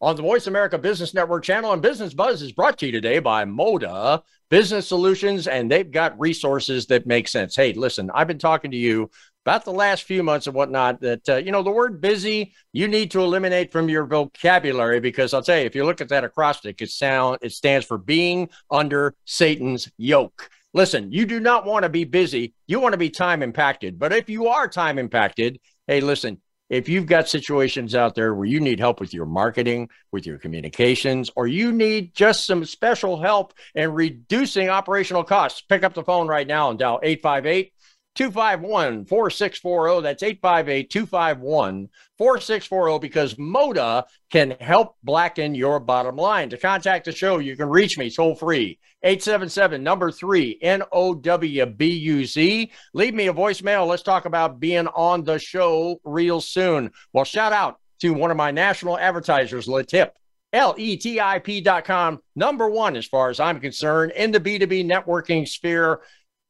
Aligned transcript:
on 0.00 0.16
the 0.16 0.22
Voice 0.22 0.46
America 0.46 0.78
Business 0.78 1.12
Network 1.12 1.44
channel. 1.44 1.72
And 1.72 1.82
Business 1.82 2.14
Buzz 2.14 2.42
is 2.42 2.52
brought 2.52 2.78
to 2.78 2.86
you 2.86 2.92
today 2.92 3.18
by 3.18 3.44
Moda 3.44 4.22
Business 4.48 4.88
Solutions, 4.88 5.46
and 5.46 5.70
they've 5.70 5.90
got 5.90 6.18
resources 6.18 6.86
that 6.86 7.06
make 7.06 7.28
sense. 7.28 7.54
Hey, 7.54 7.72
listen, 7.72 8.10
I've 8.14 8.26
been 8.26 8.38
talking 8.38 8.70
to 8.70 8.76
you 8.76 9.10
about 9.44 9.64
the 9.64 9.72
last 9.72 10.04
few 10.04 10.22
months 10.22 10.46
and 10.46 10.54
whatnot 10.54 11.00
that, 11.00 11.28
uh, 11.28 11.36
you 11.36 11.52
know, 11.52 11.62
the 11.62 11.70
word 11.70 12.00
busy, 12.00 12.52
you 12.72 12.88
need 12.88 13.10
to 13.10 13.20
eliminate 13.20 13.72
from 13.72 13.88
your 13.88 14.06
vocabulary 14.06 15.00
because 15.00 15.32
I'll 15.32 15.42
tell 15.42 15.58
you, 15.58 15.64
if 15.64 15.74
you 15.74 15.84
look 15.84 16.00
at 16.00 16.08
that 16.10 16.24
acrostic, 16.24 16.82
it, 16.82 16.90
sound, 16.90 17.38
it 17.42 17.52
stands 17.52 17.86
for 17.86 17.96
being 17.96 18.50
under 18.70 19.14
Satan's 19.24 19.90
yoke. 19.96 20.50
Listen, 20.72 21.10
you 21.10 21.26
do 21.26 21.40
not 21.40 21.64
want 21.64 21.84
to 21.84 21.88
be 21.88 22.04
busy. 22.04 22.54
You 22.66 22.80
want 22.80 22.92
to 22.92 22.98
be 22.98 23.10
time 23.10 23.42
impacted. 23.42 23.98
But 23.98 24.12
if 24.12 24.28
you 24.28 24.48
are 24.48 24.68
time 24.68 24.98
impacted, 24.98 25.58
hey, 25.86 26.00
listen, 26.00 26.40
if 26.70 26.88
you've 26.88 27.06
got 27.06 27.28
situations 27.28 27.94
out 27.94 28.14
there 28.14 28.32
where 28.34 28.46
you 28.46 28.60
need 28.60 28.78
help 28.78 29.00
with 29.00 29.12
your 29.12 29.26
marketing, 29.26 29.88
with 30.12 30.24
your 30.24 30.38
communications, 30.38 31.30
or 31.36 31.46
you 31.46 31.72
need 31.72 32.14
just 32.14 32.46
some 32.46 32.64
special 32.64 33.20
help 33.20 33.52
in 33.74 33.92
reducing 33.92 34.68
operational 34.68 35.24
costs, 35.24 35.60
pick 35.60 35.82
up 35.82 35.94
the 35.94 36.04
phone 36.04 36.28
right 36.28 36.46
now 36.46 36.70
and 36.70 36.78
dial 36.78 37.00
858 37.02 37.72
251 38.20 39.06
4640. 39.06 40.02
That's 40.02 40.22
858 40.22 40.90
251 40.90 41.88
4640 42.18 42.98
because 42.98 43.34
Moda 43.36 44.04
can 44.30 44.50
help 44.60 44.96
blacken 45.02 45.54
your 45.54 45.80
bottom 45.80 46.16
line. 46.16 46.50
To 46.50 46.58
contact 46.58 47.06
the 47.06 47.12
show, 47.12 47.38
you 47.38 47.56
can 47.56 47.70
reach 47.70 47.96
me 47.96 48.10
toll 48.10 48.34
free 48.34 48.78
877 49.02 49.82
number 49.82 50.10
three 50.10 50.58
N 50.60 50.82
O 50.92 51.14
W 51.14 51.64
B 51.64 51.86
U 51.86 52.26
Z. 52.26 52.70
Leave 52.92 53.14
me 53.14 53.28
a 53.28 53.32
voicemail. 53.32 53.88
Let's 53.88 54.02
talk 54.02 54.26
about 54.26 54.60
being 54.60 54.86
on 54.88 55.24
the 55.24 55.38
show 55.38 55.98
real 56.04 56.42
soon. 56.42 56.90
Well, 57.14 57.24
shout 57.24 57.54
out 57.54 57.80
to 58.00 58.10
one 58.10 58.30
of 58.30 58.36
my 58.36 58.50
national 58.50 58.98
advertisers, 58.98 59.66
Letip. 59.66 60.10
L-E-T-I-P 60.52 61.60
dot 61.60 61.84
com, 61.84 62.18
number 62.34 62.68
one, 62.68 62.96
as 62.96 63.06
far 63.06 63.30
as 63.30 63.38
I'm 63.38 63.60
concerned, 63.60 64.12
in 64.16 64.32
the 64.32 64.40
B2B 64.40 64.84
networking 64.84 65.46
sphere. 65.46 66.00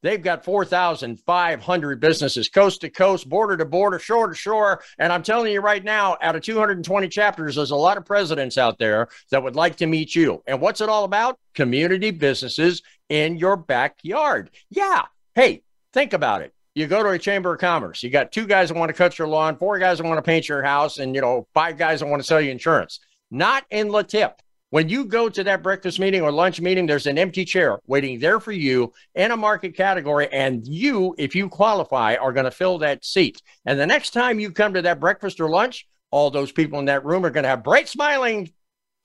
They've 0.02 0.22
got 0.22 0.44
4,500 0.44 2.00
businesses 2.00 2.48
coast 2.48 2.80
to 2.80 2.90
coast, 2.90 3.28
border 3.28 3.56
to 3.56 3.64
border, 3.64 3.98
shore 3.98 4.28
to 4.28 4.34
shore. 4.34 4.82
And 4.98 5.12
I'm 5.12 5.22
telling 5.22 5.52
you 5.52 5.60
right 5.60 5.84
now, 5.84 6.16
out 6.22 6.36
of 6.36 6.42
220 6.42 7.08
chapters, 7.08 7.56
there's 7.56 7.70
a 7.70 7.76
lot 7.76 7.98
of 7.98 8.04
presidents 8.04 8.56
out 8.56 8.78
there 8.78 9.08
that 9.30 9.42
would 9.42 9.56
like 9.56 9.76
to 9.76 9.86
meet 9.86 10.14
you. 10.14 10.42
And 10.46 10.60
what's 10.60 10.80
it 10.80 10.88
all 10.88 11.04
about? 11.04 11.38
Community 11.54 12.10
businesses 12.10 12.82
in 13.08 13.36
your 13.36 13.56
backyard. 13.56 14.50
Yeah. 14.70 15.02
Hey, 15.34 15.62
think 15.92 16.12
about 16.12 16.42
it. 16.42 16.54
You 16.74 16.86
go 16.86 17.02
to 17.02 17.10
a 17.10 17.18
chamber 17.18 17.52
of 17.52 17.60
commerce, 17.60 18.02
you 18.02 18.10
got 18.10 18.30
two 18.30 18.46
guys 18.46 18.68
that 18.68 18.78
want 18.78 18.90
to 18.90 18.94
cut 18.94 19.18
your 19.18 19.26
lawn, 19.26 19.56
four 19.56 19.78
guys 19.78 19.98
that 19.98 20.06
want 20.06 20.18
to 20.18 20.22
paint 20.22 20.48
your 20.48 20.62
house, 20.62 20.98
and 20.98 21.14
you 21.16 21.20
know, 21.20 21.48
five 21.52 21.76
guys 21.76 21.98
that 21.98 22.06
want 22.06 22.22
to 22.22 22.26
sell 22.26 22.40
you 22.40 22.52
insurance. 22.52 23.00
Not 23.30 23.64
in 23.70 23.88
Letip. 23.88 24.34
When 24.70 24.88
you 24.88 25.04
go 25.04 25.28
to 25.28 25.42
that 25.44 25.64
breakfast 25.64 25.98
meeting 25.98 26.22
or 26.22 26.30
lunch 26.30 26.60
meeting, 26.60 26.86
there's 26.86 27.08
an 27.08 27.18
empty 27.18 27.44
chair 27.44 27.80
waiting 27.88 28.20
there 28.20 28.38
for 28.38 28.52
you 28.52 28.92
in 29.16 29.32
a 29.32 29.36
market 29.36 29.76
category. 29.76 30.28
And 30.32 30.64
you, 30.66 31.12
if 31.18 31.34
you 31.34 31.48
qualify, 31.48 32.14
are 32.14 32.32
going 32.32 32.44
to 32.44 32.52
fill 32.52 32.78
that 32.78 33.04
seat. 33.04 33.42
And 33.66 33.80
the 33.80 33.86
next 33.86 34.10
time 34.10 34.38
you 34.38 34.52
come 34.52 34.74
to 34.74 34.82
that 34.82 35.00
breakfast 35.00 35.40
or 35.40 35.50
lunch, 35.50 35.88
all 36.12 36.30
those 36.30 36.52
people 36.52 36.78
in 36.78 36.84
that 36.84 37.04
room 37.04 37.26
are 37.26 37.30
going 37.30 37.42
to 37.42 37.48
have 37.48 37.64
bright, 37.64 37.88
smiling, 37.88 38.52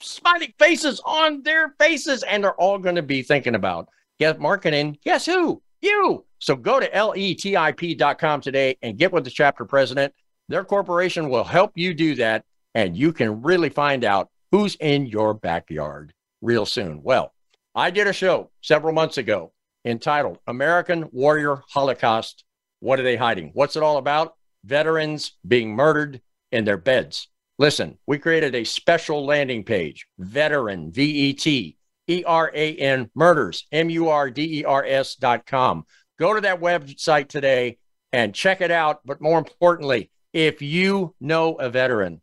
smiling 0.02 0.54
faces 0.60 1.02
on 1.04 1.42
their 1.42 1.74
faces. 1.80 2.22
And 2.22 2.44
they're 2.44 2.54
all 2.54 2.78
going 2.78 2.96
to 2.96 3.02
be 3.02 3.24
thinking 3.24 3.56
about 3.56 3.90
get 4.20 4.40
marketing. 4.40 5.00
Guess 5.04 5.26
who? 5.26 5.64
You. 5.82 6.26
So 6.38 6.56
go 6.56 6.80
to 6.80 6.88
letip.com 6.88 8.42
today 8.42 8.78
and 8.84 9.00
get 9.00 9.12
with 9.12 9.24
the 9.24 9.32
chapter 9.32 9.66
president. 9.66 10.14
Their 10.48 10.64
corporation 10.64 11.28
will 11.28 11.44
help 11.44 11.72
you 11.74 11.96
do 11.96 12.14
that. 12.16 12.46
And 12.76 12.96
you 12.96 13.14
can 13.14 13.42
really 13.42 13.70
find 13.70 14.04
out 14.04 14.30
who's 14.56 14.76
in 14.76 15.06
your 15.06 15.34
backyard 15.34 16.14
real 16.42 16.66
soon. 16.66 17.04
Well, 17.04 17.34
I 17.76 17.92
did 17.92 18.08
a 18.08 18.14
show 18.14 18.52
several 18.62 18.94
months 18.94 19.18
ago 19.18 19.52
entitled 19.84 20.40
American 20.48 21.10
Warrior 21.12 21.62
Holocaust. 21.68 22.46
What 22.80 22.98
are 22.98 23.04
they 23.04 23.18
hiding? 23.18 23.52
What's 23.54 23.76
it 23.76 23.84
all 23.84 23.98
about? 23.98 24.36
Veterans 24.64 25.34
being 25.46 25.76
murdered 25.76 26.22
in 26.54 26.64
their 26.64 26.78
beds. 26.78 27.28
Listen, 27.60 27.98
we 28.08 28.18
created 28.18 28.56
a 28.56 28.64
special 28.64 29.26
landing 29.26 29.66
page, 29.66 30.08
veteran, 30.20 30.90
V 30.90 31.04
E 31.04 31.34
T 31.34 31.76
E 32.08 32.24
R 32.26 32.50
A 32.56 32.76
N, 32.78 33.12
murders, 33.14 33.68
M 33.74 33.90
U 33.90 34.08
R 34.08 34.30
D 34.30 34.60
E 34.60 34.64
R 34.64 34.86
S 34.86 35.16
dot 35.16 35.46
com. 35.46 35.86
Go 36.18 36.34
to 36.34 36.40
that 36.40 36.62
website 36.62 37.28
today 37.28 37.78
and 38.14 38.34
check 38.34 38.62
it 38.62 38.72
out. 38.72 39.02
But 39.04 39.20
more 39.20 39.38
importantly, 39.38 40.12
if 40.32 40.62
you 40.62 41.14
know 41.20 41.56
a 41.56 41.70
veteran 41.70 42.22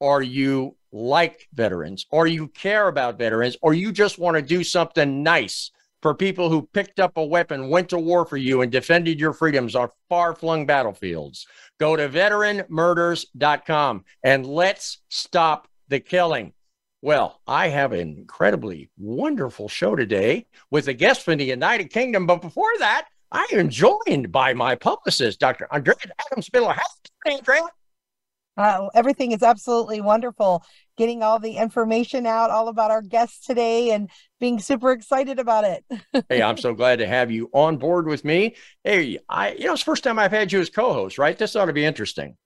or 0.00 0.20
you 0.20 0.74
like 0.92 1.48
veterans, 1.52 2.06
or 2.10 2.26
you 2.26 2.48
care 2.48 2.88
about 2.88 3.18
veterans, 3.18 3.56
or 3.62 3.74
you 3.74 3.92
just 3.92 4.18
want 4.18 4.36
to 4.36 4.42
do 4.42 4.64
something 4.64 5.22
nice 5.22 5.70
for 6.02 6.14
people 6.14 6.48
who 6.48 6.68
picked 6.72 6.98
up 6.98 7.16
a 7.16 7.24
weapon, 7.24 7.68
went 7.68 7.90
to 7.90 7.98
war 7.98 8.24
for 8.24 8.36
you, 8.36 8.62
and 8.62 8.72
defended 8.72 9.20
your 9.20 9.32
freedoms 9.32 9.76
on 9.76 9.90
far 10.08 10.34
flung 10.34 10.64
battlefields, 10.66 11.46
go 11.78 11.94
to 11.96 12.08
veteranmurders.com 12.08 14.04
and 14.24 14.46
let's 14.46 14.98
stop 15.08 15.68
the 15.88 16.00
killing. 16.00 16.52
Well, 17.02 17.40
I 17.46 17.68
have 17.68 17.92
an 17.92 18.00
incredibly 18.00 18.90
wonderful 18.98 19.68
show 19.68 19.96
today 19.96 20.46
with 20.70 20.88
a 20.88 20.94
guest 20.94 21.22
from 21.22 21.38
the 21.38 21.44
United 21.44 21.90
Kingdom. 21.90 22.26
But 22.26 22.42
before 22.42 22.72
that, 22.78 23.06
I 23.32 23.46
am 23.52 23.70
joined 23.70 24.32
by 24.32 24.52
my 24.54 24.74
publicist, 24.74 25.40
Dr. 25.40 25.66
Andrea 25.72 25.96
Adams 26.26 26.50
Miller. 26.52 26.76
Andrea? 27.24 27.62
Uh, 28.60 28.90
everything 28.94 29.32
is 29.32 29.42
absolutely 29.42 30.02
wonderful. 30.02 30.62
Getting 30.98 31.22
all 31.22 31.38
the 31.38 31.56
information 31.56 32.26
out, 32.26 32.50
all 32.50 32.68
about 32.68 32.90
our 32.90 33.00
guests 33.00 33.46
today, 33.46 33.92
and 33.92 34.10
being 34.38 34.58
super 34.60 34.92
excited 34.92 35.38
about 35.38 35.64
it. 35.64 35.84
hey, 36.28 36.42
I'm 36.42 36.58
so 36.58 36.74
glad 36.74 36.98
to 36.98 37.06
have 37.06 37.30
you 37.30 37.48
on 37.54 37.78
board 37.78 38.06
with 38.06 38.22
me. 38.22 38.56
Hey, 38.84 39.18
I 39.30 39.52
you 39.52 39.64
know 39.64 39.72
it's 39.72 39.80
the 39.80 39.86
first 39.86 40.04
time 40.04 40.18
I've 40.18 40.30
had 40.30 40.52
you 40.52 40.60
as 40.60 40.68
co-host, 40.68 41.16
right? 41.16 41.38
This 41.38 41.56
ought 41.56 41.66
to 41.66 41.72
be 41.72 41.86
interesting. 41.86 42.36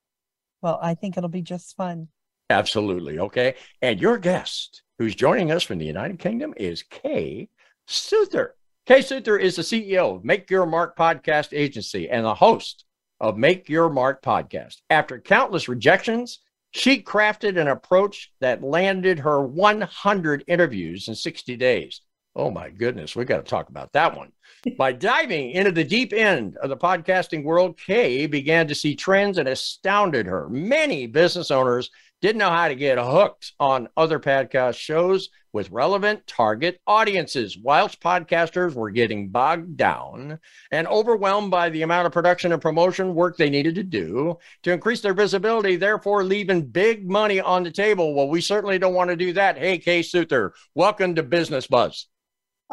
Well, 0.63 0.79
I 0.81 0.95
think 0.95 1.17
it'll 1.17 1.29
be 1.29 1.43
just 1.43 1.77
fun. 1.77 2.07
Absolutely. 2.49 3.19
Okay. 3.19 3.57
And 3.83 4.01
your 4.01 4.17
guest, 4.17 4.83
who's 4.99 5.17
joining 5.17 5.51
us 5.51 5.65
from 5.65 5.79
the 5.79 5.85
United 5.85 6.21
Kingdom, 6.21 6.55
is 6.57 6.85
Kay 6.85 7.49
Suther. 7.89 8.55
Kay 8.87 9.01
Suther 9.01 9.41
is 9.41 9.57
the 9.57 9.63
CEO 9.63 10.15
of 10.15 10.25
Make 10.25 10.49
Your 10.49 10.65
Mark 10.65 10.97
Podcast 10.97 11.49
Agency 11.53 12.09
and 12.09 12.25
the 12.25 12.35
host 12.35 12.85
of 13.21 13.37
Make 13.37 13.69
Your 13.69 13.89
Mark 13.89 14.23
podcast. 14.23 14.77
After 14.91 15.21
countless 15.21 15.69
rejections, 15.69 16.41
she 16.73 17.01
crafted 17.03 17.59
an 17.59 17.69
approach 17.69 18.33
that 18.41 18.63
landed 18.63 19.21
her 19.21 19.41
100 19.41 20.45
interviews 20.49 21.09
in 21.09 21.15
60 21.15 21.57
days. 21.57 22.01
Oh 22.37 22.51
my 22.51 22.69
goodness, 22.69 23.15
we 23.15 23.25
got 23.25 23.37
to 23.37 23.43
talk 23.45 23.69
about 23.69 23.93
that 23.93 24.17
one. 24.17 24.33
By 24.79 24.93
diving 24.93 25.53
into 25.53 25.71
the 25.71 25.85
deep 25.85 26.13
end 26.13 26.57
of 26.57 26.69
the 26.69 26.77
podcasting 26.77 27.45
world, 27.45 27.79
Kay 27.79 28.27
began 28.27 28.67
to 28.67 28.75
see 28.75 28.97
trends 28.97 29.37
that 29.37 29.47
astounded 29.47 30.27
her. 30.27 30.49
Many 30.49 31.07
business 31.07 31.53
owners 31.53 31.91
didn't 32.25 32.39
know 32.39 32.49
how 32.49 32.69
to 32.69 32.75
get 32.75 32.97
hooked 32.97 33.53
on 33.61 33.87
other 33.99 34.19
podcast 34.19 34.77
shows 34.77 35.29
with 35.53 35.71
relevant 35.71 36.27
target 36.27 36.81
audiences, 36.87 37.59
whilst 37.59 38.01
podcasters 38.01 38.73
were 38.73 38.91
getting 38.91 39.29
bogged 39.29 39.77
down 39.77 40.39
and 40.71 40.87
overwhelmed 40.87 41.51
by 41.51 41.69
the 41.69 41.83
amount 41.83 42.07
of 42.07 42.15
production 42.15 42.51
and 42.51 42.63
promotion 42.63 43.15
work 43.15 43.37
they 43.37 43.51
needed 43.51 43.75
to 43.75 43.83
do 43.83 44.39
to 44.63 44.73
increase 44.73 45.03
their 45.03 45.13
visibility, 45.13 45.77
therefore 45.77 46.25
leaving 46.25 46.63
big 46.63 47.07
money 47.07 47.43
on 47.43 47.63
the 47.63 47.71
table. 47.71 48.15
Well, 48.15 48.29
we 48.29 48.41
certainly 48.41 48.79
don't 48.79 48.95
want 48.95 49.11
to 49.11 49.17
do 49.17 49.35
that. 49.35 49.59
Hey, 49.59 49.77
Kay 49.77 50.01
Suther, 50.01 50.53
welcome 50.75 51.17
to 51.17 51.23
Business 51.23 51.67
Buzz. 51.67 52.07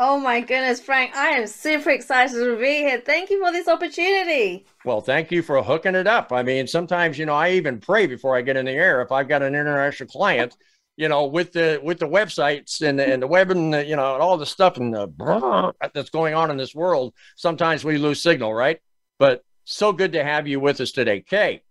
Oh 0.03 0.19
my 0.19 0.39
goodness, 0.41 0.81
Frank, 0.81 1.15
I 1.15 1.27
am 1.27 1.45
super 1.45 1.91
excited 1.91 2.33
to 2.33 2.57
be 2.57 2.77
here. 2.77 2.99
Thank 3.05 3.29
you 3.29 3.39
for 3.39 3.51
this 3.51 3.67
opportunity. 3.67 4.65
Well, 4.83 4.99
thank 4.99 5.29
you 5.29 5.43
for 5.43 5.61
hooking 5.61 5.93
it 5.93 6.07
up. 6.07 6.31
I 6.31 6.41
mean, 6.41 6.65
sometimes, 6.65 7.19
you 7.19 7.27
know, 7.27 7.35
I 7.35 7.51
even 7.51 7.79
pray 7.79 8.07
before 8.07 8.35
I 8.35 8.41
get 8.41 8.57
in 8.57 8.65
the 8.65 8.71
air 8.71 9.03
if 9.03 9.11
I've 9.11 9.27
got 9.27 9.43
an 9.43 9.53
international 9.53 10.09
client, 10.09 10.57
you 10.97 11.07
know, 11.07 11.25
with 11.25 11.51
the 11.53 11.79
with 11.83 11.99
the 11.99 12.07
websites 12.07 12.81
and, 12.81 12.99
and 12.99 13.21
the 13.21 13.27
web 13.27 13.51
and 13.51 13.75
the, 13.75 13.85
you 13.85 13.95
know, 13.95 14.15
and 14.15 14.23
all 14.23 14.37
the 14.37 14.45
stuff 14.47 14.77
and 14.77 14.91
the 14.91 15.71
that's 15.93 16.09
going 16.09 16.33
on 16.33 16.49
in 16.49 16.57
this 16.57 16.73
world, 16.73 17.13
sometimes 17.35 17.85
we 17.85 17.99
lose 17.99 18.23
signal, 18.23 18.55
right? 18.55 18.79
But 19.19 19.43
so 19.65 19.93
good 19.93 20.13
to 20.13 20.23
have 20.23 20.47
you 20.47 20.59
with 20.59 20.81
us 20.81 20.91
today. 20.91 21.21
Kay, 21.21 21.61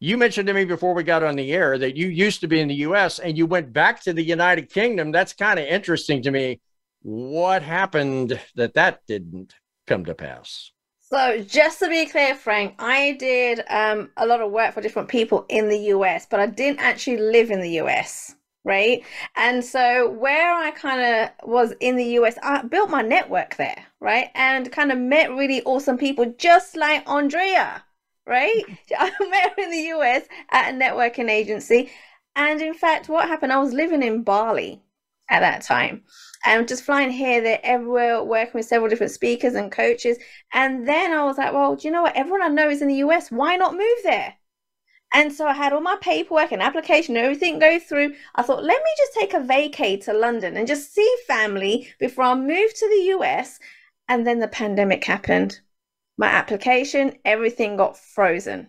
you 0.00 0.16
mentioned 0.16 0.46
to 0.46 0.54
me 0.54 0.64
before 0.64 0.94
we 0.94 1.02
got 1.02 1.22
on 1.22 1.36
the 1.36 1.52
air 1.52 1.76
that 1.76 1.94
you 1.94 2.06
used 2.06 2.40
to 2.40 2.48
be 2.48 2.58
in 2.58 2.68
the 2.68 2.86
US 2.86 3.18
and 3.18 3.36
you 3.36 3.44
went 3.44 3.74
back 3.74 4.02
to 4.04 4.14
the 4.14 4.24
United 4.24 4.70
Kingdom. 4.70 5.12
That's 5.12 5.34
kind 5.34 5.58
of 5.58 5.66
interesting 5.66 6.22
to 6.22 6.30
me 6.30 6.60
what 7.06 7.62
happened 7.62 8.40
that 8.56 8.74
that 8.74 9.00
didn't 9.06 9.54
come 9.86 10.04
to 10.04 10.12
pass? 10.12 10.72
So, 10.98 11.40
just 11.40 11.78
to 11.78 11.88
be 11.88 12.04
clear, 12.06 12.34
Frank, 12.34 12.74
I 12.80 13.12
did 13.12 13.62
um, 13.70 14.10
a 14.16 14.26
lot 14.26 14.40
of 14.40 14.50
work 14.50 14.74
for 14.74 14.80
different 14.80 15.08
people 15.08 15.46
in 15.48 15.68
the 15.68 15.78
US, 15.94 16.26
but 16.28 16.40
I 16.40 16.46
didn't 16.46 16.80
actually 16.80 17.18
live 17.18 17.52
in 17.52 17.60
the 17.60 17.78
US, 17.80 18.34
right? 18.64 19.04
And 19.36 19.64
so, 19.64 20.10
where 20.10 20.52
I 20.52 20.72
kind 20.72 21.00
of 21.00 21.48
was 21.48 21.74
in 21.78 21.94
the 21.94 22.18
US, 22.18 22.38
I 22.42 22.62
built 22.62 22.90
my 22.90 23.02
network 23.02 23.54
there, 23.54 23.86
right? 24.00 24.30
And 24.34 24.72
kind 24.72 24.90
of 24.90 24.98
met 24.98 25.30
really 25.30 25.62
awesome 25.62 25.98
people, 25.98 26.34
just 26.38 26.76
like 26.76 27.08
Andrea, 27.08 27.84
right? 28.26 28.64
I 28.98 29.12
met 29.30 29.54
her 29.56 29.62
in 29.62 29.70
the 29.70 29.96
US 29.96 30.24
at 30.50 30.74
a 30.74 30.76
networking 30.76 31.30
agency. 31.30 31.88
And 32.34 32.60
in 32.60 32.74
fact, 32.74 33.08
what 33.08 33.28
happened, 33.28 33.52
I 33.52 33.60
was 33.60 33.72
living 33.72 34.02
in 34.02 34.24
Bali 34.24 34.82
at 35.30 35.40
that 35.40 35.62
time 35.62 36.02
and 36.44 36.68
just 36.68 36.84
flying 36.84 37.10
here, 37.10 37.40
there, 37.40 37.60
everywhere, 37.62 38.22
working 38.22 38.52
with 38.54 38.66
several 38.66 38.88
different 38.88 39.12
speakers 39.12 39.54
and 39.54 39.72
coaches. 39.72 40.18
And 40.52 40.86
then 40.86 41.12
I 41.12 41.24
was 41.24 41.38
like, 41.38 41.52
well, 41.52 41.76
do 41.76 41.88
you 41.88 41.92
know 41.92 42.02
what? 42.02 42.16
Everyone 42.16 42.42
I 42.42 42.48
know 42.48 42.68
is 42.68 42.82
in 42.82 42.88
the 42.88 43.02
US. 43.06 43.30
Why 43.30 43.56
not 43.56 43.74
move 43.74 43.98
there? 44.04 44.34
And 45.14 45.32
so 45.32 45.46
I 45.46 45.52
had 45.52 45.72
all 45.72 45.80
my 45.80 45.96
paperwork 46.00 46.52
and 46.52 46.62
application 46.62 47.16
and 47.16 47.24
everything 47.24 47.58
go 47.58 47.78
through. 47.78 48.14
I 48.34 48.42
thought, 48.42 48.64
let 48.64 48.82
me 48.82 48.90
just 48.98 49.14
take 49.14 49.34
a 49.34 49.38
vacay 49.38 50.04
to 50.04 50.12
London 50.12 50.56
and 50.56 50.66
just 50.66 50.94
see 50.94 51.16
family 51.26 51.88
before 51.98 52.24
I 52.24 52.34
move 52.34 52.74
to 52.74 52.88
the 52.88 53.16
US. 53.16 53.58
And 54.08 54.26
then 54.26 54.40
the 54.40 54.48
pandemic 54.48 55.04
happened. 55.04 55.60
My 56.18 56.28
application, 56.28 57.18
everything 57.24 57.76
got 57.76 57.98
frozen. 57.98 58.68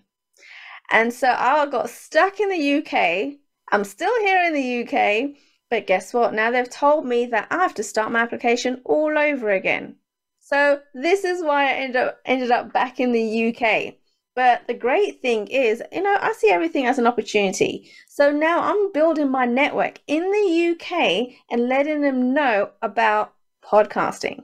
And 0.89 1.13
so 1.13 1.29
I 1.29 1.65
got 1.65 1.89
stuck 1.89 2.39
in 2.39 2.49
the 2.49 2.77
UK. 2.77 3.39
I'm 3.71 3.83
still 3.83 4.17
here 4.21 4.43
in 4.43 4.53
the 4.53 4.83
UK 4.83 5.35
but 5.69 5.87
guess 5.87 6.13
what? 6.13 6.33
Now 6.33 6.51
they've 6.51 6.69
told 6.69 7.05
me 7.05 7.25
that 7.27 7.47
I 7.51 7.57
have 7.57 7.73
to 7.75 7.83
start 7.83 8.11
my 8.11 8.19
application 8.19 8.81
all 8.85 9.17
over 9.17 9.49
again. 9.49 9.97
So 10.39 10.81
this 10.93 11.25
is 11.25 11.43
why 11.43 11.65
I 11.65 11.73
ended 11.73 11.97
up 11.97 12.19
ended 12.25 12.51
up 12.51 12.71
back 12.71 12.99
in 12.99 13.11
the 13.11 13.49
UK. 13.49 13.95
But 14.33 14.67
the 14.67 14.73
great 14.73 15.21
thing 15.21 15.47
is, 15.47 15.81
you 15.91 16.03
know, 16.03 16.15
I 16.21 16.31
see 16.33 16.51
everything 16.51 16.85
as 16.85 16.99
an 16.99 17.07
opportunity. 17.07 17.91
So 18.07 18.31
now 18.31 18.61
I'm 18.61 18.91
building 18.91 19.29
my 19.29 19.45
network 19.45 19.99
in 20.07 20.21
the 20.31 20.69
UK 20.71 21.33
and 21.49 21.67
letting 21.67 22.01
them 22.01 22.33
know 22.33 22.69
about 22.81 23.33
podcasting. 23.63 24.43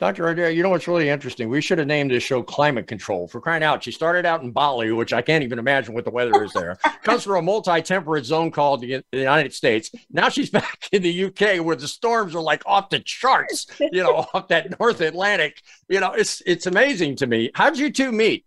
Dr. 0.00 0.28
Andrea, 0.28 0.50
you 0.50 0.62
know 0.62 0.70
what's 0.70 0.88
really 0.88 1.08
interesting? 1.08 1.48
We 1.48 1.60
should 1.60 1.78
have 1.78 1.86
named 1.86 2.10
this 2.10 2.22
show 2.22 2.42
Climate 2.42 2.88
Control. 2.88 3.28
For 3.28 3.40
crying 3.40 3.62
out, 3.62 3.84
she 3.84 3.92
started 3.92 4.26
out 4.26 4.42
in 4.42 4.50
Bali, 4.50 4.90
which 4.90 5.12
I 5.12 5.22
can't 5.22 5.44
even 5.44 5.58
imagine 5.58 5.94
what 5.94 6.04
the 6.04 6.10
weather 6.10 6.42
is 6.42 6.52
there. 6.52 6.76
Comes 7.02 7.22
from 7.22 7.36
a 7.36 7.42
multi-temperate 7.42 8.24
zone 8.24 8.50
called 8.50 8.80
the, 8.80 9.02
the, 9.12 9.18
United 9.18 9.52
States. 9.52 9.90
Now 10.10 10.28
she's 10.28 10.50
back 10.54 10.88
in 10.90 11.02
the 11.02 11.24
UK 11.24 11.64
where 11.64 11.76
the 11.76 11.88
storms 11.88 12.34
are 12.34 12.42
like 12.42 12.62
off 12.66 12.90
the 12.90 13.00
charts, 13.00 13.66
you 13.78 14.02
know, 14.02 14.26
off 14.34 14.48
that 14.48 14.78
North 14.80 15.00
Atlantic. 15.00 15.62
You 15.88 16.00
know, 16.00 16.12
it's 16.12 16.42
it's 16.44 16.66
amazing 16.66 17.16
to 17.16 17.26
me. 17.26 17.50
How'd 17.54 17.78
you 17.78 17.92
two 17.92 18.10
meet? 18.10 18.44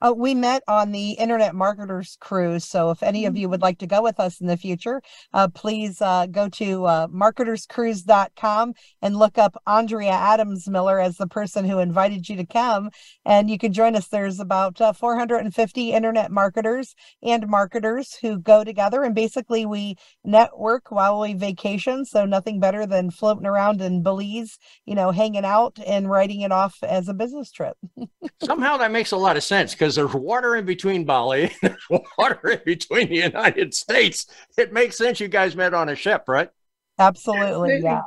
Uh, 0.00 0.14
we 0.16 0.34
met 0.34 0.62
on 0.68 0.92
the 0.92 1.12
Internet 1.12 1.54
Marketers 1.54 2.16
Cruise. 2.20 2.64
So 2.64 2.90
if 2.90 3.02
any 3.02 3.24
of 3.24 3.32
mm-hmm. 3.32 3.40
you 3.40 3.48
would 3.48 3.62
like 3.62 3.78
to 3.78 3.86
go 3.86 4.02
with 4.02 4.20
us 4.20 4.40
in 4.40 4.46
the 4.46 4.56
future, 4.56 5.02
uh, 5.32 5.48
please 5.48 6.00
uh, 6.00 6.26
go 6.26 6.48
to 6.50 6.84
uh, 6.84 7.06
marketerscruise.com 7.08 8.74
and 9.02 9.16
look 9.16 9.38
up 9.38 9.60
Andrea 9.66 10.12
Adams 10.12 10.68
Miller 10.68 11.00
as 11.00 11.16
the 11.16 11.26
person 11.26 11.64
who 11.64 11.78
invited 11.78 12.28
you 12.28 12.36
to 12.36 12.46
come. 12.46 12.90
And 13.24 13.50
you 13.50 13.58
can 13.58 13.72
join 13.72 13.96
us. 13.96 14.08
There's 14.08 14.40
about 14.40 14.80
uh, 14.80 14.92
450 14.92 15.92
Internet 15.92 16.30
marketers 16.30 16.94
and 17.22 17.48
marketers 17.48 18.16
who 18.22 18.38
go 18.38 18.62
together. 18.62 19.02
And 19.02 19.14
basically, 19.14 19.66
we 19.66 19.96
network 20.24 20.90
while 20.90 21.20
we 21.20 21.34
vacation. 21.34 22.04
So 22.04 22.24
nothing 22.24 22.60
better 22.60 22.86
than 22.86 23.10
floating 23.10 23.46
around 23.46 23.80
in 23.80 24.02
Belize, 24.02 24.58
you 24.84 24.94
know, 24.94 25.10
hanging 25.10 25.44
out 25.44 25.78
and 25.84 26.08
writing 26.08 26.42
it 26.42 26.52
off 26.52 26.76
as 26.82 27.08
a 27.08 27.14
business 27.14 27.50
trip. 27.50 27.76
Somehow 28.42 28.76
that 28.76 28.92
makes 28.92 29.10
a 29.10 29.16
lot 29.16 29.36
of 29.36 29.42
sense 29.42 29.72
because 29.72 29.87
there's 29.94 30.14
water 30.14 30.56
in 30.56 30.64
between 30.64 31.04
Bali, 31.04 31.52
there's 31.62 31.88
water 32.16 32.50
in 32.50 32.60
between 32.64 33.08
the 33.08 33.16
United 33.16 33.74
States. 33.74 34.26
It 34.56 34.72
makes 34.72 34.96
sense 34.96 35.20
you 35.20 35.28
guys 35.28 35.56
met 35.56 35.74
on 35.74 35.88
a 35.88 35.94
ship, 35.94 36.24
right? 36.28 36.50
Absolutely, 36.98 37.80
yeah. 37.82 38.02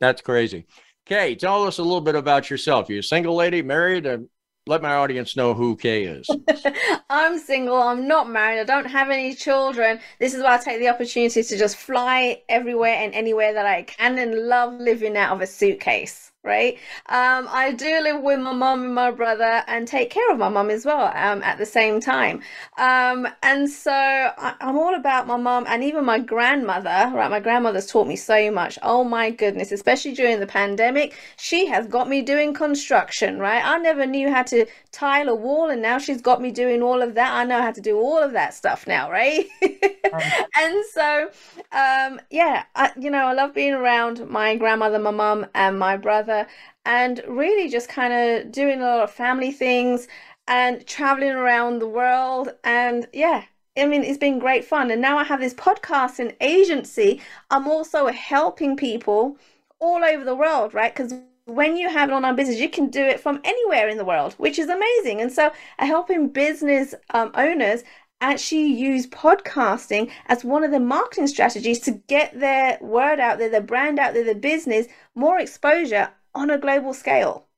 That's 0.00 0.22
crazy. 0.22 0.66
Kay, 1.06 1.34
tell 1.34 1.64
us 1.64 1.78
a 1.78 1.82
little 1.82 2.00
bit 2.00 2.14
about 2.14 2.50
yourself. 2.50 2.88
You're 2.88 3.00
a 3.00 3.02
single 3.02 3.36
lady, 3.36 3.62
married, 3.62 4.06
and 4.06 4.28
let 4.66 4.80
my 4.82 4.94
audience 4.94 5.36
know 5.36 5.52
who 5.52 5.76
Kay 5.76 6.04
is. 6.04 6.28
I'm 7.10 7.38
single. 7.38 7.76
I'm 7.76 8.08
not 8.08 8.30
married. 8.30 8.60
I 8.60 8.64
don't 8.64 8.90
have 8.90 9.10
any 9.10 9.34
children. 9.34 10.00
This 10.18 10.34
is 10.34 10.42
why 10.42 10.54
I 10.54 10.58
take 10.58 10.78
the 10.78 10.88
opportunity 10.88 11.42
to 11.42 11.58
just 11.58 11.76
fly 11.76 12.42
everywhere 12.48 12.94
and 12.94 13.14
anywhere 13.14 13.52
that 13.52 13.66
I 13.66 13.82
can 13.82 14.18
and 14.18 14.48
love 14.48 14.80
living 14.80 15.16
out 15.16 15.34
of 15.34 15.42
a 15.42 15.46
suitcase 15.46 16.32
right? 16.44 16.74
Um, 17.06 17.48
I 17.50 17.72
do 17.72 18.00
live 18.00 18.20
with 18.20 18.38
my 18.38 18.52
mom 18.52 18.84
and 18.84 18.94
my 18.94 19.10
brother 19.10 19.64
and 19.66 19.88
take 19.88 20.10
care 20.10 20.30
of 20.30 20.38
my 20.38 20.50
mom 20.50 20.68
as 20.68 20.84
well 20.84 21.10
um, 21.14 21.42
at 21.42 21.56
the 21.56 21.64
same 21.64 22.00
time. 22.00 22.42
Um, 22.76 23.26
and 23.42 23.68
so 23.68 23.90
I, 23.90 24.54
am 24.60 24.76
all 24.76 24.94
about 24.94 25.26
my 25.26 25.38
mom 25.38 25.64
and 25.66 25.82
even 25.82 26.04
my 26.04 26.18
grandmother, 26.18 27.10
right? 27.14 27.30
My 27.30 27.40
grandmother's 27.40 27.86
taught 27.86 28.06
me 28.06 28.16
so 28.16 28.50
much. 28.50 28.78
Oh 28.82 29.04
my 29.04 29.30
goodness, 29.30 29.72
especially 29.72 30.12
during 30.12 30.38
the 30.38 30.46
pandemic, 30.46 31.18
she 31.38 31.66
has 31.66 31.86
got 31.86 32.08
me 32.08 32.20
doing 32.20 32.52
construction, 32.52 33.38
right? 33.38 33.64
I 33.64 33.78
never 33.78 34.04
knew 34.04 34.30
how 34.30 34.42
to 34.44 34.66
tile 34.92 35.30
a 35.30 35.34
wall 35.34 35.70
and 35.70 35.80
now 35.80 35.96
she's 35.96 36.20
got 36.20 36.42
me 36.42 36.50
doing 36.50 36.82
all 36.82 37.00
of 37.00 37.14
that. 37.14 37.32
I 37.32 37.44
know 37.44 37.62
how 37.62 37.72
to 37.72 37.80
do 37.80 37.98
all 37.98 38.22
of 38.22 38.32
that 38.32 38.52
stuff 38.52 38.86
now, 38.86 39.10
right? 39.10 39.46
and 39.62 40.84
so, 40.92 41.30
um, 41.72 42.20
yeah, 42.30 42.64
I, 42.76 42.92
you 42.98 43.10
know, 43.10 43.26
I 43.26 43.32
love 43.32 43.54
being 43.54 43.72
around 43.72 44.28
my 44.28 44.56
grandmother, 44.56 44.98
my 44.98 45.10
mom, 45.10 45.46
and 45.54 45.78
my 45.78 45.96
brother 45.96 46.33
together 46.34 46.50
and 46.84 47.22
really 47.26 47.68
just 47.68 47.88
kind 47.88 48.12
of 48.12 48.52
doing 48.52 48.80
a 48.80 48.84
lot 48.84 49.04
of 49.04 49.10
family 49.10 49.52
things 49.52 50.06
and 50.46 50.86
traveling 50.86 51.30
around 51.30 51.78
the 51.78 51.88
world. 51.88 52.50
And 52.64 53.06
yeah, 53.12 53.44
I 53.76 53.86
mean, 53.86 54.04
it's 54.04 54.18
been 54.18 54.38
great 54.38 54.64
fun. 54.64 54.90
And 54.90 55.00
now 55.00 55.18
I 55.18 55.24
have 55.24 55.40
this 55.40 55.54
podcast 55.54 56.18
and 56.18 56.34
agency. 56.40 57.20
I'm 57.50 57.66
also 57.66 58.08
helping 58.08 58.76
people 58.76 59.38
all 59.80 60.04
over 60.04 60.24
the 60.24 60.34
world, 60.34 60.74
right? 60.74 60.94
Because 60.94 61.14
when 61.46 61.76
you 61.76 61.88
have 61.88 62.08
an 62.08 62.14
online 62.14 62.36
business, 62.36 62.60
you 62.60 62.68
can 62.68 62.88
do 62.88 63.02
it 63.02 63.20
from 63.20 63.40
anywhere 63.44 63.88
in 63.88 63.98
the 63.98 64.04
world, 64.04 64.34
which 64.34 64.58
is 64.58 64.68
amazing. 64.68 65.20
And 65.20 65.32
so, 65.32 65.50
helping 65.78 66.28
business 66.28 66.94
um, 67.10 67.30
owners 67.34 67.82
actually 68.20 68.66
use 68.66 69.06
podcasting 69.08 70.10
as 70.26 70.44
one 70.44 70.64
of 70.64 70.70
the 70.70 70.80
marketing 70.80 71.26
strategies 71.26 71.80
to 71.80 71.90
get 72.06 72.38
their 72.38 72.78
word 72.80 73.20
out 73.20 73.38
there, 73.38 73.50
their 73.50 73.60
brand 73.60 73.98
out 73.98 74.14
there, 74.14 74.24
their 74.24 74.34
business 74.34 74.86
more 75.14 75.38
exposure 75.38 76.08
on 76.34 76.50
a 76.50 76.58
global 76.58 76.92
scale? 76.92 77.48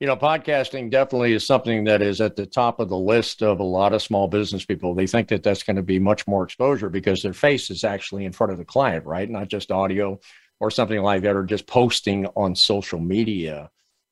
You 0.00 0.08
know, 0.08 0.16
podcasting 0.16 0.90
definitely 0.90 1.32
is 1.32 1.46
something 1.46 1.84
that 1.84 2.02
is 2.02 2.20
at 2.20 2.36
the 2.36 2.46
top 2.46 2.80
of 2.80 2.88
the 2.88 2.98
list 2.98 3.42
of 3.42 3.60
a 3.60 3.64
lot 3.64 3.92
of 3.92 4.02
small 4.02 4.28
business 4.28 4.64
people. 4.64 4.94
They 4.94 5.06
think 5.06 5.28
that 5.28 5.42
that's 5.42 5.62
going 5.62 5.76
to 5.76 5.82
be 5.82 5.98
much 5.98 6.26
more 6.26 6.42
exposure 6.44 6.90
because 6.90 7.22
their 7.22 7.32
face 7.32 7.70
is 7.70 7.84
actually 7.84 8.24
in 8.24 8.32
front 8.32 8.52
of 8.52 8.58
the 8.58 8.64
client, 8.64 9.06
right? 9.06 9.30
Not 9.30 9.48
just 9.48 9.70
audio 9.70 10.18
or 10.60 10.70
something 10.70 11.00
like 11.00 11.22
that, 11.22 11.36
or 11.36 11.44
just 11.44 11.66
posting 11.66 12.26
on 12.36 12.54
social 12.54 12.98
media. 12.98 13.70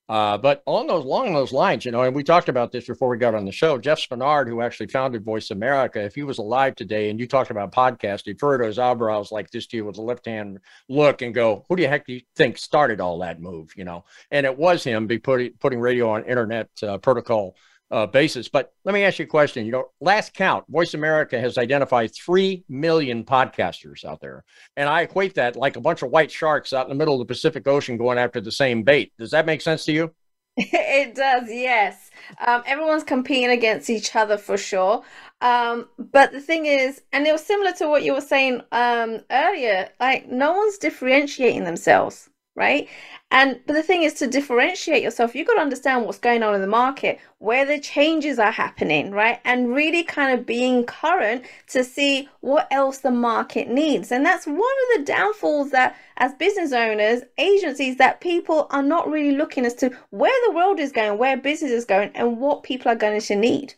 Uh, 0.08 0.36
but 0.36 0.62
on 0.66 0.86
those 0.86 1.04
along 1.04 1.32
those 1.32 1.52
lines, 1.52 1.84
you 1.84 1.92
know, 1.92 2.02
and 2.02 2.14
we 2.14 2.24
talked 2.24 2.48
about 2.48 2.72
this 2.72 2.86
before 2.86 3.08
we 3.08 3.16
got 3.16 3.34
on 3.34 3.44
the 3.44 3.52
show. 3.52 3.78
Jeff 3.78 3.98
Spenard, 3.98 4.48
who 4.48 4.60
actually 4.60 4.88
founded 4.88 5.24
Voice 5.24 5.50
America, 5.50 6.02
if 6.02 6.14
he 6.14 6.22
was 6.22 6.38
alive 6.38 6.74
today, 6.74 7.08
and 7.08 7.20
you 7.20 7.26
talked 7.26 7.50
about 7.50 7.72
podcast, 7.72 8.22
he'd 8.24 8.40
furrow 8.40 8.66
his 8.66 8.78
eyebrows 8.78 9.30
like 9.30 9.50
this 9.50 9.66
to 9.68 9.76
you 9.76 9.84
with 9.84 9.98
a 9.98 10.02
left 10.02 10.26
hand 10.26 10.58
look 10.88 11.22
and 11.22 11.34
go, 11.34 11.64
"Who 11.68 11.76
the 11.76 11.84
heck 11.84 12.06
do 12.06 12.14
you 12.14 12.20
think 12.36 12.58
started 12.58 13.00
all 13.00 13.20
that 13.20 13.40
move?" 13.40 13.72
You 13.76 13.84
know, 13.84 14.04
and 14.30 14.44
it 14.44 14.58
was 14.58 14.82
him 14.84 15.06
be 15.06 15.18
putting 15.18 15.52
putting 15.60 15.80
radio 15.80 16.10
on 16.10 16.24
internet 16.24 16.68
uh, 16.82 16.98
protocol 16.98 17.54
uh, 17.92 18.06
basis. 18.06 18.48
But 18.48 18.72
let 18.84 18.94
me 18.94 19.04
ask 19.04 19.18
you 19.18 19.26
a 19.26 19.28
question. 19.28 19.66
You 19.66 19.72
know, 19.72 19.84
last 20.00 20.32
count, 20.34 20.64
Voice 20.68 20.94
America 20.94 21.38
has 21.38 21.58
identified 21.58 22.12
3 22.14 22.64
million 22.68 23.22
podcasters 23.22 24.04
out 24.04 24.20
there. 24.20 24.44
And 24.76 24.88
I 24.88 25.02
equate 25.02 25.34
that 25.34 25.56
like 25.56 25.76
a 25.76 25.80
bunch 25.80 26.02
of 26.02 26.10
white 26.10 26.30
sharks 26.30 26.72
out 26.72 26.86
in 26.86 26.88
the 26.88 26.96
middle 26.96 27.14
of 27.14 27.20
the 27.20 27.32
Pacific 27.32 27.68
Ocean 27.68 27.98
going 27.98 28.18
after 28.18 28.40
the 28.40 28.50
same 28.50 28.82
bait. 28.82 29.12
Does 29.18 29.30
that 29.32 29.46
make 29.46 29.60
sense 29.60 29.84
to 29.84 29.92
you? 29.92 30.14
it 30.56 31.14
does, 31.14 31.48
yes. 31.48 32.10
Um, 32.46 32.62
everyone's 32.66 33.04
competing 33.04 33.50
against 33.50 33.88
each 33.88 34.16
other 34.16 34.36
for 34.36 34.56
sure. 34.56 35.02
Um, 35.40 35.88
but 35.98 36.32
the 36.32 36.40
thing 36.40 36.66
is, 36.66 37.02
and 37.12 37.26
it 37.26 37.32
was 37.32 37.44
similar 37.44 37.72
to 37.72 37.88
what 37.88 38.02
you 38.02 38.14
were 38.14 38.20
saying 38.20 38.62
um, 38.72 39.20
earlier, 39.30 39.88
like 40.00 40.28
no 40.28 40.52
one's 40.52 40.78
differentiating 40.78 41.64
themselves 41.64 42.30
right? 42.54 42.88
And 43.30 43.60
but 43.66 43.72
the 43.74 43.82
thing 43.82 44.02
is 44.02 44.14
to 44.14 44.26
differentiate 44.26 45.02
yourself, 45.02 45.34
you've 45.34 45.46
got 45.46 45.54
to 45.54 45.60
understand 45.60 46.04
what's 46.04 46.18
going 46.18 46.42
on 46.42 46.54
in 46.54 46.60
the 46.60 46.66
market, 46.66 47.18
where 47.38 47.64
the 47.64 47.80
changes 47.80 48.38
are 48.38 48.50
happening, 48.50 49.10
right? 49.10 49.40
And 49.44 49.74
really 49.74 50.04
kind 50.04 50.38
of 50.38 50.44
being 50.44 50.84
current 50.84 51.44
to 51.68 51.82
see 51.82 52.28
what 52.40 52.68
else 52.70 52.98
the 52.98 53.10
market 53.10 53.68
needs. 53.68 54.12
And 54.12 54.24
that's 54.24 54.46
one 54.46 54.58
of 54.58 54.98
the 54.98 55.04
downfalls 55.04 55.70
that 55.70 55.96
as 56.18 56.34
business 56.34 56.72
owners, 56.72 57.22
agencies 57.38 57.96
that 57.96 58.20
people 58.20 58.66
are 58.70 58.82
not 58.82 59.08
really 59.08 59.34
looking 59.34 59.64
as 59.64 59.74
to 59.76 59.90
where 60.10 60.32
the 60.46 60.54
world 60.54 60.78
is 60.78 60.92
going, 60.92 61.18
where 61.18 61.36
business 61.36 61.70
is 61.70 61.86
going, 61.86 62.10
and 62.14 62.38
what 62.38 62.62
people 62.62 62.92
are 62.92 62.96
going 62.96 63.20
to 63.20 63.36
need. 63.36 63.74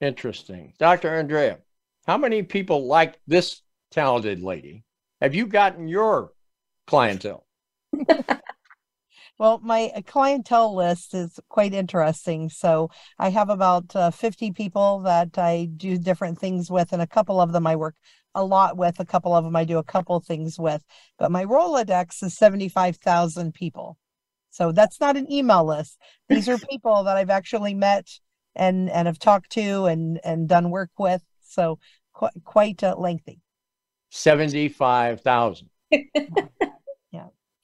Interesting. 0.00 0.72
Dr. 0.78 1.12
Andrea, 1.12 1.58
how 2.06 2.16
many 2.16 2.44
people 2.44 2.86
like 2.86 3.18
this 3.26 3.62
talented 3.90 4.40
lady 4.40 4.84
have 5.20 5.34
you 5.34 5.46
gotten 5.46 5.88
your 5.88 6.32
clientele? 6.86 7.47
well, 9.38 9.60
my 9.62 9.90
uh, 9.94 10.02
clientele 10.02 10.74
list 10.74 11.14
is 11.14 11.38
quite 11.48 11.74
interesting. 11.74 12.48
So 12.48 12.90
I 13.18 13.30
have 13.30 13.50
about 13.50 13.94
uh, 13.94 14.10
50 14.10 14.52
people 14.52 15.00
that 15.00 15.38
I 15.38 15.68
do 15.76 15.98
different 15.98 16.38
things 16.38 16.70
with, 16.70 16.92
and 16.92 17.02
a 17.02 17.06
couple 17.06 17.40
of 17.40 17.52
them 17.52 17.66
I 17.66 17.76
work 17.76 17.94
a 18.34 18.44
lot 18.44 18.76
with, 18.76 19.00
a 19.00 19.04
couple 19.04 19.34
of 19.34 19.44
them 19.44 19.56
I 19.56 19.64
do 19.64 19.78
a 19.78 19.84
couple 19.84 20.20
things 20.20 20.58
with. 20.58 20.84
But 21.18 21.30
my 21.30 21.44
Rolodex 21.44 22.22
is 22.22 22.36
75,000 22.36 23.52
people. 23.54 23.98
So 24.50 24.72
that's 24.72 25.00
not 25.00 25.16
an 25.16 25.30
email 25.30 25.64
list. 25.64 25.98
These 26.28 26.48
are 26.48 26.58
people 26.70 27.04
that 27.04 27.16
I've 27.16 27.30
actually 27.30 27.74
met 27.74 28.08
and 28.56 28.90
and 28.90 29.06
have 29.06 29.18
talked 29.18 29.50
to 29.52 29.84
and 29.84 30.20
and 30.24 30.48
done 30.48 30.70
work 30.70 30.90
with. 30.98 31.22
So 31.42 31.78
quite 32.12 32.32
quite 32.44 32.82
uh, 32.82 32.96
lengthy. 32.96 33.40
75,000. 34.10 35.68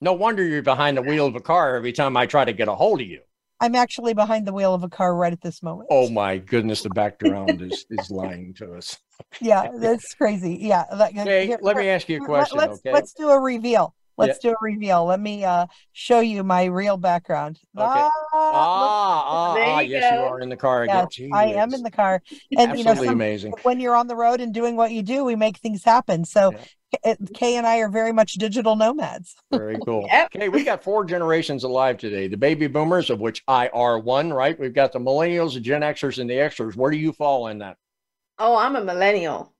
No 0.05 0.13
wonder 0.13 0.45
you're 0.45 0.61
behind 0.61 0.97
the 0.97 1.01
wheel 1.01 1.25
of 1.25 1.35
a 1.35 1.39
car 1.39 1.75
every 1.75 1.91
time 1.91 2.15
I 2.15 2.27
try 2.27 2.45
to 2.45 2.53
get 2.53 2.67
a 2.67 2.75
hold 2.75 3.01
of 3.01 3.07
you. 3.07 3.21
I'm 3.59 3.73
actually 3.73 4.13
behind 4.13 4.45
the 4.45 4.53
wheel 4.53 4.75
of 4.75 4.83
a 4.83 4.87
car 4.87 5.15
right 5.15 5.33
at 5.33 5.41
this 5.41 5.63
moment. 5.63 5.87
Oh 5.89 6.11
my 6.11 6.37
goodness, 6.37 6.83
the 6.83 6.91
background 6.91 7.59
is 7.63 7.87
is 7.89 8.11
lying 8.11 8.53
to 8.59 8.75
us. 8.75 8.99
yeah, 9.41 9.71
that's 9.79 10.13
crazy. 10.13 10.59
Yeah. 10.61 10.83
Okay, 10.91 11.47
here, 11.47 11.57
let 11.59 11.75
me 11.75 11.89
ask 11.89 12.07
you 12.07 12.21
a 12.21 12.25
question. 12.25 12.59
Let's 12.59 12.73
okay? 12.73 12.93
let's 12.93 13.13
do 13.13 13.29
a 13.29 13.39
reveal. 13.39 13.95
Let's 14.17 14.43
yeah. 14.43 14.51
do 14.51 14.55
a 14.55 14.57
reveal. 14.61 15.05
Let 15.05 15.19
me 15.19 15.43
uh, 15.43 15.67
show 15.93 16.19
you 16.19 16.43
my 16.43 16.65
real 16.65 16.97
background. 16.97 17.59
Okay. 17.77 17.85
Ah, 17.85 18.11
ah, 18.33 19.23
ah, 19.27 19.55
ah 19.57 19.79
yes, 19.79 20.13
you 20.13 20.19
are 20.19 20.39
in 20.39 20.49
the 20.49 20.57
car 20.57 20.83
again. 20.83 21.07
Yes, 21.17 21.29
I 21.33 21.45
am 21.53 21.73
in 21.73 21.83
the 21.83 21.91
car. 21.91 22.21
And 22.57 22.71
Absolutely 22.71 22.79
you 22.79 22.83
know, 22.85 22.95
some, 22.95 23.13
amazing. 23.13 23.53
When 23.63 23.79
you're 23.79 23.95
on 23.95 24.07
the 24.07 24.15
road 24.15 24.41
and 24.41 24.53
doing 24.53 24.75
what 24.75 24.91
you 24.91 25.01
do, 25.03 25.23
we 25.23 25.35
make 25.35 25.57
things 25.57 25.83
happen. 25.83 26.25
So 26.25 26.51
yeah. 26.51 27.15
Kay 27.33 27.57
and 27.57 27.67
I 27.67 27.79
are 27.79 27.89
very 27.89 28.11
much 28.11 28.33
digital 28.33 28.75
nomads. 28.75 29.35
Very 29.51 29.77
cool. 29.85 30.05
yep. 30.07 30.29
Okay, 30.33 30.49
we 30.49 30.63
got 30.63 30.83
four 30.83 31.03
generations 31.03 31.63
alive 31.63 31.97
today. 31.97 32.27
The 32.27 32.37
baby 32.37 32.67
boomers, 32.67 33.09
of 33.09 33.19
which 33.19 33.43
I 33.47 33.67
are 33.69 33.99
one, 33.99 34.31
right? 34.31 34.57
We've 34.57 34.73
got 34.73 34.93
the 34.93 34.99
millennials, 34.99 35.55
the 35.55 35.59
Gen 35.59 35.81
Xers, 35.81 36.19
and 36.19 36.29
the 36.29 36.35
Xers. 36.35 36.75
Where 36.75 36.91
do 36.91 36.97
you 36.97 37.11
fall 37.11 37.47
in 37.47 37.57
that? 37.59 37.77
Oh, 38.37 38.55
I'm 38.55 38.75
a 38.75 38.83
millennial. 38.83 39.54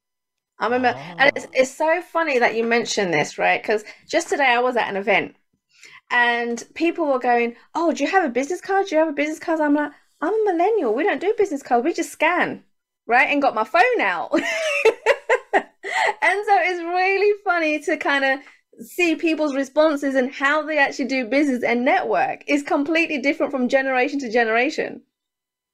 I 0.59 0.65
remember, 0.65 0.93
oh. 0.95 1.15
and 1.17 1.31
it's, 1.35 1.45
oh. 1.45 1.51
it's 1.53 1.75
so 1.75 2.01
funny 2.01 2.39
that 2.39 2.55
you 2.55 2.63
mentioned 2.63 3.13
this, 3.13 3.37
right? 3.37 3.61
Because 3.61 3.83
just 4.07 4.29
today 4.29 4.47
I 4.47 4.59
was 4.59 4.77
at 4.77 4.89
an 4.89 4.95
event 4.95 5.35
and 6.11 6.63
people 6.73 7.07
were 7.07 7.19
going, 7.19 7.55
Oh, 7.73 7.91
do 7.91 8.03
you 8.03 8.09
have 8.09 8.23
a 8.25 8.29
business 8.29 8.61
card? 8.61 8.87
Do 8.87 8.95
you 8.95 8.99
have 8.99 9.09
a 9.09 9.13
business 9.13 9.39
card? 9.39 9.59
I'm 9.59 9.73
like, 9.73 9.91
I'm 10.21 10.33
a 10.33 10.53
millennial. 10.53 10.93
We 10.93 11.03
don't 11.03 11.21
do 11.21 11.33
business 11.37 11.63
cards. 11.63 11.83
We 11.83 11.93
just 11.93 12.11
scan, 12.11 12.63
right? 13.05 13.29
And 13.29 13.41
got 13.41 13.55
my 13.55 13.63
phone 13.63 14.01
out. 14.01 14.31
and 14.33 14.41
so 15.53 15.63
it's 16.23 16.81
really 16.81 17.33
funny 17.43 17.79
to 17.81 17.97
kind 17.97 18.25
of 18.25 18.39
see 18.85 19.15
people's 19.15 19.55
responses 19.55 20.15
and 20.15 20.31
how 20.31 20.61
they 20.61 20.77
actually 20.77 21.05
do 21.05 21.25
business 21.25 21.63
and 21.63 21.85
network 21.85 22.43
is 22.47 22.63
completely 22.63 23.17
different 23.17 23.51
from 23.51 23.69
generation 23.69 24.19
to 24.19 24.31
generation. 24.31 25.01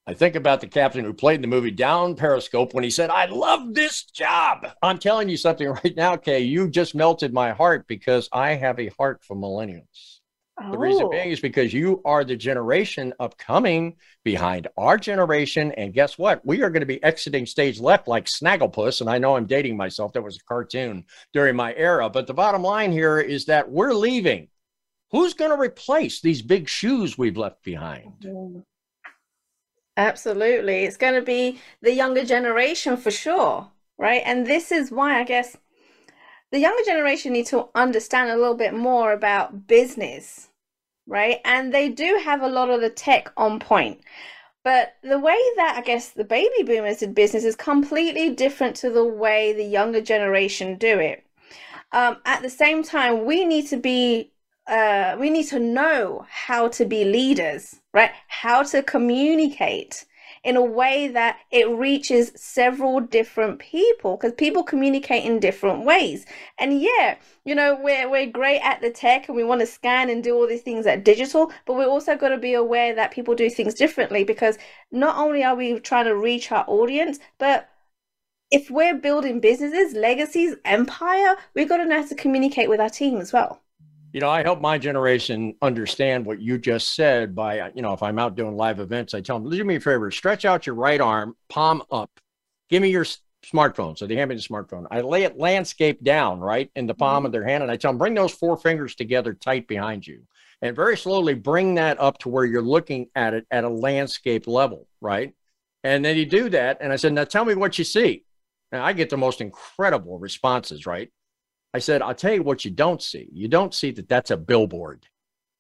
I 0.08 0.16
think 0.16 0.36
about 0.36 0.62
the 0.62 0.68
captain 0.68 1.06
who 1.06 1.14
played 1.14 1.36
in 1.36 1.42
the 1.42 1.48
movie 1.48 1.70
Down 1.70 2.16
Periscope 2.16 2.74
when 2.74 2.84
he 2.84 2.90
said, 2.90 3.12
I 3.12 3.26
love 3.26 3.76
this 3.76 4.04
job. 4.04 4.68
I'm 4.82 4.98
telling 4.98 5.30
you 5.30 5.38
something 5.38 5.68
right 5.84 5.96
now, 5.96 6.16
Kay. 6.16 6.40
You 6.40 6.70
just 6.70 6.96
melted 6.96 7.34
my 7.34 7.52
heart 7.52 7.88
because 7.88 8.28
I 8.34 8.56
have 8.56 8.80
a 8.80 8.90
heart 8.98 9.24
for 9.24 9.36
millennials. 9.36 10.20
Oh. 10.60 10.72
The 10.72 10.78
reason 10.78 11.10
being 11.10 11.30
is 11.30 11.40
because 11.40 11.72
you 11.72 12.02
are 12.04 12.24
the 12.24 12.36
generation 12.36 13.14
upcoming 13.20 13.96
behind 14.24 14.68
our 14.76 14.98
generation. 14.98 15.72
And 15.74 15.94
guess 15.94 16.18
what? 16.18 16.44
We 16.44 16.64
are 16.64 16.72
going 16.72 16.82
to 16.82 16.88
be 16.88 17.04
exiting 17.04 17.46
stage 17.46 17.80
left 17.80 18.08
like 18.08 18.26
Snagglepuss. 18.26 19.02
And 19.02 19.10
I 19.10 19.20
know 19.20 19.36
I'm 19.36 19.46
dating 19.46 19.78
myself. 19.78 20.14
That 20.14 20.24
was 20.24 20.38
a 20.38 20.44
cartoon 20.48 21.06
during 21.32 21.56
my 21.56 21.76
era. 21.76 22.10
But 22.10 22.26
the 22.26 22.34
bottom 22.34 22.64
line 22.64 22.92
here 22.92 23.20
is 23.20 23.46
that 23.46 23.70
we're 23.70 23.94
leaving. 23.94 24.48
Who's 25.12 25.36
going 25.36 25.52
to 25.52 25.62
replace 25.62 26.22
these 26.22 26.42
big 26.42 26.68
shoes 26.68 27.18
we've 27.18 27.38
left 27.38 27.64
behind? 27.64 28.14
Mm-hmm. 28.24 28.60
Absolutely. 30.02 30.86
It's 30.86 30.98
going 30.98 31.14
to 31.14 31.22
be 31.22 31.60
the 31.82 31.94
younger 31.94 32.26
generation 32.26 32.98
for 32.98 33.12
sure, 33.12 33.70
right? 34.00 34.24
And 34.26 34.48
this 34.48 34.72
is 34.72 34.90
why 34.90 35.20
I 35.20 35.24
guess 35.24 35.58
the 36.52 36.58
younger 36.58 36.84
generation 36.84 37.34
need 37.34 37.46
to 37.48 37.68
understand 37.76 38.32
a 38.32 38.36
little 38.36 38.56
bit 38.56 38.74
more 38.74 39.14
about 39.14 39.68
business, 39.68 40.50
right? 41.06 41.40
And 41.46 41.72
they 41.72 41.88
do 41.88 42.20
have 42.24 42.42
a 42.42 42.48
lot 42.48 42.72
of 42.72 42.82
the 42.82 42.90
tech 42.90 43.32
on 43.38 43.60
point. 43.60 44.02
But 44.64 44.96
the 45.04 45.20
way 45.20 45.38
that 45.58 45.76
I 45.78 45.82
guess 45.82 46.10
the 46.10 46.24
baby 46.24 46.64
boomers 46.64 46.98
did 46.98 47.14
business 47.14 47.44
is 47.44 47.56
completely 47.56 48.32
different 48.32 48.76
to 48.78 48.90
the 48.90 49.06
way 49.06 49.54
the 49.54 49.64
younger 49.64 50.02
generation 50.02 50.78
do 50.78 50.98
it. 50.98 51.24
Um, 51.92 52.18
at 52.26 52.42
the 52.42 52.50
same 52.50 52.82
time, 52.82 53.26
we 53.26 53.46
need 53.46 53.68
to 53.68 53.78
be 53.78 54.31
uh, 54.72 55.18
we 55.20 55.30
need 55.30 55.48
to 55.48 55.60
know 55.60 56.26
how 56.30 56.70
to 56.70 56.86
be 56.86 57.04
leaders, 57.04 57.82
right? 57.94 58.12
How 58.30 58.64
to 58.64 58.82
communicate 58.82 60.06
in 60.46 60.56
a 60.56 60.64
way 60.64 61.10
that 61.10 61.40
it 61.52 61.70
reaches 61.70 62.32
several 62.36 63.02
different 63.02 63.60
people 63.60 64.16
because 64.16 64.32
people 64.34 64.64
communicate 64.64 65.26
in 65.26 65.42
different 65.42 65.84
ways. 65.84 66.26
And 66.58 66.82
yeah, 66.82 67.18
you 67.44 67.54
know, 67.54 67.78
we're 67.84 68.10
we're 68.10 68.32
great 68.32 68.62
at 68.62 68.82
the 68.82 68.90
tech 68.90 69.28
and 69.28 69.36
we 69.36 69.44
want 69.44 69.60
to 69.60 69.68
scan 69.68 70.10
and 70.10 70.24
do 70.24 70.36
all 70.36 70.48
these 70.48 70.62
things 70.62 70.88
at 70.88 71.04
digital, 71.04 71.52
but 71.66 71.76
we're 71.76 71.86
also 71.86 72.16
got 72.16 72.30
to 72.30 72.38
be 72.38 72.54
aware 72.54 72.96
that 72.96 73.12
people 73.12 73.36
do 73.36 73.50
things 73.50 73.74
differently 73.74 74.24
because 74.24 74.58
not 74.90 75.18
only 75.18 75.44
are 75.44 75.56
we 75.56 75.82
trying 75.82 76.06
to 76.06 76.16
reach 76.16 76.50
our 76.52 76.64
audience, 76.68 77.20
but 77.40 77.70
if 78.52 78.70
we're 78.72 78.96
building 78.96 79.42
businesses, 79.42 79.94
legacies, 79.94 80.56
empire, 80.66 81.36
we've 81.56 81.70
got 81.70 81.78
to 81.78 81.86
know 81.86 82.02
how 82.02 82.08
to 82.08 82.16
communicate 82.16 82.70
with 82.70 82.80
our 82.80 82.90
team 82.90 83.20
as 83.20 83.34
well 83.34 83.61
you 84.14 84.20
know, 84.20 84.30
I 84.30 84.44
help 84.44 84.60
my 84.62 84.78
generation 84.78 85.56
understand 85.62 86.26
what 86.26 86.42
you 86.42 86.58
just 86.58 86.96
said 86.96 87.34
by, 87.34 87.72
you 87.74 87.82
know, 87.82 87.94
if 87.94 88.04
I'm 88.04 88.20
out 88.20 88.36
doing 88.36 88.58
live 88.58 88.80
events, 88.80 89.14
I 89.14 89.22
tell 89.22 89.40
them, 89.40 89.50
do 89.50 89.64
me 89.64 89.76
a 89.76 89.80
favor, 89.80 90.12
stretch 90.12 90.46
out 90.46 90.66
your 90.66 90.76
right 90.76 91.00
arm, 91.00 91.36
palm 91.50 91.82
up, 91.92 92.12
give 92.70 92.82
me 92.82 92.90
your 92.90 93.06
smartphone. 93.46 93.98
So 93.98 94.08
they 94.08 94.16
hand 94.16 94.30
me 94.30 94.36
the 94.36 94.42
smartphone. 94.42 94.86
I 94.92 95.02
lay 95.02 95.24
it 95.24 95.38
landscape 95.38 96.04
down, 96.04 96.40
right, 96.40 96.70
in 96.76 96.88
the 96.88 96.94
palm 96.94 97.20
mm-hmm. 97.20 97.28
of 97.28 97.32
their 97.32 97.46
hand, 97.46 97.64
and 97.64 97.72
I 97.72 97.78
tell 97.78 97.92
them, 97.92 97.98
bring 97.98 98.14
those 98.14 98.34
four 98.34 98.58
fingers 98.58 98.96
together 98.96 99.34
tight 99.34 99.68
behind 99.68 100.06
you. 100.06 100.24
And 100.62 100.76
very 100.76 100.96
slowly 100.98 101.34
bring 101.34 101.76
that 101.76 102.00
up 102.00 102.20
to 102.20 102.30
where 102.30 102.46
you're 102.46 102.62
looking 102.62 103.08
at 103.16 103.34
it 103.34 103.48
at 103.50 103.64
a 103.64 103.70
landscape 103.70 104.46
level, 104.46 104.88
right? 105.00 105.34
And 105.84 106.06
then 106.06 106.18
you 106.18 106.26
do 106.26 106.50
that. 106.50 106.78
And 106.82 106.94
I 106.94 106.98
said, 106.98 107.14
now 107.14 107.24
tell 107.24 107.46
me 107.46 107.56
what 107.56 107.80
you 107.80 107.84
see. 107.84 108.26
And 108.72 108.82
I 108.82 108.94
get 108.94 109.10
the 109.10 109.18
most 109.18 109.42
incredible 109.42 110.20
responses, 110.20 110.86
right? 110.86 111.10
I 111.74 111.80
said, 111.80 112.02
I'll 112.02 112.16
tell 112.16 112.34
you 112.34 112.44
what 112.44 112.66
you 112.66 112.72
don't 112.72 113.02
see. 113.02 113.30
You 113.32 113.48
don't 113.48 113.74
see 113.74 113.92
that 113.92 114.10
that's 114.10 114.32
a 114.32 114.38
billboard. 114.38 115.06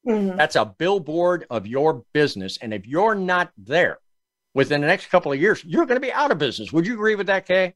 Mm-hmm. 0.08 0.38
That's 0.38 0.56
a 0.56 0.65
billboard 0.65 1.46
of 1.50 1.68
your 1.68 2.03
business. 2.13 2.58
And 2.62 2.74
if 2.74 2.86
you're 2.86 3.15
not 3.15 3.51
there 3.58 4.00
within 4.53 4.82
the 4.82 4.88
next 4.88 5.10
couple 5.10 5.32
of 5.32 5.39
years, 5.39 5.63
you're 5.63 5.86
going 5.86 6.00
to 6.00 6.06
be 6.06 6.12
out 6.12 6.32
of 6.32 6.38
business. 6.38 6.74
Would 6.74 6.86
you 6.86 6.94
agree 6.94 7.15
with 7.15 7.27
that, 7.27 7.46
Kay? 7.46 7.75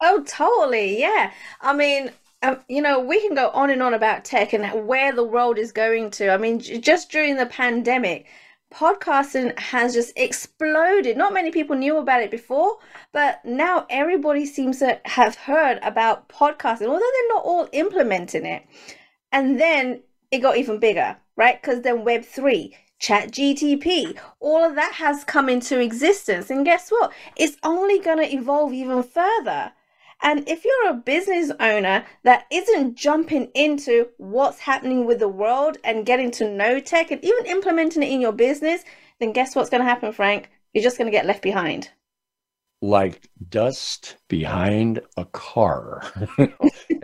Oh, 0.00 0.22
totally. 0.26 1.00
Yeah. 1.00 1.32
I 1.60 1.74
mean, 1.74 2.12
um, 2.42 2.60
you 2.68 2.80
know, 2.80 3.00
we 3.00 3.20
can 3.20 3.34
go 3.34 3.50
on 3.50 3.70
and 3.70 3.82
on 3.82 3.94
about 3.94 4.24
tech 4.24 4.52
and 4.52 4.86
where 4.86 5.12
the 5.12 5.24
world 5.24 5.58
is 5.58 5.72
going 5.72 6.10
to. 6.12 6.30
I 6.30 6.36
mean, 6.36 6.60
just 6.60 7.10
during 7.10 7.36
the 7.36 7.46
pandemic, 7.46 8.26
podcasting 8.72 9.58
has 9.58 9.94
just 9.94 10.12
exploded. 10.16 11.16
Not 11.16 11.32
many 11.32 11.50
people 11.50 11.76
knew 11.76 11.98
about 11.98 12.22
it 12.22 12.30
before, 12.30 12.78
but 13.12 13.44
now 13.44 13.86
everybody 13.88 14.44
seems 14.46 14.78
to 14.80 15.00
have 15.04 15.34
heard 15.36 15.78
about 15.82 16.28
podcasting, 16.28 16.86
although 16.86 16.98
they're 16.98 17.28
not 17.28 17.44
all 17.44 17.68
implementing 17.72 18.44
it. 18.44 18.64
And 19.32 19.60
then 19.60 20.02
it 20.30 20.38
got 20.38 20.56
even 20.56 20.78
bigger, 20.78 21.16
right? 21.36 21.60
Because 21.60 21.82
then 21.82 22.04
Web3, 22.04 22.74
Chat 22.98 23.30
GTP, 23.30 24.18
all 24.40 24.64
of 24.64 24.74
that 24.74 24.92
has 24.94 25.24
come 25.24 25.48
into 25.48 25.80
existence. 25.80 26.50
And 26.50 26.64
guess 26.64 26.90
what? 26.90 27.12
It's 27.36 27.56
only 27.62 28.00
going 28.00 28.18
to 28.18 28.34
evolve 28.34 28.72
even 28.72 29.02
further. 29.02 29.72
And 30.22 30.48
if 30.48 30.64
you're 30.64 30.90
a 30.90 30.94
business 30.94 31.52
owner 31.60 32.04
that 32.24 32.46
isn't 32.50 32.96
jumping 32.96 33.50
into 33.54 34.08
what's 34.18 34.58
happening 34.58 35.06
with 35.06 35.20
the 35.20 35.28
world 35.28 35.78
and 35.84 36.04
getting 36.06 36.30
to 36.32 36.50
know 36.50 36.80
tech 36.80 37.10
and 37.10 37.24
even 37.24 37.46
implementing 37.46 38.02
it 38.02 38.10
in 38.10 38.20
your 38.20 38.32
business, 38.32 38.82
then 39.20 39.32
guess 39.32 39.54
what's 39.54 39.70
going 39.70 39.82
to 39.82 39.88
happen, 39.88 40.12
Frank? 40.12 40.50
You're 40.74 40.82
just 40.84 40.98
going 40.98 41.06
to 41.06 41.16
get 41.16 41.26
left 41.26 41.42
behind. 41.42 41.90
like 42.80 43.28
dust 43.48 44.16
behind 44.28 45.00
a 45.16 45.24
car. 45.26 46.02
and 46.38 46.52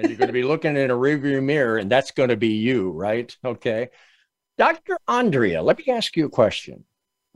you're 0.03 0.17
going 0.17 0.29
to 0.29 0.33
be 0.33 0.43
looking 0.45 0.77
in 0.77 0.91
a 0.91 0.95
rearview 0.95 1.43
mirror, 1.43 1.79
and 1.79 1.91
that's 1.91 2.11
going 2.13 2.29
to 2.29 2.37
be 2.37 2.49
you, 2.55 2.91
right? 2.91 3.37
Okay. 3.45 3.89
Dr. 4.59 4.97
Andrea, 5.09 5.63
let 5.63 5.79
me 5.79 5.85
ask 5.93 6.17
you 6.17 6.27
a 6.27 6.31
question. 6.31 6.85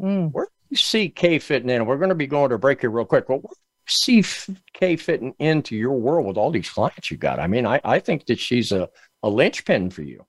Mm. 0.00 0.30
Where 0.32 0.46
do 0.46 0.50
you 0.70 0.76
see 0.76 1.08
Kay 1.08 1.38
fitting 1.40 1.70
in? 1.70 1.86
We're 1.86 1.98
going 1.98 2.10
to 2.10 2.14
be 2.14 2.28
going 2.28 2.50
to 2.50 2.58
break 2.58 2.80
here 2.80 2.90
real 2.90 3.04
quick, 3.04 3.26
but 3.26 3.42
where 3.42 3.50
do 3.54 3.60
you 3.60 3.67
see 3.88 4.24
Kay 4.74 4.96
fitting 4.96 5.34
into 5.38 5.76
your 5.76 5.92
world 5.92 6.26
with 6.26 6.36
all 6.36 6.50
these 6.50 6.70
clients 6.70 7.10
you 7.10 7.16
got? 7.16 7.38
I 7.38 7.46
mean, 7.46 7.66
I, 7.66 7.80
I 7.84 7.98
think 7.98 8.26
that 8.26 8.38
she's 8.38 8.72
a, 8.72 8.88
a 9.22 9.28
linchpin 9.28 9.90
for 9.90 10.02
you. 10.02 10.24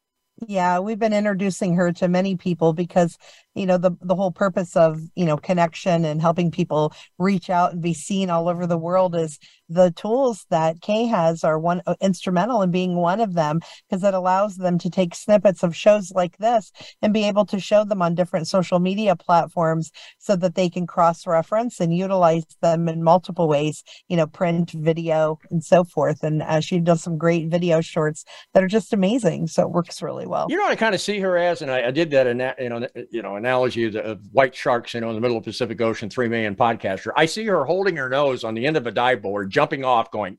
Yeah, 0.48 0.80
we've 0.80 1.00
been 1.00 1.14
introducing 1.14 1.76
her 1.76 1.92
to 1.94 2.08
many 2.08 2.38
people 2.38 2.74
because 2.74 3.18
you 3.60 3.66
know 3.66 3.78
the 3.78 3.92
the 4.02 4.16
whole 4.16 4.32
purpose 4.32 4.76
of 4.76 5.02
you 5.16 5.26
know 5.26 5.36
connection 5.38 6.06
and 6.06 6.22
helping 6.22 6.50
people 6.50 6.94
reach 7.18 7.50
out 7.50 7.74
and 7.74 7.82
be 7.82 7.94
seen 7.94 8.30
all 8.30 8.48
over 8.48 8.66
the 8.66 8.78
world 8.78 9.16
is 9.16 9.38
the 9.68 9.92
tools 9.92 10.46
that 10.50 10.82
Kay 10.82 11.06
has 11.06 11.44
are 11.44 11.60
one 11.60 11.82
uh, 11.86 11.96
instrumental 12.02 12.62
in 12.62 12.72
being 12.72 12.96
one 12.96 13.20
of 13.20 13.34
them 13.34 13.60
because 13.88 14.04
it 14.04 14.14
allows 14.14 14.56
them 14.56 14.80
to 14.80 14.90
take 14.90 15.14
snippets 15.14 15.62
of 15.62 15.76
shows 15.76 16.12
like 16.12 16.38
this 16.38 16.72
and 17.02 17.14
be 17.14 17.26
able 17.26 17.46
to 17.46 17.60
show 17.60 17.84
them 17.84 18.02
on 18.02 18.16
different 18.16 18.48
social 18.48 18.80
media 18.80 19.16
platforms 19.16 19.92
so 20.18 20.36
that 20.36 20.56
they 20.56 20.70
can 20.70 20.88
cross 20.88 21.28
reference 21.28 21.80
and 21.80 21.96
utilize 21.96 22.46
them 22.62 22.88
in 22.88 23.04
multiple 23.04 23.48
ways 23.48 23.84
you 24.08 24.16
know 24.16 24.26
print 24.26 24.72
video 24.72 25.38
and 25.52 25.64
so 25.64 25.84
forth. 25.84 26.24
And 26.24 26.42
uh, 26.42 26.62
she 26.62 26.80
does 26.80 27.04
some 27.04 27.18
great 27.18 27.50
video 27.50 27.82
shorts 27.82 28.24
that 28.54 28.64
are 28.64 28.68
just 28.68 28.94
amazing 28.94 29.48
so 29.48 29.64
it 29.64 29.72
works 29.72 30.02
really 30.02 30.26
well. 30.26 30.48
You 30.50 30.58
know 30.58 30.68
i 30.68 30.76
kind 30.76 30.96
of 30.96 31.02
see 31.02 31.20
her 31.20 31.38
as 31.38 31.62
and 31.62 31.72
i, 31.72 31.88
I 31.88 31.92
did 31.92 32.12
that 32.12 32.28
in 32.28 32.38
that 32.38 32.60
you 32.60 32.70
know 32.70 32.88
you 33.12 33.22
know 33.22 33.36
analogy 33.50 33.86
of, 33.86 33.96
of 33.96 34.20
white 34.32 34.56
sharks, 34.56 34.94
you 34.94 35.02
know, 35.02 35.10
in 35.10 35.16
the 35.16 35.22
middle 35.22 35.38
of 35.38 35.44
the 35.44 35.50
Pacific 35.50 35.82
Ocean, 35.82 36.10
three 36.10 36.28
million 36.28 36.56
podcaster. 36.56 37.12
I 37.16 37.26
see 37.26 37.46
her 37.46 37.66
holding 37.66 37.98
her 37.98 38.10
nose 38.10 38.44
on 38.44 38.54
the 38.54 38.66
end 38.66 38.78
of 38.78 38.86
a 38.86 38.92
dive 38.92 39.22
board, 39.22 39.50
jumping 39.50 39.84
off, 39.84 40.12
going, 40.12 40.38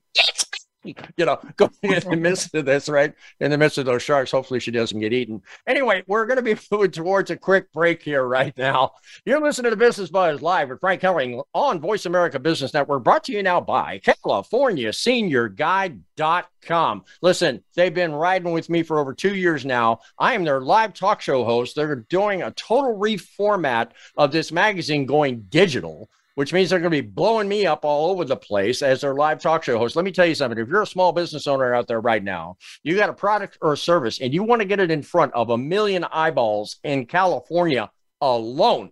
you 0.85 0.95
know, 1.19 1.39
going 1.57 1.71
in 1.83 2.01
the 2.09 2.17
midst 2.17 2.55
of 2.55 2.65
this, 2.65 2.89
right? 2.89 3.13
In 3.41 3.51
the 3.51 3.59
midst 3.59 3.79
of 3.79 3.87
those 3.87 4.03
sharks. 4.03 4.31
Hopefully 4.31 4.61
she 4.61 4.71
doesn't 4.71 5.01
get 5.01 5.13
eaten. 5.13 5.43
Anyway, 5.67 6.03
we're 6.07 6.27
going 6.27 6.37
to 6.37 6.43
be 6.43 6.59
moving 6.71 6.91
towards 6.91 7.31
a 7.31 7.37
quick 7.37 7.73
break 7.73 8.03
here 8.03 8.25
right 8.25 8.57
now. 8.57 8.93
You're 9.25 9.41
listening 9.41 9.71
to 9.71 9.77
Business 9.77 10.11
Buzz 10.11 10.43
live 10.43 10.71
with 10.71 10.81
Frank 10.81 11.03
Hellering 11.03 11.43
on 11.55 11.81
Voice 11.81 12.07
America 12.07 12.39
Business 12.39 12.75
Network, 12.75 13.05
brought 13.05 13.25
to 13.25 13.33
you 13.33 13.43
now 13.43 13.61
by 13.61 13.99
California 13.99 14.93
Senior 14.93 15.49
Guide.com. 15.49 17.05
Listen, 17.23 17.63
they've 17.75 17.95
been 17.95 18.13
riding 18.13 18.53
with 18.53 18.71
me 18.71 18.83
for 18.83 18.99
over 18.99 19.15
two 19.15 19.35
years 19.35 19.65
now. 19.65 20.01
I 20.19 20.35
am 20.35 20.45
their 20.45 20.61
live 20.61 20.95
talk 20.95 21.21
show 21.21 21.45
host. 21.45 21.77
They're 21.77 21.97
doing 21.97 22.43
a 22.43 22.51
total 22.53 22.99
reformat 22.99 23.91
of 24.17 24.33
this 24.33 24.53
magazine 24.53 25.07
going 25.07 25.43
digital 25.49 26.09
which 26.41 26.55
means 26.55 26.71
they're 26.71 26.79
going 26.79 26.91
to 26.91 27.03
be 27.03 27.07
blowing 27.07 27.47
me 27.47 27.67
up 27.67 27.85
all 27.85 28.11
over 28.11 28.25
the 28.25 28.35
place 28.35 28.81
as 28.81 29.03
their 29.03 29.13
live 29.13 29.43
talk 29.43 29.63
show 29.63 29.77
host. 29.77 29.95
Let 29.95 30.07
me 30.07 30.11
tell 30.11 30.25
you 30.25 30.35
something. 30.35 30.59
If 30.59 30.69
you're 30.69 30.81
a 30.81 30.87
small 30.87 31.13
business 31.13 31.47
owner 31.47 31.75
out 31.75 31.87
there 31.87 32.01
right 32.01 32.25
now, 32.25 32.57
you 32.83 32.97
got 32.97 33.11
a 33.11 33.13
product 33.13 33.59
or 33.61 33.75
a 33.75 33.77
service 33.77 34.23
and 34.23 34.33
you 34.33 34.43
want 34.43 34.63
to 34.63 34.65
get 34.65 34.81
it 34.81 34.91
in 34.91 35.03
front 35.03 35.35
of 35.35 35.51
a 35.51 35.59
million 35.59 36.03
eyeballs 36.03 36.79
in 36.83 37.05
California 37.05 37.91
alone, 38.23 38.91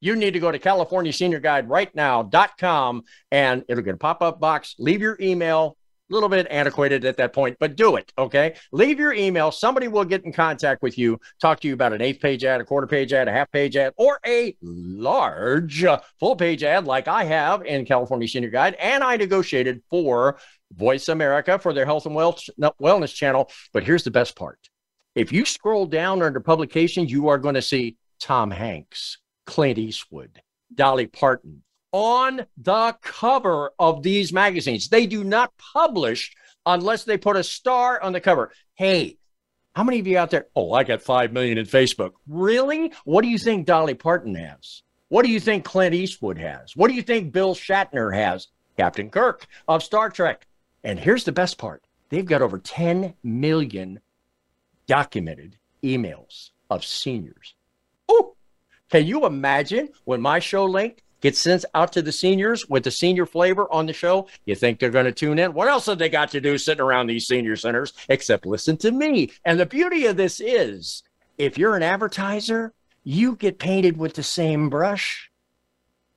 you 0.00 0.16
need 0.16 0.32
to 0.32 0.40
go 0.40 0.50
to 0.50 0.58
California 0.58 1.12
Senior 1.12 1.38
Guide 1.38 1.68
right 1.68 1.94
now.com 1.94 3.04
and 3.30 3.64
it'll 3.68 3.84
get 3.84 3.94
a 3.94 3.98
pop 3.98 4.20
up 4.20 4.40
box. 4.40 4.74
Leave 4.80 5.00
your 5.00 5.16
email, 5.20 5.76
little 6.10 6.28
bit 6.28 6.46
antiquated 6.50 7.04
at 7.04 7.16
that 7.18 7.32
point, 7.32 7.56
but 7.60 7.76
do 7.76 7.96
it. 7.96 8.12
Okay. 8.18 8.54
Leave 8.72 8.98
your 8.98 9.12
email. 9.12 9.50
Somebody 9.50 9.88
will 9.88 10.04
get 10.04 10.24
in 10.24 10.32
contact 10.32 10.82
with 10.82 10.98
you, 10.98 11.20
talk 11.40 11.60
to 11.60 11.68
you 11.68 11.74
about 11.74 11.92
an 11.92 12.00
eighth 12.00 12.20
page 12.20 12.44
ad, 12.44 12.60
a 12.60 12.64
quarter 12.64 12.86
page 12.86 13.12
ad, 13.12 13.28
a 13.28 13.32
half 13.32 13.50
page 13.50 13.76
ad, 13.76 13.92
or 13.96 14.18
a 14.26 14.56
large 14.62 15.84
uh, 15.84 16.00
full 16.18 16.36
page 16.36 16.62
ad 16.62 16.86
like 16.86 17.08
I 17.08 17.24
have 17.24 17.64
in 17.64 17.84
California 17.84 18.28
Senior 18.28 18.50
Guide. 18.50 18.74
And 18.74 19.02
I 19.04 19.16
negotiated 19.16 19.82
for 19.90 20.38
Voice 20.72 21.08
America 21.08 21.58
for 21.58 21.72
their 21.72 21.86
health 21.86 22.06
and 22.06 22.14
wellness 22.14 23.14
channel. 23.14 23.50
But 23.72 23.84
here's 23.84 24.04
the 24.04 24.10
best 24.10 24.36
part 24.36 24.58
if 25.14 25.32
you 25.32 25.44
scroll 25.44 25.86
down 25.86 26.22
under 26.22 26.40
publications, 26.40 27.10
you 27.10 27.28
are 27.28 27.38
going 27.38 27.56
to 27.56 27.62
see 27.62 27.96
Tom 28.20 28.50
Hanks, 28.50 29.18
Clint 29.46 29.78
Eastwood, 29.78 30.40
Dolly 30.74 31.06
Parton, 31.06 31.62
on 31.92 32.46
the 32.56 32.96
cover 33.02 33.72
of 33.78 34.02
these 34.02 34.32
magazines. 34.32 34.88
They 34.88 35.06
do 35.06 35.24
not 35.24 35.52
publish 35.56 36.34
unless 36.66 37.04
they 37.04 37.16
put 37.16 37.36
a 37.36 37.44
star 37.44 38.00
on 38.02 38.12
the 38.12 38.20
cover. 38.20 38.52
Hey, 38.74 39.18
how 39.74 39.84
many 39.84 40.00
of 40.00 40.06
you 40.06 40.18
out 40.18 40.30
there? 40.30 40.46
Oh, 40.56 40.72
I 40.72 40.84
got 40.84 41.02
5 41.02 41.32
million 41.32 41.58
in 41.58 41.66
Facebook. 41.66 42.12
Really? 42.26 42.92
What 43.04 43.22
do 43.22 43.28
you 43.28 43.38
think 43.38 43.66
Dolly 43.66 43.94
Parton 43.94 44.34
has? 44.34 44.82
What 45.08 45.24
do 45.24 45.30
you 45.30 45.40
think 45.40 45.64
Clint 45.64 45.94
Eastwood 45.94 46.38
has? 46.38 46.76
What 46.76 46.88
do 46.88 46.94
you 46.94 47.02
think 47.02 47.32
Bill 47.32 47.54
Shatner 47.54 48.14
has? 48.14 48.48
Captain 48.76 49.10
Kirk 49.10 49.46
of 49.66 49.82
Star 49.82 50.10
Trek. 50.10 50.46
And 50.84 50.98
here's 50.98 51.24
the 51.24 51.32
best 51.32 51.58
part 51.58 51.82
they've 52.10 52.24
got 52.24 52.42
over 52.42 52.58
10 52.58 53.14
million 53.22 54.00
documented 54.86 55.56
emails 55.82 56.50
of 56.70 56.84
seniors. 56.84 57.54
Oh, 58.08 58.34
can 58.90 59.06
you 59.06 59.26
imagine 59.26 59.90
when 60.04 60.20
my 60.20 60.38
show 60.38 60.64
linked 60.64 61.02
gets 61.20 61.38
sent 61.38 61.64
out 61.74 61.92
to 61.92 62.02
the 62.02 62.12
seniors 62.12 62.68
with 62.68 62.84
the 62.84 62.90
senior 62.90 63.26
flavor 63.26 63.70
on 63.72 63.86
the 63.86 63.92
show, 63.92 64.28
you 64.44 64.54
think 64.54 64.78
they're 64.78 64.90
going 64.90 65.04
to 65.04 65.12
tune 65.12 65.38
in? 65.38 65.52
What 65.52 65.68
else 65.68 65.86
have 65.86 65.98
they 65.98 66.08
got 66.08 66.30
to 66.30 66.40
do 66.40 66.58
sitting 66.58 66.82
around 66.82 67.06
these 67.06 67.26
senior 67.26 67.56
centers 67.56 67.92
except 68.08 68.46
listen 68.46 68.76
to 68.78 68.90
me? 68.90 69.30
And 69.44 69.58
the 69.58 69.66
beauty 69.66 70.06
of 70.06 70.16
this 70.16 70.40
is 70.40 71.02
if 71.36 71.58
you're 71.58 71.76
an 71.76 71.82
advertiser, 71.82 72.72
you 73.04 73.36
get 73.36 73.58
painted 73.58 73.96
with 73.96 74.14
the 74.14 74.22
same 74.22 74.68
brush. 74.68 75.30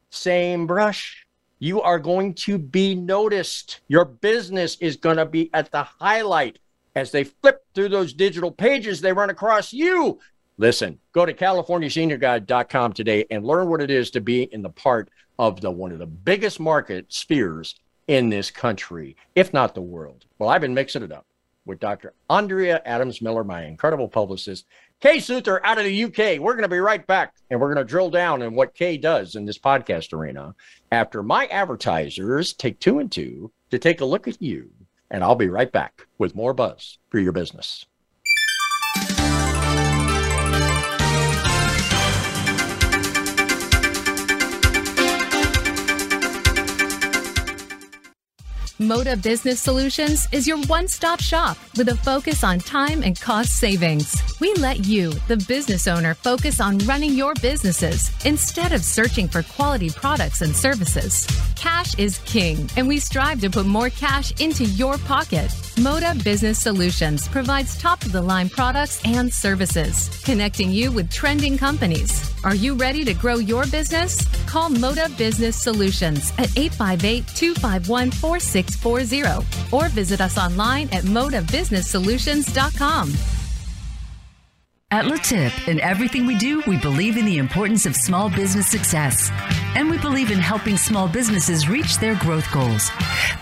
Same 0.09 0.67
brush. 0.67 1.25
You 1.59 1.81
are 1.81 1.99
going 1.99 2.33
to 2.33 2.57
be 2.57 2.95
noticed. 2.95 3.81
Your 3.87 4.03
business 4.03 4.77
is 4.81 4.97
going 4.97 5.17
to 5.17 5.25
be 5.25 5.49
at 5.53 5.71
the 5.71 5.83
highlight. 5.83 6.59
As 6.95 7.11
they 7.11 7.23
flip 7.23 7.63
through 7.73 7.89
those 7.89 8.13
digital 8.13 8.51
pages, 8.51 8.99
they 8.99 9.13
run 9.13 9.29
across 9.29 9.71
you. 9.71 10.19
Listen, 10.61 10.99
go 11.11 11.25
to 11.25 11.33
CaliforniaSeniorGuide.com 11.33 12.93
today 12.93 13.25
and 13.31 13.43
learn 13.43 13.67
what 13.67 13.81
it 13.81 13.89
is 13.89 14.11
to 14.11 14.21
be 14.21 14.43
in 14.43 14.61
the 14.61 14.69
part 14.69 15.09
of 15.39 15.59
the 15.59 15.71
one 15.71 15.91
of 15.91 15.97
the 15.97 16.05
biggest 16.05 16.59
market 16.59 17.11
spheres 17.11 17.73
in 18.07 18.29
this 18.29 18.51
country, 18.51 19.15
if 19.33 19.53
not 19.53 19.73
the 19.73 19.81
world. 19.81 20.25
Well, 20.37 20.49
I've 20.49 20.61
been 20.61 20.75
mixing 20.75 21.01
it 21.01 21.11
up 21.11 21.25
with 21.65 21.79
Dr. 21.79 22.13
Andrea 22.29 22.79
Adams 22.85 23.23
Miller, 23.23 23.43
my 23.43 23.65
incredible 23.65 24.07
publicist. 24.07 24.67
Kay 24.99 25.17
Suther 25.17 25.61
out 25.63 25.79
of 25.79 25.85
the 25.85 26.03
UK. 26.03 26.39
We're 26.39 26.53
going 26.53 26.61
to 26.61 26.67
be 26.67 26.77
right 26.77 27.07
back 27.07 27.33
and 27.49 27.59
we're 27.59 27.73
going 27.73 27.83
to 27.83 27.89
drill 27.89 28.11
down 28.11 28.43
in 28.43 28.53
what 28.53 28.75
Kay 28.75 28.97
does 28.97 29.33
in 29.33 29.45
this 29.45 29.57
podcast 29.57 30.13
arena 30.13 30.53
after 30.91 31.23
my 31.23 31.47
advertisers 31.47 32.53
take 32.53 32.79
two 32.79 32.99
and 32.99 33.11
two 33.11 33.51
to 33.71 33.79
take 33.79 34.01
a 34.01 34.05
look 34.05 34.27
at 34.27 34.39
you. 34.39 34.69
And 35.09 35.23
I'll 35.23 35.33
be 35.33 35.49
right 35.49 35.71
back 35.71 36.05
with 36.19 36.35
more 36.35 36.53
buzz 36.53 36.99
for 37.09 37.17
your 37.17 37.31
business. 37.31 37.87
Moda 48.81 49.21
Business 49.21 49.59
Solutions 49.59 50.27
is 50.31 50.47
your 50.47 50.57
one 50.63 50.87
stop 50.87 51.19
shop 51.19 51.55
with 51.77 51.89
a 51.89 51.95
focus 51.97 52.43
on 52.43 52.57
time 52.57 53.03
and 53.03 53.19
cost 53.19 53.59
savings. 53.59 54.19
We 54.39 54.55
let 54.55 54.85
you, 54.85 55.11
the 55.27 55.37
business 55.47 55.87
owner, 55.87 56.15
focus 56.15 56.59
on 56.59 56.79
running 56.79 57.13
your 57.13 57.35
businesses 57.35 58.09
instead 58.25 58.71
of 58.71 58.83
searching 58.83 59.27
for 59.27 59.43
quality 59.43 59.91
products 59.91 60.41
and 60.41 60.55
services. 60.55 61.27
Cash 61.55 61.97
is 61.99 62.17
king, 62.25 62.67
and 62.75 62.87
we 62.87 62.97
strive 62.97 63.39
to 63.41 63.51
put 63.51 63.67
more 63.67 63.91
cash 63.91 64.31
into 64.41 64.65
your 64.65 64.97
pocket. 64.97 65.51
Moda 65.77 66.21
Business 66.23 66.57
Solutions 66.57 67.27
provides 67.27 67.79
top 67.79 68.03
of 68.03 68.11
the 68.11 68.21
line 68.21 68.49
products 68.49 68.99
and 69.05 69.31
services, 69.31 70.09
connecting 70.23 70.71
you 70.71 70.91
with 70.91 71.11
trending 71.11 71.55
companies. 71.55 72.30
Are 72.43 72.55
you 72.55 72.73
ready 72.73 73.05
to 73.05 73.13
grow 73.13 73.35
your 73.35 73.67
business? 73.67 74.25
Call 74.47 74.71
Moda 74.71 75.15
Business 75.15 75.55
Solutions 75.55 76.31
at 76.39 76.49
858 76.57 77.27
251 77.27 78.09
4640 78.09 79.47
or 79.71 79.89
visit 79.89 80.21
us 80.21 80.39
online 80.39 80.89
at 80.91 81.03
modabusinesssolutions.com. 81.03 83.13
At 84.93 85.05
LeTip, 85.05 85.69
in 85.69 85.79
everything 85.79 86.25
we 86.25 86.37
do, 86.37 86.61
we 86.67 86.77
believe 86.77 87.15
in 87.15 87.25
the 87.25 87.37
importance 87.37 87.85
of 87.85 87.95
small 87.95 88.29
business 88.29 88.67
success. 88.67 89.29
And 89.75 89.89
we 89.89 89.97
believe 89.97 90.31
in 90.31 90.39
helping 90.39 90.77
small 90.77 91.07
businesses 91.07 91.69
reach 91.69 91.97
their 91.97 92.15
growth 92.15 92.51
goals. 92.51 92.89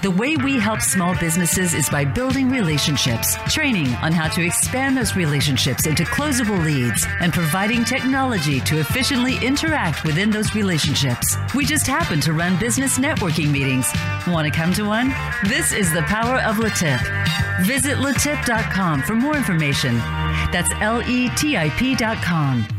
The 0.02 0.12
way 0.12 0.36
we 0.38 0.60
help 0.60 0.82
small 0.82 1.16
businesses 1.20 1.74
is 1.74 1.90
by 1.90 2.06
building 2.06 2.50
relationships, 2.50 3.36
training 3.48 3.88
on 3.96 4.12
how 4.12 4.28
to 4.30 4.46
expand 4.46 4.96
those 4.96 5.16
relationships 5.16 5.88
into 5.88 6.04
closable 6.04 6.64
leads, 6.64 7.06
and 7.20 7.34
providing 7.34 7.84
technology 7.84 8.60
to 8.62 8.80
efficiently 8.80 9.38
interact 9.46 10.04
within 10.04 10.30
those 10.30 10.56
relationships. 10.56 11.36
We 11.56 11.66
just 11.66 11.88
happen 11.88 12.22
to 12.22 12.34
run 12.34 12.60
business 12.60 12.98
networking 12.98 13.52
meetings. 13.52 13.92
Want 14.28 14.52
to 14.52 14.58
come 14.58 14.74
to 14.74 14.84
one? 14.84 15.14
This 15.48 15.72
is 15.72 15.92
the 15.92 16.04
power 16.04 16.40
of 16.42 16.58
LeTip. 16.58 17.66
Visit 17.66 17.98
letip.com 17.98 19.02
for 19.02 19.16
more 19.16 19.36
information. 19.36 19.98
That's 20.52 20.70
L 20.80 21.02
E 21.04 21.30
T 21.36 21.58
I 21.58 21.70
P.com. 21.72 22.79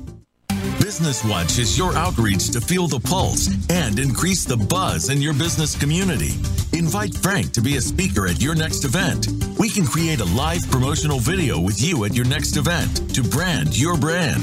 Business 0.91 1.23
Watch 1.23 1.57
is 1.57 1.77
your 1.77 1.95
outreach 1.95 2.49
to 2.49 2.59
feel 2.59 2.85
the 2.85 2.99
pulse 2.99 3.47
and 3.69 3.97
increase 3.97 4.43
the 4.43 4.57
buzz 4.57 5.07
in 5.07 5.21
your 5.21 5.31
business 5.31 5.73
community. 5.73 6.33
Invite 6.77 7.15
Frank 7.15 7.53
to 7.53 7.61
be 7.61 7.77
a 7.77 7.81
speaker 7.81 8.27
at 8.27 8.41
your 8.41 8.55
next 8.55 8.83
event. 8.83 9.29
We 9.57 9.69
can 9.69 9.85
create 9.85 10.19
a 10.19 10.25
live 10.35 10.69
promotional 10.69 11.19
video 11.19 11.61
with 11.61 11.81
you 11.81 12.03
at 12.03 12.13
your 12.13 12.25
next 12.25 12.57
event 12.57 13.15
to 13.15 13.23
brand 13.23 13.79
your 13.79 13.97
brand. 13.97 14.41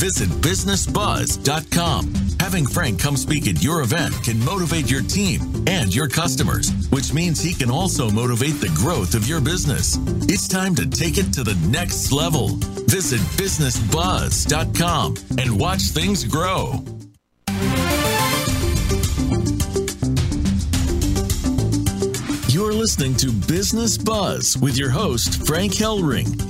Visit 0.00 0.30
businessbuzz.com. 0.40 2.14
Having 2.40 2.66
Frank 2.68 2.98
come 2.98 3.18
speak 3.18 3.46
at 3.46 3.62
your 3.62 3.82
event 3.82 4.14
can 4.24 4.42
motivate 4.42 4.90
your 4.90 5.02
team 5.02 5.42
and 5.66 5.94
your 5.94 6.08
customers, 6.08 6.70
which 6.90 7.12
means 7.12 7.40
he 7.40 7.54
can 7.54 7.70
also 7.70 8.10
motivate 8.10 8.60
the 8.60 8.72
growth 8.74 9.14
of 9.14 9.26
your 9.26 9.40
business. 9.40 9.96
It's 10.28 10.46
time 10.46 10.74
to 10.76 10.88
take 10.88 11.18
it 11.18 11.32
to 11.34 11.42
the 11.42 11.54
next 11.68 12.12
level. 12.12 12.48
Visit 12.86 13.20
businessbuzz.com 13.38 15.14
and 15.38 15.58
watch 15.58 15.82
things 15.82 16.24
grow. 16.24 16.84
You're 22.48 22.72
listening 22.72 23.14
to 23.18 23.30
Business 23.46 23.96
Buzz 23.96 24.56
with 24.58 24.76
your 24.76 24.90
host, 24.90 25.46
Frank 25.46 25.72
Hellring. 25.72 26.49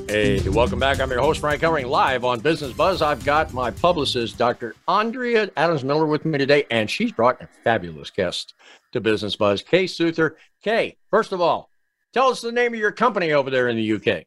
Hey, 0.11 0.41
welcome 0.49 0.77
back. 0.77 0.99
I'm 0.99 1.09
your 1.09 1.21
host, 1.21 1.39
Frank 1.39 1.61
Hellring, 1.61 1.85
live 1.85 2.25
on 2.25 2.41
Business 2.41 2.73
Buzz. 2.73 3.01
I've 3.01 3.23
got 3.23 3.53
my 3.53 3.71
publicist, 3.71 4.37
Dr. 4.37 4.75
Andrea 4.85 5.49
Adams 5.55 5.85
Miller, 5.85 6.05
with 6.05 6.25
me 6.25 6.37
today, 6.37 6.65
and 6.69 6.89
she's 6.89 7.13
brought 7.13 7.41
a 7.41 7.47
fabulous 7.63 8.09
guest 8.09 8.53
to 8.91 8.99
Business 8.99 9.37
Buzz, 9.37 9.61
Kay 9.61 9.85
Suther. 9.85 10.35
Kay, 10.61 10.97
first 11.09 11.31
of 11.31 11.39
all, 11.39 11.69
tell 12.11 12.27
us 12.27 12.41
the 12.41 12.51
name 12.51 12.73
of 12.73 12.79
your 12.81 12.91
company 12.91 13.31
over 13.31 13.49
there 13.49 13.69
in 13.69 13.77
the 13.77 13.93
UK. 13.93 14.25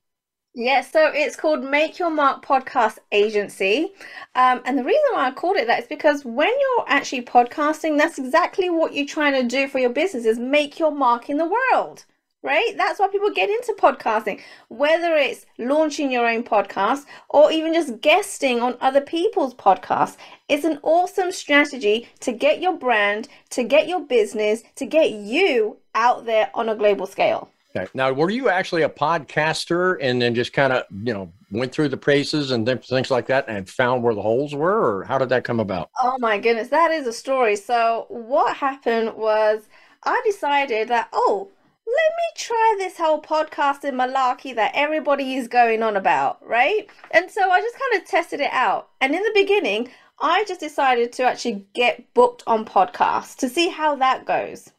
Yeah, 0.55 0.81
so 0.81 1.11
it's 1.13 1.37
called 1.37 1.63
Make 1.63 1.99
Your 1.99 2.09
Mark 2.09 2.43
Podcast 2.43 2.97
Agency. 3.13 3.93
Um, 4.37 4.63
and 4.65 4.79
the 4.79 4.85
reason 4.85 5.05
why 5.13 5.27
I 5.27 5.33
called 5.33 5.59
it 5.59 5.67
that 5.67 5.81
is 5.81 5.87
because 5.87 6.25
when 6.25 6.49
you're 6.49 6.89
actually 6.89 7.27
podcasting, 7.27 7.99
that's 7.99 8.17
exactly 8.17 8.71
what 8.71 8.95
you're 8.95 9.05
trying 9.05 9.35
to 9.35 9.47
do 9.47 9.69
for 9.69 9.81
your 9.81 9.91
business 9.91 10.25
is 10.25 10.39
make 10.39 10.79
your 10.79 10.93
mark 10.93 11.29
in 11.29 11.37
the 11.37 11.53
world 11.71 12.07
right? 12.45 12.77
That's 12.77 13.01
why 13.01 13.09
people 13.09 13.31
get 13.31 13.49
into 13.49 13.73
podcasting, 13.73 14.41
whether 14.69 15.17
it's 15.17 15.47
launching 15.59 16.13
your 16.13 16.29
own 16.29 16.45
podcast 16.45 17.07
or 17.31 17.51
even 17.51 17.73
just 17.73 18.01
guesting 18.03 18.61
on 18.61 18.77
other 18.81 19.01
people's 19.01 19.55
podcasts. 19.55 20.17
It's 20.49 20.65
an 20.65 20.79
awesome 20.83 21.33
strategy 21.33 22.07
to 22.21 22.33
get 22.33 22.61
your 22.61 22.77
brand, 22.77 23.29
to 23.51 23.65
get 23.65 23.89
your 23.89 24.01
business, 24.01 24.63
to 24.77 24.85
get 24.85 25.11
you 25.11 25.79
out 25.95 26.27
there 26.27 26.51
on 26.55 26.69
a 26.69 26.77
global 26.77 27.07
scale. 27.07 27.49
Okay. 27.75 27.91
Now, 27.95 28.13
were 28.13 28.31
you 28.31 28.51
actually 28.51 28.83
a 28.83 28.89
podcaster 28.89 29.97
and 30.01 30.23
then 30.23 30.35
just 30.35 30.53
kind 30.53 30.73
of, 30.73 30.85
you 30.91 31.13
know, 31.13 31.33
went 31.51 31.73
through 31.73 31.89
the 31.89 31.97
paces 31.97 32.51
and 32.51 32.67
things 32.85 33.11
like 33.11 33.27
that 33.27 33.47
and 33.49 33.69
found 33.69 34.03
where 34.03 34.15
the 34.15 34.23
holes 34.23 34.55
were, 34.55 34.99
or 34.99 35.05
how 35.05 35.19
did 35.19 35.31
that 35.31 35.45
come 35.45 35.61
about? 35.61 35.91
Oh 36.01 36.17
my 36.19 36.39
goodness, 36.39 36.69
that 36.69 36.93
is 36.93 37.07
a 37.07 37.13
story. 37.13 37.57
So, 37.57 38.07
what 38.09 38.57
happened 38.57 39.15
was 39.15 39.63
I 40.05 40.21
decided 40.25 40.89
that, 40.89 41.09
oh, 41.13 41.51
let 41.95 42.17
me 42.17 42.33
try 42.37 42.75
this 42.79 42.99
whole 42.99 43.21
podcasting 43.21 43.95
malarkey 43.95 44.55
that 44.55 44.73
everybody 44.75 45.35
is 45.35 45.49
going 45.49 45.83
on 45.83 45.97
about, 45.97 46.45
right? 46.47 46.89
And 47.11 47.31
so 47.31 47.51
I 47.51 47.61
just 47.61 47.77
kind 47.79 48.03
of 48.03 48.09
tested 48.09 48.41
it 48.41 48.51
out. 48.53 48.89
And 49.01 49.15
in 49.15 49.23
the 49.23 49.31
beginning, 49.35 49.91
I 50.21 50.45
just 50.45 50.61
decided 50.61 51.13
to 51.13 51.25
actually 51.25 51.67
get 51.75 52.13
booked 52.15 52.43
on 52.47 52.65
podcasts 52.65 53.37
to 53.37 53.49
see 53.49 53.69
how 53.69 53.95
that 53.97 54.27
goes. 54.27 54.71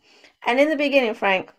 And 0.45 0.59
in 0.59 0.69
the 0.69 0.75
beginning, 0.75 1.13
Frank, 1.13 1.51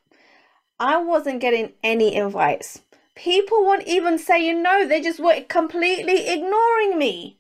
I 0.79 0.99
wasn't 0.99 1.40
getting 1.40 1.73
any 1.83 2.14
invites. 2.14 2.83
People 3.14 3.64
weren't 3.64 3.87
even 3.87 4.19
saying 4.19 4.62
no, 4.62 4.87
they 4.87 5.01
just 5.01 5.21
were 5.21 5.40
completely 5.49 6.29
ignoring 6.29 6.99
me. 6.99 7.38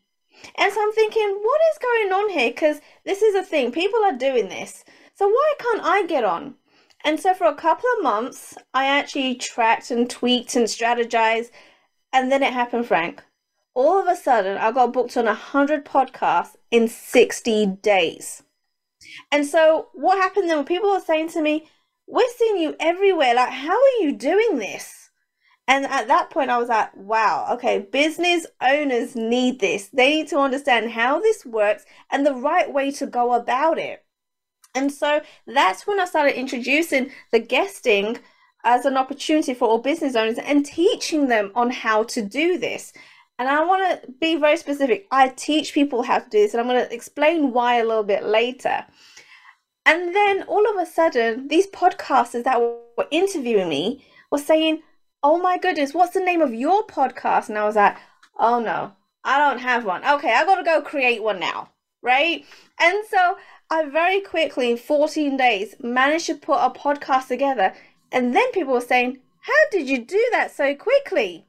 And 0.56 0.72
so 0.72 0.80
I'm 0.82 0.92
thinking, 0.92 1.38
what 1.42 1.60
is 1.72 1.78
going 1.78 2.12
on 2.12 2.30
here? 2.30 2.50
Because 2.50 2.80
this 3.04 3.20
is 3.20 3.34
a 3.34 3.42
thing, 3.42 3.72
people 3.72 4.02
are 4.04 4.16
doing 4.16 4.48
this. 4.48 4.84
So 5.14 5.28
why 5.28 5.52
can't 5.58 5.82
I 5.82 6.06
get 6.06 6.24
on? 6.24 6.54
And 7.04 7.20
so 7.20 7.34
for 7.34 7.46
a 7.46 7.54
couple 7.54 7.88
of 7.96 8.02
months, 8.02 8.56
I 8.74 8.86
actually 8.86 9.36
tracked 9.36 9.90
and 9.90 10.08
tweaked 10.08 10.56
and 10.56 10.66
strategized. 10.66 11.50
And 12.12 12.32
then 12.32 12.42
it 12.42 12.52
happened, 12.52 12.86
Frank. 12.86 13.22
All 13.74 14.00
of 14.00 14.08
a 14.08 14.16
sudden, 14.16 14.56
I 14.56 14.72
got 14.72 14.92
booked 14.92 15.16
on 15.16 15.26
100 15.26 15.84
podcasts 15.84 16.56
in 16.70 16.88
60 16.88 17.66
days. 17.82 18.42
And 19.30 19.46
so 19.46 19.88
what 19.92 20.18
happened 20.18 20.48
then? 20.48 20.64
People 20.64 20.90
were 20.90 21.00
saying 21.00 21.28
to 21.30 21.42
me, 21.42 21.68
We're 22.06 22.28
seeing 22.36 22.56
you 22.56 22.74
everywhere. 22.80 23.34
Like, 23.34 23.50
how 23.50 23.74
are 23.74 24.02
you 24.02 24.12
doing 24.12 24.58
this? 24.58 25.06
And 25.68 25.84
at 25.86 26.06
that 26.08 26.30
point, 26.30 26.50
I 26.50 26.58
was 26.58 26.68
like, 26.68 26.94
wow, 26.94 27.48
okay, 27.54 27.80
business 27.80 28.46
owners 28.60 29.16
need 29.16 29.58
this. 29.58 29.88
They 29.88 30.10
need 30.10 30.28
to 30.28 30.38
understand 30.38 30.92
how 30.92 31.18
this 31.20 31.44
works 31.44 31.84
and 32.10 32.24
the 32.24 32.34
right 32.34 32.72
way 32.72 32.92
to 32.92 33.06
go 33.06 33.32
about 33.32 33.78
it. 33.78 34.04
And 34.76 34.92
so 34.92 35.20
that's 35.46 35.86
when 35.86 35.98
I 35.98 36.04
started 36.04 36.38
introducing 36.38 37.10
the 37.32 37.40
guesting 37.40 38.18
as 38.64 38.84
an 38.84 38.96
opportunity 38.96 39.54
for 39.54 39.68
all 39.68 39.78
business 39.78 40.16
owners 40.16 40.38
and 40.38 40.66
teaching 40.66 41.28
them 41.28 41.50
on 41.54 41.70
how 41.70 42.02
to 42.04 42.20
do 42.20 42.58
this. 42.58 42.92
And 43.38 43.48
I 43.48 43.64
want 43.64 44.02
to 44.02 44.12
be 44.20 44.36
very 44.36 44.56
specific. 44.56 45.06
I 45.10 45.28
teach 45.28 45.72
people 45.74 46.02
how 46.02 46.18
to 46.18 46.30
do 46.30 46.38
this, 46.38 46.54
and 46.54 46.60
I'm 46.60 46.68
going 46.68 46.84
to 46.84 46.94
explain 46.94 47.52
why 47.52 47.76
a 47.76 47.84
little 47.84 48.02
bit 48.02 48.24
later. 48.24 48.84
And 49.84 50.14
then 50.14 50.42
all 50.44 50.68
of 50.68 50.76
a 50.76 50.86
sudden, 50.86 51.48
these 51.48 51.68
podcasters 51.68 52.44
that 52.44 52.60
were 52.60 53.06
interviewing 53.10 53.68
me 53.68 54.04
were 54.30 54.38
saying, 54.38 54.82
Oh 55.22 55.38
my 55.38 55.58
goodness, 55.58 55.94
what's 55.94 56.14
the 56.14 56.20
name 56.20 56.40
of 56.40 56.54
your 56.54 56.86
podcast? 56.86 57.48
And 57.48 57.58
I 57.58 57.64
was 57.64 57.76
like, 57.76 57.96
Oh 58.38 58.58
no, 58.58 58.92
I 59.24 59.38
don't 59.38 59.60
have 59.60 59.84
one. 59.84 60.04
Okay, 60.04 60.32
I 60.32 60.44
got 60.44 60.56
to 60.56 60.64
go 60.64 60.82
create 60.82 61.22
one 61.22 61.38
now. 61.38 61.70
Right. 62.02 62.44
And 62.80 63.04
so 63.08 63.36
I 63.68 63.84
very 63.88 64.20
quickly, 64.20 64.70
in 64.70 64.76
14 64.76 65.36
days, 65.36 65.74
managed 65.80 66.26
to 66.26 66.36
put 66.36 66.58
a 66.58 66.70
podcast 66.70 67.26
together. 67.26 67.74
And 68.12 68.34
then 68.34 68.52
people 68.52 68.74
were 68.74 68.80
saying, 68.80 69.18
How 69.40 69.52
did 69.72 69.88
you 69.88 70.04
do 70.04 70.24
that 70.30 70.54
so 70.54 70.74
quickly? 70.76 71.46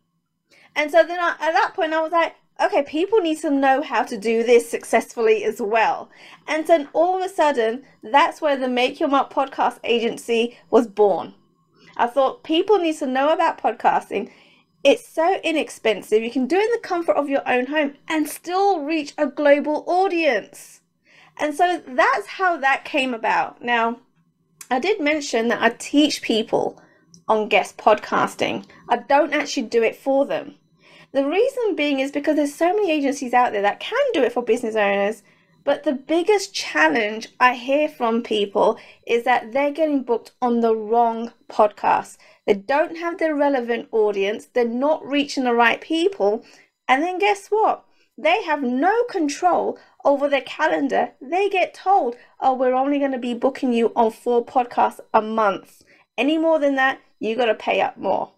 And 0.76 0.90
so 0.90 1.04
then 1.04 1.20
I, 1.20 1.36
at 1.40 1.52
that 1.52 1.74
point, 1.76 1.94
I 1.94 2.02
was 2.02 2.12
like, 2.12 2.36
Okay, 2.60 2.82
people 2.82 3.20
need 3.20 3.40
to 3.42 3.52
know 3.52 3.84
how 3.84 4.02
to 4.02 4.18
do 4.18 4.42
this 4.42 4.68
successfully 4.68 5.44
as 5.44 5.62
well. 5.62 6.10
And 6.48 6.66
then 6.66 6.90
all 6.92 7.18
of 7.18 7.24
a 7.24 7.30
sudden, 7.30 7.84
that's 8.02 8.42
where 8.42 8.58
the 8.58 8.68
Make 8.68 9.00
Your 9.00 9.10
Mark 9.10 9.32
podcast 9.32 9.78
agency 9.84 10.58
was 10.72 10.88
born. 10.88 11.36
I 11.98 12.08
thought 12.08 12.44
people 12.44 12.80
need 12.80 12.98
to 12.98 13.06
know 13.06 13.32
about 13.32 13.62
podcasting. 13.62 14.32
It's 14.84 15.08
so 15.08 15.40
inexpensive. 15.44 16.24
You 16.24 16.32
can 16.32 16.48
do 16.48 16.58
it 16.58 16.66
in 16.66 16.72
the 16.72 16.88
comfort 16.88 17.16
of 17.16 17.30
your 17.30 17.48
own 17.48 17.68
home 17.68 17.94
and 18.08 18.28
still 18.28 18.80
reach 18.80 19.14
a 19.20 19.28
global 19.28 19.84
audience. 19.86 20.82
And 21.40 21.54
so 21.54 21.82
that's 21.88 22.28
how 22.28 22.58
that 22.58 22.86
came 22.86 23.14
about. 23.14 23.64
Now, 23.64 24.00
I 24.70 24.80
did 24.80 25.00
mention 25.00 25.48
that 25.48 25.62
I 25.62 25.70
teach 25.70 26.22
people 26.22 26.82
on 27.28 27.50
guest 27.50 27.78
podcasting. 27.78 28.66
I 28.90 28.98
don't 28.98 29.34
actually 29.34 29.68
do 29.68 29.84
it 29.84 29.96
for 29.96 30.26
them. 30.26 30.56
The 31.14 31.26
reason 31.26 31.76
being 31.76 32.00
is 32.00 32.12
because 32.12 32.36
there's 32.36 32.54
so 32.54 32.74
many 32.74 32.92
agencies 32.92 33.34
out 33.34 33.52
there 33.52 33.62
that 33.62 33.80
can 33.80 33.98
do 34.14 34.24
it 34.24 34.34
for 34.34 34.44
business 34.44 34.76
owners, 34.76 35.24
But 35.68 35.84
the 35.84 35.92
biggest 35.92 36.54
challenge 36.54 37.28
I 37.42 37.54
hear 37.54 37.90
from 37.90 38.24
people 38.24 38.80
is 39.06 39.26
that 39.26 39.52
they're 39.52 39.70
getting 39.70 40.04
booked 40.04 40.32
on 40.42 40.62
the 40.62 40.74
wrong 40.74 41.34
podcast. 41.50 42.18
They 42.46 42.54
don't 42.54 42.96
have 42.96 43.18
the 43.18 43.34
relevant 43.34 43.90
audience, 43.92 44.46
they're 44.46 44.64
not 44.64 45.06
reaching 45.06 45.44
the 45.44 45.54
right 45.54 45.82
people. 45.82 46.46
And 46.88 47.04
then 47.04 47.20
guess 47.20 47.48
what? 47.50 47.84
They 48.18 48.42
have 48.44 48.64
no 48.64 49.04
control 49.04 49.78
over 50.04 50.28
their 50.28 50.42
calendar. 50.42 51.12
They 51.22 51.50
get 51.50 51.74
told, 51.74 52.16
oh, 52.40 52.56
we're 52.56 52.74
only 52.74 52.98
going 52.98 53.12
to 53.12 53.20
be 53.20 53.36
booking 53.36 53.74
you 53.74 53.92
on 53.96 54.12
four 54.12 54.44
podcasts 54.44 55.00
a 55.14 55.22
month. 55.22 55.84
Any 56.18 56.38
more 56.38 56.58
than 56.58 56.76
that, 56.76 57.00
you 57.20 57.36
got 57.36 57.46
to 57.46 57.56
pay 57.56 57.80
up 57.80 57.98
more. 57.98 58.32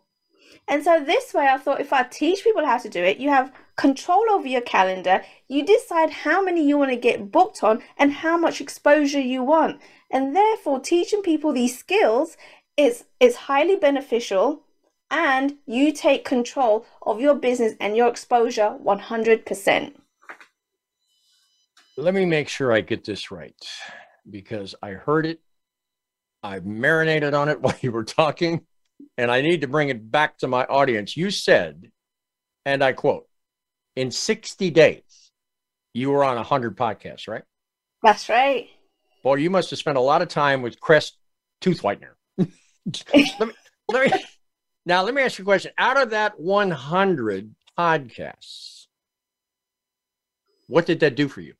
And 0.68 0.84
so 0.84 1.04
this 1.04 1.34
way, 1.34 1.48
I 1.48 1.58
thought 1.58 1.82
if 1.82 1.94
I 1.94 2.04
teach 2.04 2.44
people 2.44 2.65
how 2.65 2.78
to 2.78 2.89
do 2.89 3.04
it, 3.04 3.18
you 3.18 3.30
have 3.30 3.54
control 3.76 4.24
over 4.30 4.48
your 4.48 4.62
calendar. 4.62 5.24
You 5.48 5.65
decide 5.65 6.12
how 6.12 6.44
many 6.44 6.68
you 6.68 6.78
want 6.78 6.92
to 6.92 6.98
get 6.98 7.32
booked 7.32 7.63
on 7.63 7.82
and 7.98 8.12
how 8.12 8.38
much 8.38 8.62
exposure 8.62 9.22
you 9.22 9.44
want. 9.44 9.82
And 10.12 10.36
therefore, 10.36 10.80
teaching 10.80 11.22
people 11.22 11.54
these 11.54 11.80
skills 11.80 12.36
is, 12.78 13.06
is 13.20 13.36
highly 13.36 13.78
beneficial 13.78 14.63
and 15.12 15.56
you 15.65 15.91
take 15.91 16.26
control 16.26 16.86
of 17.02 17.19
your 17.19 17.36
business 17.36 17.74
and 17.80 17.95
your 17.95 18.08
exposure 18.08 18.78
100%. 18.84 19.93
Let 21.98 22.13
me 22.13 22.26
make 22.26 22.48
sure 22.48 22.72
I 22.72 22.82
get 22.82 23.04
this 23.04 23.32
right 23.32 23.56
because 24.30 24.76
I 24.82 24.91
heard 24.91 25.26
it. 25.26 25.41
I've 26.43 26.65
marinated 26.65 27.34
on 27.34 27.50
it 27.50 27.62
while 27.62 27.76
you 27.82 27.91
were 27.91 28.04
talking, 28.04 28.62
and 29.17 29.32
I 29.32 29.41
need 29.41 29.62
to 29.62 29.67
bring 29.67 29.89
it 29.89 30.12
back 30.12 30.38
to 30.39 30.48
my 30.48 30.65
audience. 30.65 31.17
You 31.17 31.32
said, 31.32 31.91
and 32.65 32.84
I 32.84 32.93
quote, 32.93 33.28
in 33.95 34.12
60 34.12 34.69
days, 34.69 35.32
you 35.93 36.12
were 36.12 36.24
on 36.24 36.36
100 36.36 36.78
podcasts, 36.78 37.28
right? 37.28 37.43
That's 38.02 38.30
right. 38.30 38.69
Boy, 39.24 39.36
you 39.36 39.50
must 39.50 39.69
have 39.72 39.80
spent 39.80 39.98
a 39.98 40.02
lot 40.02 40.22
of 40.22 40.30
time 40.30 40.62
with 40.62 40.80
Crest 40.80 41.17
Tooth 41.60 41.82
Whitener. 41.82 42.13
let, 42.38 42.48
me, 43.13 43.54
let 43.89 44.12
me 44.12 44.24
now, 44.89 45.04
let 45.04 45.13
me 45.13 45.21
ask 45.21 45.38
you 45.38 45.43
a 45.43 45.45
question. 45.45 45.71
Out 45.78 46.02
of 46.02 46.10
that 46.10 46.39
100 46.39 47.56
podcasts, 47.78 48.88
what 50.67 50.88
did 50.88 50.99
that 51.02 51.15
do 51.15 51.28
for 51.28 51.41
you? 51.41 51.54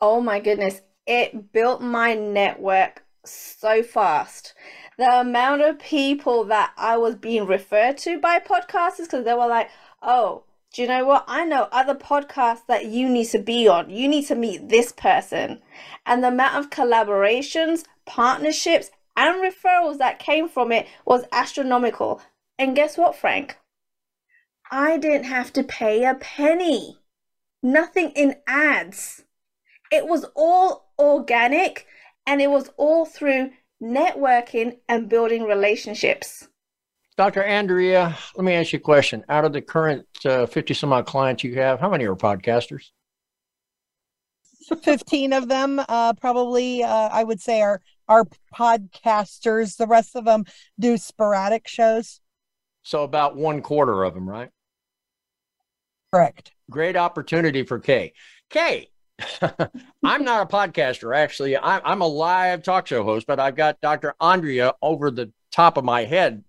Oh 0.00 0.20
my 0.20 0.40
goodness. 0.40 0.80
It 1.06 1.52
built 1.52 1.82
my 1.82 2.14
network 2.14 3.04
so 3.24 3.82
fast. 3.82 4.54
The 4.96 5.20
amount 5.20 5.60
of 5.60 5.78
people 5.78 6.44
that 6.44 6.72
I 6.78 6.96
was 6.96 7.16
being 7.16 7.46
referred 7.46 7.98
to 7.98 8.18
by 8.18 8.38
podcasters 8.38 9.04
because 9.04 9.26
they 9.26 9.34
were 9.34 9.46
like, 9.46 9.68
oh, 10.00 10.44
do 10.72 10.80
you 10.80 10.88
know 10.88 11.04
what? 11.04 11.24
I 11.28 11.44
know 11.44 11.68
other 11.70 11.94
podcasts 11.94 12.66
that 12.66 12.86
you 12.86 13.10
need 13.10 13.26
to 13.26 13.38
be 13.38 13.68
on. 13.68 13.90
You 13.90 14.08
need 14.08 14.26
to 14.28 14.34
meet 14.34 14.70
this 14.70 14.90
person. 14.90 15.60
And 16.06 16.24
the 16.24 16.28
amount 16.28 16.56
of 16.56 16.70
collaborations, 16.70 17.84
partnerships, 18.06 18.90
and 19.16 19.42
referrals 19.42 19.98
that 19.98 20.18
came 20.18 20.48
from 20.48 20.72
it 20.72 20.86
was 21.04 21.24
astronomical. 21.32 22.20
And 22.58 22.76
guess 22.76 22.96
what, 22.96 23.16
Frank? 23.16 23.58
I 24.70 24.96
didn't 24.96 25.24
have 25.24 25.52
to 25.54 25.62
pay 25.62 26.04
a 26.04 26.14
penny. 26.14 26.98
Nothing 27.62 28.10
in 28.10 28.36
ads. 28.46 29.24
It 29.90 30.06
was 30.06 30.24
all 30.34 30.92
organic 30.98 31.86
and 32.26 32.40
it 32.40 32.50
was 32.50 32.70
all 32.76 33.04
through 33.04 33.50
networking 33.82 34.78
and 34.88 35.08
building 35.08 35.42
relationships. 35.42 36.48
Dr. 37.18 37.42
Andrea, 37.42 38.16
let 38.36 38.44
me 38.44 38.54
ask 38.54 38.72
you 38.72 38.78
a 38.78 38.80
question. 38.80 39.24
Out 39.28 39.44
of 39.44 39.52
the 39.52 39.60
current 39.60 40.06
50 40.22 40.60
uh, 40.60 40.74
some 40.74 40.92
odd 40.92 41.04
clients 41.04 41.44
you 41.44 41.54
have, 41.56 41.78
how 41.78 41.90
many 41.90 42.06
are 42.06 42.16
podcasters? 42.16 42.90
15 44.82 45.32
of 45.32 45.48
them 45.48 45.80
uh, 45.88 46.12
probably 46.14 46.82
uh, 46.82 47.08
i 47.12 47.24
would 47.24 47.40
say 47.40 47.60
are 47.60 47.80
are 48.08 48.26
podcasters 48.54 49.76
the 49.76 49.86
rest 49.86 50.16
of 50.16 50.24
them 50.24 50.44
do 50.78 50.96
sporadic 50.96 51.68
shows. 51.68 52.20
So 52.82 53.02
about 53.02 53.36
one 53.36 53.62
quarter 53.62 54.02
of 54.04 54.14
them 54.14 54.28
right? 54.28 54.50
Correct. 56.12 56.52
Great 56.70 56.96
opportunity 56.96 57.62
for 57.62 57.78
kay. 57.78 58.12
Kay 58.50 58.88
i'm 60.02 60.24
not 60.24 60.42
a 60.42 60.46
podcaster 60.46 61.16
actually. 61.16 61.56
I'm, 61.56 61.80
I'm 61.84 62.00
a 62.00 62.06
live 62.06 62.62
talk 62.62 62.86
show 62.86 63.04
host 63.04 63.26
but 63.26 63.40
i've 63.40 63.56
got 63.56 63.80
dr 63.80 64.14
andrea 64.20 64.74
over 64.82 65.10
the 65.10 65.32
top 65.50 65.76
of 65.76 65.84
my 65.84 66.04
head 66.04 66.44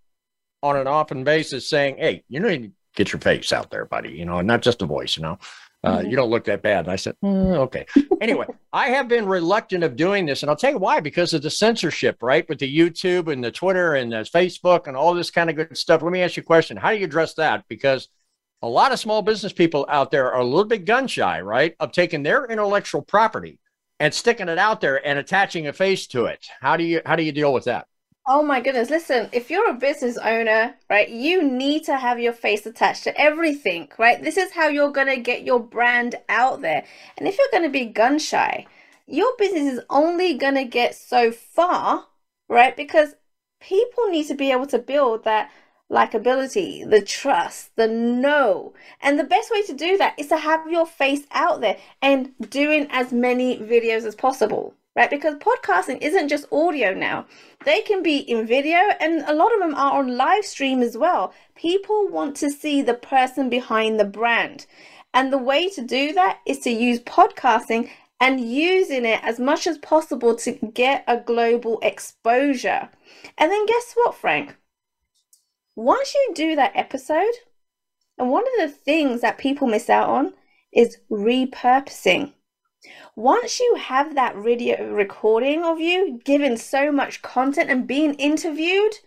on 0.61 0.77
an 0.77 0.87
often 0.87 1.23
basis 1.23 1.67
saying 1.69 1.97
hey 1.97 2.23
you 2.29 2.39
need 2.39 2.63
to 2.63 2.71
get 2.95 3.11
your 3.11 3.19
face 3.19 3.51
out 3.51 3.69
there 3.69 3.85
buddy 3.85 4.11
you 4.11 4.25
know 4.25 4.41
not 4.41 4.61
just 4.61 4.81
a 4.81 4.85
voice 4.85 5.17
you 5.17 5.23
know 5.23 5.37
uh, 5.83 5.97
mm-hmm. 5.97 6.09
you 6.09 6.15
don't 6.15 6.29
look 6.29 6.45
that 6.45 6.61
bad. 6.61 6.85
And 6.85 6.91
I 6.91 6.95
said, 6.95 7.15
mm, 7.23 7.55
okay. 7.57 7.85
Anyway, 8.21 8.47
I 8.73 8.87
have 8.89 9.07
been 9.07 9.25
reluctant 9.25 9.83
of 9.83 9.95
doing 9.95 10.25
this, 10.25 10.41
and 10.41 10.49
I'll 10.49 10.55
tell 10.55 10.71
you 10.71 10.77
why. 10.77 10.99
Because 10.99 11.33
of 11.33 11.41
the 11.41 11.49
censorship, 11.49 12.17
right? 12.21 12.47
With 12.47 12.59
the 12.59 12.77
YouTube 12.77 13.31
and 13.31 13.43
the 13.43 13.51
Twitter 13.51 13.95
and 13.95 14.11
the 14.11 14.17
Facebook 14.17 14.87
and 14.87 14.95
all 14.95 15.13
this 15.13 15.31
kind 15.31 15.49
of 15.49 15.55
good 15.55 15.77
stuff. 15.77 16.01
Let 16.01 16.11
me 16.11 16.21
ask 16.21 16.37
you 16.37 16.41
a 16.41 16.45
question: 16.45 16.77
How 16.77 16.91
do 16.91 16.97
you 16.97 17.05
address 17.05 17.33
that? 17.35 17.65
Because 17.67 18.07
a 18.61 18.67
lot 18.67 18.93
of 18.93 18.99
small 18.99 19.21
business 19.21 19.51
people 19.51 19.85
out 19.89 20.09
there 20.09 20.31
are 20.31 20.39
a 20.39 20.45
little 20.45 20.63
bit 20.63 20.85
gun 20.85 21.07
shy, 21.07 21.41
right? 21.41 21.75
Of 21.79 21.91
taking 21.91 22.23
their 22.23 22.45
intellectual 22.45 23.01
property 23.01 23.59
and 23.99 24.13
sticking 24.13 24.47
it 24.49 24.57
out 24.57 24.79
there 24.79 25.05
and 25.05 25.19
attaching 25.19 25.67
a 25.67 25.73
face 25.73 26.07
to 26.07 26.25
it. 26.25 26.47
How 26.61 26.77
do 26.77 26.83
you 26.83 27.01
how 27.05 27.17
do 27.17 27.23
you 27.23 27.33
deal 27.33 27.53
with 27.53 27.65
that? 27.65 27.87
Oh 28.25 28.41
my 28.41 28.61
goodness. 28.61 28.89
Listen, 28.89 29.27
if 29.33 29.49
you're 29.49 29.69
a 29.69 29.73
business 29.73 30.17
owner, 30.17 30.75
right, 30.89 31.09
you 31.09 31.43
need 31.43 31.83
to 31.85 31.97
have 31.97 32.21
your 32.21 32.31
face 32.31 32.65
attached 32.65 33.03
to 33.03 33.19
everything, 33.19 33.89
right? 33.97 34.23
This 34.23 34.37
is 34.37 34.53
how 34.53 34.69
you're 34.69 34.93
going 34.93 35.07
to 35.07 35.17
get 35.17 35.43
your 35.43 35.59
brand 35.59 36.15
out 36.29 36.61
there. 36.61 36.85
And 37.17 37.27
if 37.27 37.37
you're 37.37 37.51
going 37.51 37.63
to 37.63 37.69
be 37.69 37.85
gun 37.85 38.19
shy, 38.19 38.65
your 39.07 39.35
business 39.37 39.73
is 39.73 39.81
only 39.89 40.35
going 40.35 40.55
to 40.55 40.63
get 40.63 40.95
so 40.95 41.33
far, 41.33 42.05
right? 42.47 42.77
Because 42.77 43.15
people 43.59 44.07
need 44.07 44.27
to 44.27 44.35
be 44.35 44.53
able 44.53 44.67
to 44.67 44.79
build 44.79 45.25
that 45.25 45.51
likability, 45.91 46.89
the 46.89 47.01
trust, 47.01 47.75
the 47.75 47.89
know. 47.89 48.73
And 49.01 49.19
the 49.19 49.25
best 49.25 49.51
way 49.51 49.63
to 49.63 49.73
do 49.73 49.97
that 49.97 50.17
is 50.17 50.27
to 50.27 50.37
have 50.37 50.71
your 50.71 50.85
face 50.85 51.27
out 51.31 51.59
there 51.59 51.77
and 52.01 52.31
doing 52.49 52.87
as 52.89 53.11
many 53.11 53.59
videos 53.59 54.05
as 54.05 54.15
possible 54.15 54.75
right? 54.95 55.09
Because 55.09 55.35
podcasting 55.35 56.01
isn't 56.01 56.29
just 56.29 56.51
audio 56.51 56.93
now. 56.93 57.25
They 57.65 57.81
can 57.81 58.03
be 58.03 58.17
in 58.17 58.45
video 58.45 58.77
and 58.99 59.23
a 59.27 59.33
lot 59.33 59.53
of 59.53 59.59
them 59.59 59.75
are 59.75 59.99
on 59.99 60.17
live 60.17 60.45
stream 60.45 60.81
as 60.81 60.97
well. 60.97 61.33
People 61.55 62.07
want 62.07 62.35
to 62.37 62.51
see 62.51 62.81
the 62.81 62.93
person 62.93 63.49
behind 63.49 63.99
the 63.99 64.05
brand. 64.05 64.65
And 65.13 65.31
the 65.31 65.37
way 65.37 65.69
to 65.69 65.81
do 65.81 66.13
that 66.13 66.39
is 66.45 66.59
to 66.59 66.71
use 66.71 66.99
podcasting 66.99 67.89
and 68.19 68.39
using 68.39 69.05
it 69.05 69.19
as 69.23 69.39
much 69.39 69.67
as 69.67 69.77
possible 69.79 70.35
to 70.37 70.51
get 70.73 71.03
a 71.07 71.17
global 71.17 71.79
exposure. 71.81 72.89
And 73.37 73.51
then 73.51 73.65
guess 73.65 73.93
what, 73.95 74.15
Frank? 74.15 74.55
Once 75.75 76.13
you 76.13 76.33
do 76.35 76.55
that 76.55 76.71
episode, 76.75 77.33
and 78.17 78.29
one 78.29 78.43
of 78.43 78.69
the 78.69 78.75
things 78.75 79.21
that 79.21 79.37
people 79.37 79.67
miss 79.67 79.89
out 79.89 80.07
on 80.07 80.33
is 80.71 80.99
repurposing. 81.09 82.33
Once 83.15 83.59
you 83.59 83.75
have 83.75 84.15
that 84.15 84.35
video 84.35 84.91
recording 84.91 85.63
of 85.63 85.79
you 85.79 86.19
giving 86.23 86.57
so 86.57 86.91
much 86.91 87.21
content 87.21 87.69
and 87.69 87.87
being 87.87 88.13
interviewed, 88.15 88.99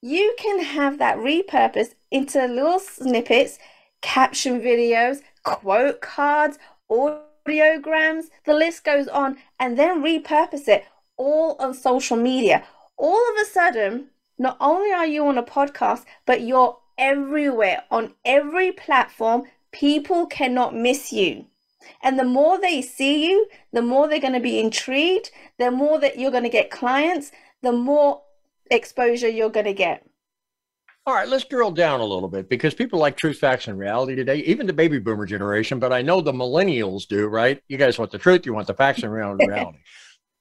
you 0.00 0.34
can 0.38 0.62
have 0.62 0.98
that 0.98 1.16
repurposed 1.16 1.94
into 2.10 2.46
little 2.46 2.78
snippets, 2.78 3.58
caption 4.00 4.60
videos, 4.60 5.22
quote 5.42 6.00
cards, 6.00 6.58
audiograms, 6.90 8.26
the 8.44 8.54
list 8.54 8.84
goes 8.84 9.08
on, 9.08 9.36
and 9.58 9.78
then 9.78 10.02
repurpose 10.02 10.68
it 10.68 10.84
all 11.16 11.56
on 11.58 11.74
social 11.74 12.16
media. 12.16 12.64
All 12.96 13.30
of 13.30 13.42
a 13.42 13.44
sudden, 13.44 14.10
not 14.38 14.56
only 14.60 14.92
are 14.92 15.06
you 15.06 15.26
on 15.26 15.36
a 15.36 15.42
podcast, 15.42 16.04
but 16.26 16.42
you're 16.42 16.78
everywhere 16.96 17.82
on 17.90 18.14
every 18.24 18.70
platform. 18.70 19.44
People 19.72 20.26
cannot 20.26 20.74
miss 20.74 21.12
you. 21.12 21.46
And 22.02 22.18
the 22.18 22.24
more 22.24 22.60
they 22.60 22.82
see 22.82 23.28
you, 23.28 23.48
the 23.72 23.82
more 23.82 24.08
they're 24.08 24.20
going 24.20 24.32
to 24.32 24.40
be 24.40 24.58
intrigued, 24.58 25.30
the 25.58 25.70
more 25.70 25.98
that 26.00 26.18
you're 26.18 26.30
going 26.30 26.44
to 26.44 26.48
get 26.48 26.70
clients, 26.70 27.30
the 27.62 27.72
more 27.72 28.22
exposure 28.70 29.28
you're 29.28 29.50
going 29.50 29.66
to 29.66 29.72
get. 29.72 30.04
All 31.06 31.14
right, 31.14 31.28
let's 31.28 31.44
drill 31.44 31.70
down 31.70 32.00
a 32.00 32.04
little 32.04 32.28
bit 32.28 32.50
because 32.50 32.74
people 32.74 32.98
like 32.98 33.16
truth, 33.16 33.38
facts, 33.38 33.66
and 33.66 33.78
reality 33.78 34.14
today, 34.14 34.36
even 34.40 34.66
the 34.66 34.74
baby 34.74 34.98
boomer 34.98 35.24
generation, 35.24 35.78
but 35.78 35.90
I 35.90 36.02
know 36.02 36.20
the 36.20 36.32
millennials 36.32 37.08
do, 37.08 37.28
right? 37.28 37.62
You 37.66 37.78
guys 37.78 37.98
want 37.98 38.10
the 38.10 38.18
truth, 38.18 38.44
you 38.44 38.52
want 38.52 38.66
the 38.66 38.74
facts 38.74 39.02
and 39.02 39.12
reality. 39.14 39.46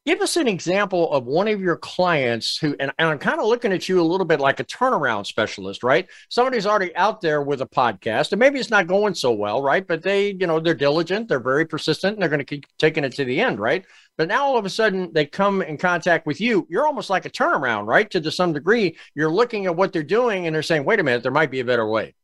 Give 0.08 0.22
us 0.22 0.38
an 0.38 0.48
example 0.48 1.12
of 1.12 1.26
one 1.26 1.50
of 1.50 1.60
your 1.60 1.76
clients 1.76 2.58
who, 2.58 2.78
and, 2.80 2.93
and 2.98 3.10
I'm 3.10 3.20
kind 3.20 3.41
of 3.41 3.46
looking 3.46 3.74
at 3.74 3.89
you 3.89 4.00
a 4.00 4.02
little 4.02 4.26
bit 4.26 4.39
like 4.39 4.62
a 4.62 4.63
turnaround 4.63 5.26
specialist, 5.26 5.84
right? 5.84 6.08
Somebody's 6.30 6.65
already 6.65 6.96
out 6.96 7.20
there 7.20 7.41
with 7.41 7.60
a 7.62 7.65
podcast, 7.65 8.32
and 8.32 8.39
maybe 8.39 8.58
it's 8.58 8.70
not 8.70 8.88
going 8.88 9.15
so 9.15 9.34
well, 9.34 9.62
right? 9.62 9.86
But 9.86 10.04
they, 10.04 10.32
you 10.39 10.48
know, 10.48 10.62
they're 10.62 10.74
diligent, 10.74 11.28
they're 11.28 11.41
very 11.41 11.65
persistent, 11.65 12.13
and 12.13 12.22
they're 12.22 12.30
going 12.30 12.39
to 12.39 12.46
keep 12.46 12.65
taking 12.78 13.04
it 13.04 13.15
to 13.15 13.26
the 13.26 13.41
end, 13.41 13.60
right? 13.60 13.84
But 14.17 14.30
now 14.30 14.46
all 14.46 14.58
of 14.58 14.63
a 14.63 14.70
sudden 14.70 15.12
they 15.12 15.26
come 15.26 15.62
in 15.62 15.78
contact 15.78 16.26
with 16.26 16.39
you. 16.39 16.65
You're 16.70 16.88
almost 16.88 17.10
like 17.10 17.26
a 17.26 17.30
turnaround, 17.30 17.86
right? 17.86 18.10
To, 18.12 18.22
to 18.22 18.32
some 18.32 18.54
degree, 18.54 18.96
you're 19.13 19.30
looking 19.30 19.65
at 19.65 19.76
what 19.76 19.91
they're 19.91 20.04
doing 20.04 20.46
and 20.46 20.56
they're 20.56 20.63
saying, 20.63 20.86
wait 20.86 21.02
a 21.02 21.04
minute, 21.04 21.22
there 21.22 21.34
might 21.34 21.52
be 21.52 21.60
a 21.60 21.65
better 21.65 21.86
way. 21.86 22.15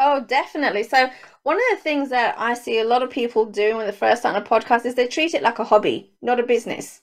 Oh, 0.00 0.20
definitely. 0.20 0.82
So, 0.82 1.10
one 1.44 1.56
of 1.56 1.62
the 1.70 1.82
things 1.82 2.10
that 2.10 2.34
I 2.38 2.54
see 2.54 2.78
a 2.80 2.84
lot 2.84 3.02
of 3.04 3.10
people 3.10 3.44
doing 3.46 3.76
when 3.76 3.86
they 3.86 3.92
first 3.92 4.22
start 4.22 4.36
a 4.36 4.40
podcast 4.48 4.84
is 4.86 4.94
they 4.96 5.06
treat 5.06 5.34
it 5.34 5.42
like 5.42 5.58
a 5.60 5.64
hobby, 5.64 6.12
not 6.22 6.40
a 6.40 6.44
business, 6.44 7.02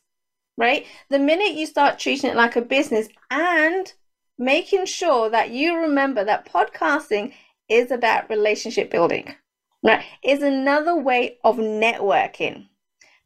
right? 0.58 0.86
The 1.10 1.20
minute 1.20 1.54
you 1.54 1.66
start 1.68 2.00
treating 2.00 2.32
it 2.32 2.38
like 2.38 2.56
a 2.58 2.62
business 2.62 3.10
and 3.32 3.94
making 4.40 4.86
sure 4.88 5.30
that 5.30 5.52
you 5.52 5.78
remember 5.78 6.24
that 6.26 6.48
podcasting 6.52 7.34
is 7.70 7.92
about 7.92 8.30
relationship 8.30 8.92
building, 8.92 9.36
right? 9.84 10.06
Is 10.24 10.44
another 10.44 10.96
way 10.98 11.40
of 11.44 11.58
networking. 11.58 12.70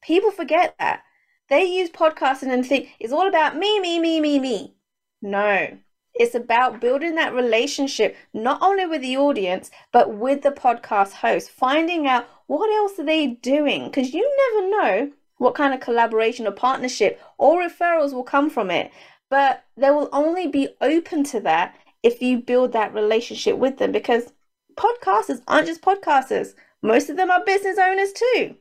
People 0.03 0.31
forget 0.31 0.75
that. 0.79 1.03
They 1.49 1.65
use 1.65 1.89
podcasting 1.91 2.53
and 2.53 2.65
think 2.65 2.89
it's 2.99 3.13
all 3.13 3.27
about 3.27 3.57
me, 3.57 3.79
me, 3.79 3.99
me, 3.99 4.21
me, 4.21 4.39
me. 4.39 4.75
No, 5.21 5.79
it's 6.13 6.35
about 6.35 6.81
building 6.81 7.15
that 7.15 7.33
relationship, 7.33 8.15
not 8.33 8.61
only 8.61 8.85
with 8.85 9.01
the 9.01 9.17
audience, 9.17 9.71
but 9.91 10.15
with 10.15 10.41
the 10.41 10.51
podcast 10.51 11.13
host, 11.13 11.49
finding 11.49 12.07
out 12.07 12.27
what 12.47 12.69
else 12.69 12.99
are 12.99 13.05
they 13.05 13.27
doing? 13.27 13.85
Because 13.85 14.13
you 14.13 14.53
never 14.53 14.69
know 14.69 15.11
what 15.37 15.55
kind 15.55 15.73
of 15.73 15.79
collaboration 15.79 16.45
or 16.45 16.51
partnership 16.51 17.19
or 17.37 17.61
referrals 17.61 18.13
will 18.13 18.23
come 18.23 18.49
from 18.49 18.69
it. 18.69 18.91
But 19.29 19.63
they 19.77 19.89
will 19.89 20.09
only 20.11 20.47
be 20.47 20.69
open 20.81 21.23
to 21.25 21.39
that 21.41 21.75
if 22.03 22.21
you 22.21 22.39
build 22.39 22.73
that 22.73 22.93
relationship 22.93 23.57
with 23.57 23.77
them 23.77 23.91
because 23.91 24.33
podcasters 24.75 25.41
aren't 25.47 25.67
just 25.67 25.81
podcasters, 25.81 26.53
most 26.81 27.09
of 27.09 27.17
them 27.17 27.31
are 27.31 27.45
business 27.45 27.77
owners 27.77 28.11
too. 28.11 28.55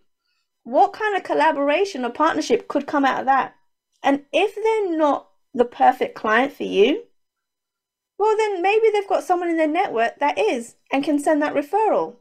What 0.63 0.93
kind 0.93 1.17
of 1.17 1.25
collaboration 1.25 2.05
or 2.05 2.11
partnership 2.11 2.69
could 2.69 2.87
come 2.87 3.05
out 3.05 3.21
of 3.21 3.27
that? 3.27 3.55
And 4.03 4.25
if 4.33 4.55
they're 4.55 4.97
not 4.97 5.29
the 5.53 5.65
perfect 5.65 6.15
client 6.15 6.53
for 6.53 6.65
you, 6.65 7.03
well, 8.21 8.37
then 8.37 8.61
maybe 8.61 8.89
they've 8.93 9.09
got 9.09 9.25
someone 9.25 9.49
in 9.49 9.57
their 9.57 9.67
network 9.67 10.19
that 10.19 10.39
is 10.39 10.77
and 10.93 11.03
can 11.03 11.19
send 11.19 11.41
that 11.41 11.55
referral. 11.55 12.17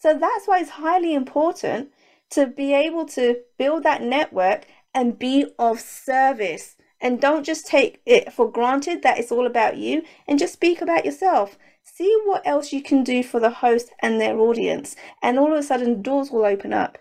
So 0.00 0.16
that's 0.18 0.48
why 0.48 0.60
it's 0.60 0.70
highly 0.70 1.12
important 1.12 1.90
to 2.30 2.46
be 2.46 2.72
able 2.72 3.04
to 3.08 3.36
build 3.58 3.82
that 3.82 4.00
network 4.00 4.64
and 4.94 5.18
be 5.18 5.52
of 5.58 5.78
service. 5.78 6.76
And 7.02 7.20
don't 7.20 7.44
just 7.44 7.66
take 7.66 8.00
it 8.06 8.32
for 8.32 8.50
granted 8.50 9.02
that 9.02 9.18
it's 9.18 9.30
all 9.30 9.46
about 9.46 9.76
you 9.76 10.04
and 10.26 10.38
just 10.38 10.54
speak 10.54 10.80
about 10.80 11.04
yourself. 11.04 11.58
See 11.82 12.16
what 12.24 12.46
else 12.46 12.72
you 12.72 12.82
can 12.82 13.04
do 13.04 13.22
for 13.22 13.38
the 13.38 13.50
host 13.50 13.90
and 14.00 14.18
their 14.18 14.38
audience. 14.38 14.96
And 15.22 15.38
all 15.38 15.52
of 15.52 15.58
a 15.58 15.62
sudden, 15.62 16.00
doors 16.00 16.30
will 16.30 16.46
open 16.46 16.72
up. 16.72 16.96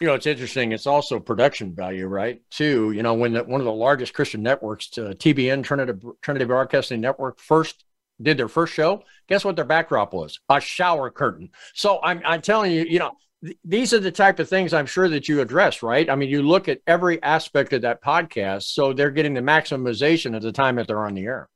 You 0.00 0.06
know, 0.06 0.14
it's 0.14 0.26
interesting. 0.26 0.72
It's 0.72 0.86
also 0.86 1.18
production 1.18 1.74
value, 1.74 2.06
right? 2.06 2.40
Too, 2.50 2.92
you 2.92 3.02
know, 3.02 3.14
when 3.14 3.32
the, 3.32 3.42
one 3.42 3.60
of 3.60 3.64
the 3.64 3.72
largest 3.72 4.14
Christian 4.14 4.42
networks, 4.42 4.96
uh, 4.96 5.14
TBN 5.16 5.64
Trinity, 5.64 5.92
Trinity 6.22 6.44
Broadcasting 6.44 7.00
Network, 7.00 7.40
first 7.40 7.84
did 8.20 8.36
their 8.36 8.48
first 8.48 8.74
show, 8.74 9.02
guess 9.28 9.44
what 9.44 9.56
their 9.56 9.64
backdrop 9.64 10.12
was? 10.12 10.40
A 10.48 10.60
shower 10.60 11.10
curtain. 11.10 11.50
So 11.74 12.00
I'm, 12.02 12.20
I'm 12.24 12.42
telling 12.42 12.72
you, 12.72 12.84
you 12.84 12.98
know, 12.98 13.12
th- 13.44 13.58
these 13.64 13.92
are 13.92 14.00
the 14.00 14.10
type 14.10 14.38
of 14.38 14.48
things 14.48 14.72
I'm 14.72 14.86
sure 14.86 15.08
that 15.08 15.28
you 15.28 15.40
address, 15.40 15.82
right? 15.82 16.08
I 16.08 16.16
mean, 16.16 16.28
you 16.28 16.42
look 16.42 16.68
at 16.68 16.80
every 16.86 17.22
aspect 17.22 17.72
of 17.72 17.82
that 17.82 18.02
podcast, 18.02 18.64
so 18.64 18.92
they're 18.92 19.10
getting 19.10 19.34
the 19.34 19.40
maximization 19.40 20.36
of 20.36 20.42
the 20.42 20.52
time 20.52 20.76
that 20.76 20.86
they're 20.86 21.04
on 21.04 21.14
the 21.14 21.24
air. 21.24 21.48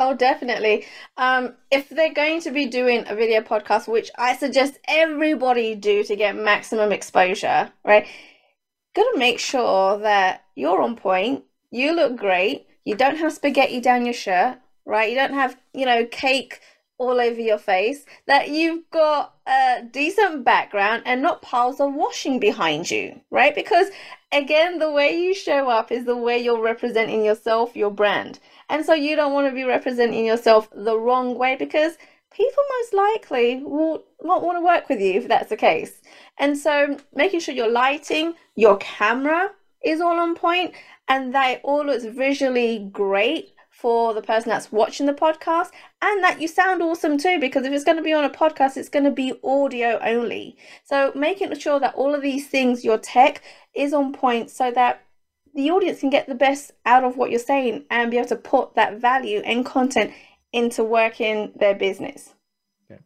Oh, 0.00 0.14
definitely. 0.14 0.86
Um, 1.18 1.56
if 1.70 1.90
they're 1.90 2.14
going 2.14 2.40
to 2.40 2.50
be 2.50 2.64
doing 2.64 3.04
a 3.06 3.14
video 3.14 3.42
podcast, 3.42 3.86
which 3.86 4.10
I 4.16 4.34
suggest 4.34 4.78
everybody 4.88 5.74
do 5.74 6.02
to 6.04 6.16
get 6.16 6.34
maximum 6.36 6.90
exposure, 6.90 7.70
right? 7.84 8.06
Gotta 8.96 9.18
make 9.18 9.38
sure 9.38 9.98
that 9.98 10.44
you're 10.56 10.80
on 10.80 10.96
point, 10.96 11.44
you 11.70 11.94
look 11.94 12.16
great, 12.16 12.66
you 12.86 12.94
don't 12.94 13.18
have 13.18 13.34
spaghetti 13.34 13.78
down 13.78 14.06
your 14.06 14.14
shirt, 14.14 14.58
right? 14.86 15.10
You 15.10 15.16
don't 15.16 15.34
have, 15.34 15.58
you 15.74 15.84
know, 15.84 16.06
cake 16.06 16.60
all 17.00 17.18
over 17.18 17.40
your 17.40 17.58
face, 17.58 18.04
that 18.26 18.50
you've 18.50 18.88
got 18.90 19.34
a 19.46 19.82
decent 19.90 20.44
background 20.44 21.02
and 21.06 21.22
not 21.22 21.40
piles 21.40 21.80
of 21.80 21.94
washing 21.94 22.38
behind 22.38 22.90
you, 22.90 23.18
right? 23.30 23.54
Because 23.54 23.86
again, 24.32 24.78
the 24.78 24.92
way 24.92 25.18
you 25.18 25.34
show 25.34 25.70
up 25.70 25.90
is 25.90 26.04
the 26.04 26.16
way 26.16 26.38
you're 26.38 26.60
representing 26.60 27.24
yourself, 27.24 27.74
your 27.74 27.90
brand. 27.90 28.38
And 28.68 28.84
so 28.84 28.92
you 28.92 29.16
don't 29.16 29.32
want 29.32 29.48
to 29.48 29.54
be 29.54 29.64
representing 29.64 30.26
yourself 30.26 30.68
the 30.74 30.98
wrong 30.98 31.38
way 31.38 31.56
because 31.56 31.96
people 32.30 32.62
most 32.78 32.92
likely 32.92 33.62
will 33.64 34.04
not 34.22 34.42
want 34.42 34.58
to 34.58 34.64
work 34.64 34.90
with 34.90 35.00
you 35.00 35.14
if 35.14 35.26
that's 35.26 35.48
the 35.48 35.56
case. 35.56 36.02
And 36.38 36.56
so 36.56 36.98
making 37.14 37.40
sure 37.40 37.54
your 37.54 37.70
lighting, 37.70 38.34
your 38.56 38.76
camera 38.76 39.52
is 39.82 40.02
all 40.02 40.20
on 40.20 40.34
point 40.34 40.74
and 41.08 41.34
that 41.34 41.62
all 41.64 41.86
looks 41.86 42.04
visually 42.04 42.90
great 42.92 43.54
for 43.80 44.12
the 44.12 44.22
person 44.22 44.50
that's 44.50 44.70
watching 44.70 45.06
the 45.06 45.12
podcast 45.12 45.70
and 46.02 46.22
that 46.22 46.40
you 46.40 46.46
sound 46.46 46.82
awesome 46.82 47.16
too 47.16 47.38
because 47.40 47.64
if 47.64 47.72
it's 47.72 47.84
going 47.84 47.96
to 47.96 48.02
be 48.02 48.12
on 48.12 48.24
a 48.24 48.30
podcast 48.30 48.76
it's 48.76 48.88
going 48.88 49.04
to 49.04 49.10
be 49.10 49.32
audio 49.42 49.98
only 50.02 50.56
so 50.84 51.12
making 51.14 51.56
sure 51.58 51.80
that 51.80 51.94
all 51.94 52.14
of 52.14 52.20
these 52.20 52.46
things 52.48 52.84
your 52.84 52.98
tech 52.98 53.42
is 53.74 53.92
on 53.94 54.12
point 54.12 54.50
so 54.50 54.70
that 54.70 55.02
the 55.54 55.70
audience 55.70 56.00
can 56.00 56.10
get 56.10 56.28
the 56.28 56.34
best 56.34 56.72
out 56.86 57.04
of 57.04 57.16
what 57.16 57.30
you're 57.30 57.38
saying 57.38 57.84
and 57.90 58.10
be 58.10 58.18
able 58.18 58.28
to 58.28 58.36
put 58.36 58.74
that 58.74 58.98
value 58.98 59.40
and 59.40 59.66
content 59.66 60.12
into 60.52 60.84
working 60.84 61.52
their 61.56 61.74
business. 61.74 62.34
Okay. 62.90 63.00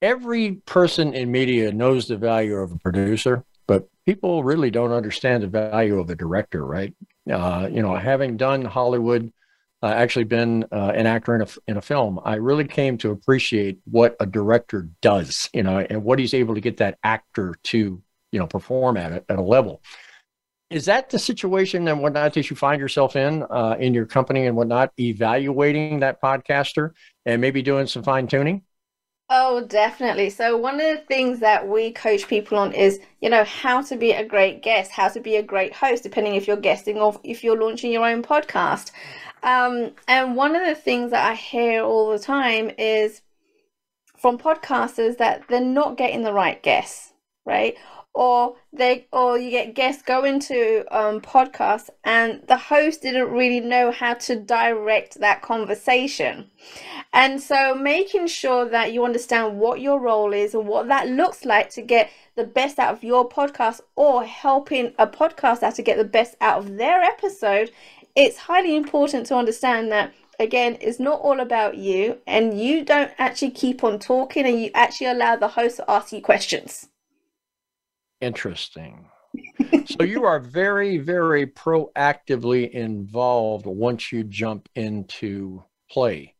Every 0.00 0.52
person 0.66 1.14
in 1.14 1.30
media 1.30 1.72
knows 1.72 2.08
the 2.08 2.16
value 2.16 2.56
of 2.56 2.72
a 2.72 2.78
producer, 2.78 3.44
but 3.66 3.88
people 4.06 4.44
really 4.44 4.70
don't 4.70 4.92
understand 4.92 5.42
the 5.42 5.48
value 5.48 5.98
of 5.98 6.08
a 6.08 6.14
director, 6.14 6.64
right? 6.64 6.94
Uh, 7.30 7.68
you 7.70 7.82
know, 7.82 7.96
having 7.96 8.36
done 8.36 8.64
Hollywood, 8.64 9.32
uh, 9.82 9.86
actually 9.86 10.24
been 10.24 10.64
uh, 10.72 10.92
an 10.94 11.06
actor 11.06 11.34
in 11.34 11.42
a, 11.42 11.46
in 11.66 11.76
a 11.76 11.82
film, 11.82 12.20
I 12.24 12.34
really 12.34 12.66
came 12.66 12.98
to 12.98 13.10
appreciate 13.10 13.78
what 13.84 14.16
a 14.20 14.26
director 14.26 14.88
does, 15.00 15.48
you 15.52 15.62
know, 15.62 15.78
and 15.78 16.02
what 16.02 16.18
he's 16.18 16.34
able 16.34 16.54
to 16.54 16.60
get 16.60 16.78
that 16.78 16.98
actor 17.04 17.54
to, 17.64 18.02
you 18.32 18.38
know, 18.38 18.46
perform 18.46 18.96
at 18.96 19.12
it 19.12 19.24
at 19.28 19.38
a 19.38 19.42
level. 19.42 19.82
Is 20.70 20.84
that 20.84 21.08
the 21.08 21.18
situation 21.18 21.88
and 21.88 22.02
whatnot 22.02 22.34
that 22.34 22.50
you 22.50 22.56
find 22.56 22.80
yourself 22.80 23.16
in 23.16 23.42
uh, 23.48 23.76
in 23.78 23.94
your 23.94 24.04
company 24.04 24.46
and 24.46 24.56
whatnot 24.56 24.92
evaluating 24.98 26.00
that 26.00 26.20
podcaster 26.20 26.90
and 27.24 27.40
maybe 27.40 27.62
doing 27.62 27.86
some 27.86 28.02
fine 28.02 28.26
tuning 28.26 28.62
oh 29.30 29.64
definitely. 29.64 30.30
So 30.30 30.56
one 30.56 30.80
of 30.80 30.86
the 30.86 31.04
things 31.06 31.40
that 31.40 31.66
we 31.68 31.92
coach 31.92 32.28
people 32.28 32.58
on 32.58 32.72
is 32.72 33.00
you 33.20 33.30
know 33.30 33.44
how 33.44 33.82
to 33.82 33.96
be 33.96 34.12
a 34.12 34.24
great 34.24 34.62
guest 34.62 34.90
how 34.92 35.08
to 35.08 35.20
be 35.20 35.36
a 35.36 35.42
great 35.42 35.74
host 35.74 36.02
depending 36.02 36.34
if 36.34 36.46
you're 36.46 36.56
guesting 36.56 36.98
or 36.98 37.18
if 37.24 37.44
you're 37.44 37.60
launching 37.60 37.92
your 37.92 38.06
own 38.06 38.22
podcast. 38.22 38.90
Um, 39.42 39.92
and 40.08 40.34
one 40.34 40.56
of 40.56 40.66
the 40.66 40.74
things 40.74 41.12
that 41.12 41.30
i 41.30 41.34
hear 41.34 41.82
all 41.84 42.10
the 42.10 42.18
time 42.18 42.72
is 42.76 43.22
from 44.16 44.36
podcasters 44.36 45.16
that 45.18 45.46
they're 45.48 45.60
not 45.60 45.96
getting 45.96 46.22
the 46.22 46.32
right 46.32 46.60
guests 46.60 47.12
right 47.46 47.76
or 48.14 48.56
they 48.72 49.06
or 49.12 49.38
you 49.38 49.50
get 49.50 49.74
guests 49.74 50.02
go 50.02 50.24
into 50.24 50.84
um, 50.90 51.20
podcasts 51.20 51.88
and 52.04 52.42
the 52.48 52.56
host 52.56 53.02
didn't 53.02 53.30
really 53.30 53.60
know 53.60 53.92
how 53.92 54.14
to 54.14 54.36
direct 54.36 55.20
that 55.20 55.42
conversation. 55.42 56.50
And 57.12 57.40
so 57.40 57.74
making 57.74 58.26
sure 58.26 58.68
that 58.68 58.92
you 58.92 59.04
understand 59.04 59.58
what 59.58 59.80
your 59.80 60.00
role 60.00 60.32
is 60.32 60.54
and 60.54 60.66
what 60.66 60.88
that 60.88 61.08
looks 61.08 61.44
like 61.44 61.70
to 61.70 61.82
get 61.82 62.10
the 62.34 62.44
best 62.44 62.78
out 62.78 62.92
of 62.94 63.04
your 63.04 63.28
podcast 63.28 63.80
or 63.96 64.24
helping 64.24 64.94
a 64.98 65.06
podcaster 65.06 65.74
to 65.74 65.82
get 65.82 65.96
the 65.96 66.04
best 66.04 66.36
out 66.40 66.58
of 66.58 66.76
their 66.76 67.02
episode 67.02 67.70
it's 68.14 68.36
highly 68.36 68.76
important 68.76 69.26
to 69.26 69.36
understand 69.36 69.92
that 69.92 70.12
again 70.40 70.76
it's 70.80 71.00
not 71.00 71.20
all 71.20 71.40
about 71.40 71.76
you 71.76 72.18
and 72.26 72.58
you 72.60 72.84
don't 72.84 73.10
actually 73.18 73.50
keep 73.50 73.84
on 73.84 73.98
talking 73.98 74.46
and 74.46 74.60
you 74.60 74.70
actually 74.74 75.06
allow 75.06 75.36
the 75.36 75.48
host 75.48 75.76
to 75.76 75.90
ask 75.90 76.12
you 76.12 76.20
questions 76.20 76.88
Interesting. 78.20 79.08
so 79.86 80.04
you 80.04 80.24
are 80.24 80.40
very, 80.40 80.98
very 80.98 81.46
proactively 81.46 82.70
involved 82.70 83.66
once 83.66 84.12
you 84.12 84.24
jump 84.24 84.68
into 84.74 85.62
play 85.90 86.34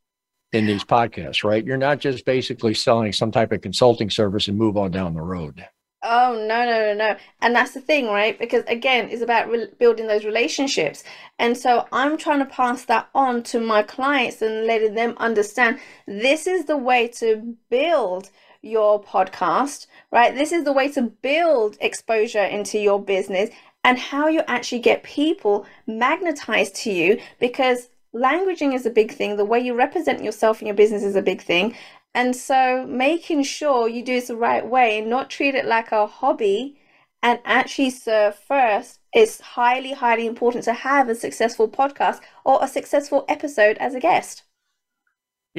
in 0.53 0.67
these 0.67 0.85
podcasts, 0.85 1.45
right? 1.45 1.65
You're 1.65 1.77
not 1.77 1.99
just 1.99 2.25
basically 2.25 2.75
selling 2.75 3.13
some 3.13 3.31
type 3.31 3.53
of 3.53 3.61
consulting 3.61 4.11
service 4.11 4.49
and 4.49 4.57
move 4.57 4.77
on 4.77 4.91
down 4.91 5.15
the 5.15 5.21
road. 5.21 5.67
Oh 6.03 6.35
no 6.49 6.65
no 6.65 6.87
no 6.87 6.95
no! 6.95 7.17
And 7.41 7.57
that's 7.57 7.75
the 7.75 7.81
thing, 7.81 8.07
right? 8.07 8.39
Because 8.39 8.63
again, 8.69 9.09
it's 9.11 9.21
about 9.21 9.51
re- 9.51 9.69
building 9.81 10.07
those 10.07 10.25
relationships, 10.25 11.03
and 11.41 11.57
so 11.57 11.89
I'm 11.91 12.17
trying 12.17 12.39
to 12.39 12.45
pass 12.45 12.85
that 12.85 13.09
on 13.17 13.43
to 13.45 13.59
my 13.59 13.83
clients 13.83 14.41
and 14.41 14.65
letting 14.65 14.95
them 14.95 15.15
understand 15.17 15.81
this 16.07 16.47
is 16.47 16.67
the 16.67 16.77
way 16.77 17.09
to 17.17 17.57
build 17.69 18.31
your 18.63 19.03
podcast, 19.03 19.87
right? 20.11 20.35
This 20.35 20.53
is 20.53 20.65
the 20.65 20.73
way 20.73 20.91
to 20.93 21.03
build 21.03 21.77
exposure 21.81 22.45
into 22.45 22.79
your 22.79 23.01
business 23.01 23.51
and 23.85 23.99
how 23.99 24.29
you 24.29 24.43
actually 24.47 24.81
get 24.81 25.03
people 25.03 25.67
magnetized 25.87 26.75
to 26.77 26.91
you 26.91 27.21
because 27.39 27.89
languaging 28.15 28.75
is 28.75 28.87
a 28.87 28.91
big 28.91 29.13
thing. 29.13 29.37
The 29.37 29.45
way 29.45 29.61
you 29.61 29.75
represent 29.75 30.25
yourself 30.25 30.61
in 30.61 30.67
your 30.67 30.77
business 30.77 31.03
is 31.03 31.17
a 31.17 31.23
big 31.23 31.41
thing. 31.41 31.75
And 32.15 32.35
so 32.35 32.87
making 32.87 33.45
sure 33.45 33.89
you 33.89 34.03
do 34.05 34.15
this 34.15 34.29
the 34.29 34.37
right 34.37 34.67
way 34.67 34.99
and 34.99 35.09
not 35.09 35.31
treat 35.31 35.55
it 35.55 35.67
like 35.67 35.93
a 35.93 36.07
hobby 36.07 36.81
and 37.23 37.39
actually 37.45 37.91
serve 37.91 38.37
first 38.37 39.01
is 39.15 39.41
highly, 39.41 39.93
highly 39.93 40.27
important 40.27 40.65
to 40.65 40.73
have 40.73 41.09
a 41.09 41.15
successful 41.15 41.69
podcast 41.69 42.21
or 42.45 42.59
a 42.63 42.69
successful 42.69 43.25
episode 43.29 43.77
as 43.79 43.95
a 43.95 44.01
guest 44.01 44.43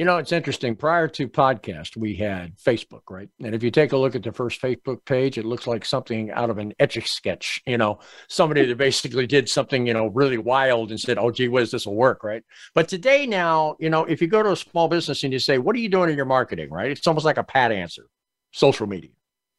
You 0.00 0.06
know, 0.06 0.16
it's 0.16 0.32
interesting. 0.32 0.76
Prior 0.76 1.08
to 1.08 1.28
podcast, 1.28 1.94
we 1.94 2.16
had 2.16 2.56
Facebook, 2.56 3.02
right? 3.10 3.28
And 3.44 3.54
if 3.54 3.62
you 3.62 3.70
take 3.70 3.92
a 3.92 3.98
look 3.98 4.14
at 4.14 4.22
the 4.22 4.32
first 4.32 4.62
Facebook 4.62 5.04
page, 5.04 5.36
it 5.36 5.44
looks 5.44 5.66
like 5.66 5.84
something 5.84 6.30
out 6.30 6.48
of 6.48 6.56
an 6.56 6.72
etch 6.78 6.96
a 6.96 7.02
sketch. 7.02 7.60
You 7.66 7.76
know, 7.76 7.98
somebody 8.26 8.64
that 8.64 8.78
basically 8.78 9.26
did 9.26 9.46
something, 9.46 9.86
you 9.86 9.92
know, 9.92 10.06
really 10.06 10.38
wild 10.38 10.88
and 10.90 10.98
said, 10.98 11.18
"Oh, 11.18 11.30
gee 11.30 11.48
whiz, 11.48 11.70
this 11.70 11.84
will 11.84 11.96
work," 11.96 12.24
right? 12.24 12.42
But 12.74 12.88
today, 12.88 13.26
now, 13.26 13.76
you 13.78 13.90
know, 13.90 14.06
if 14.06 14.22
you 14.22 14.26
go 14.26 14.42
to 14.42 14.52
a 14.52 14.56
small 14.56 14.88
business 14.88 15.22
and 15.22 15.34
you 15.34 15.38
say, 15.38 15.58
"What 15.58 15.76
are 15.76 15.80
you 15.80 15.90
doing 15.90 16.08
in 16.08 16.16
your 16.16 16.24
marketing?" 16.24 16.70
Right? 16.70 16.90
It's 16.90 17.06
almost 17.06 17.26
like 17.26 17.36
a 17.36 17.44
pat 17.44 17.70
answer. 17.70 18.06
Social 18.52 18.86
media. 18.86 19.10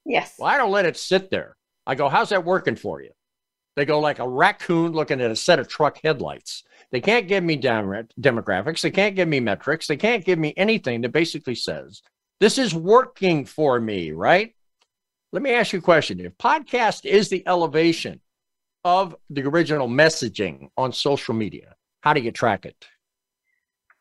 Yes. 0.07 0.37
Well, 0.39 0.49
I 0.49 0.57
don't 0.57 0.71
let 0.71 0.87
it 0.87 0.97
sit 0.97 1.29
there. 1.29 1.55
I 1.85 1.93
go, 1.93 2.09
"How's 2.09 2.29
that 2.29 2.45
working 2.45 2.77
for 2.77 2.99
you?" 2.99 3.11
They 3.75 3.85
go 3.85 3.99
like 3.99 4.17
a 4.19 4.27
raccoon 4.27 4.91
looking 4.91 5.21
at 5.21 5.29
a 5.29 5.35
set 5.35 5.59
of 5.59 5.67
truck 5.67 5.99
headlights. 6.03 6.63
They 6.91 7.01
can't 7.01 7.27
give 7.27 7.43
me 7.43 7.55
dem- 7.55 8.07
demographics. 8.19 8.81
They 8.81 8.91
can't 8.91 9.15
give 9.15 9.27
me 9.27 9.39
metrics. 9.39 9.87
They 9.87 9.97
can't 9.97 10.25
give 10.25 10.37
me 10.37 10.53
anything 10.57 11.01
that 11.01 11.11
basically 11.13 11.55
says 11.55 12.01
this 12.41 12.57
is 12.57 12.73
working 12.73 13.45
for 13.45 13.79
me, 13.79 14.11
right? 14.11 14.55
Let 15.31 15.43
me 15.43 15.51
ask 15.51 15.71
you 15.71 15.79
a 15.79 15.81
question. 15.81 16.19
If 16.19 16.37
podcast 16.37 17.05
is 17.05 17.29
the 17.29 17.47
elevation 17.47 18.19
of 18.83 19.15
the 19.29 19.43
original 19.43 19.87
messaging 19.87 20.69
on 20.75 20.91
social 20.91 21.33
media, 21.33 21.75
how 22.01 22.13
do 22.13 22.19
you 22.19 22.31
track 22.31 22.65
it? 22.65 22.87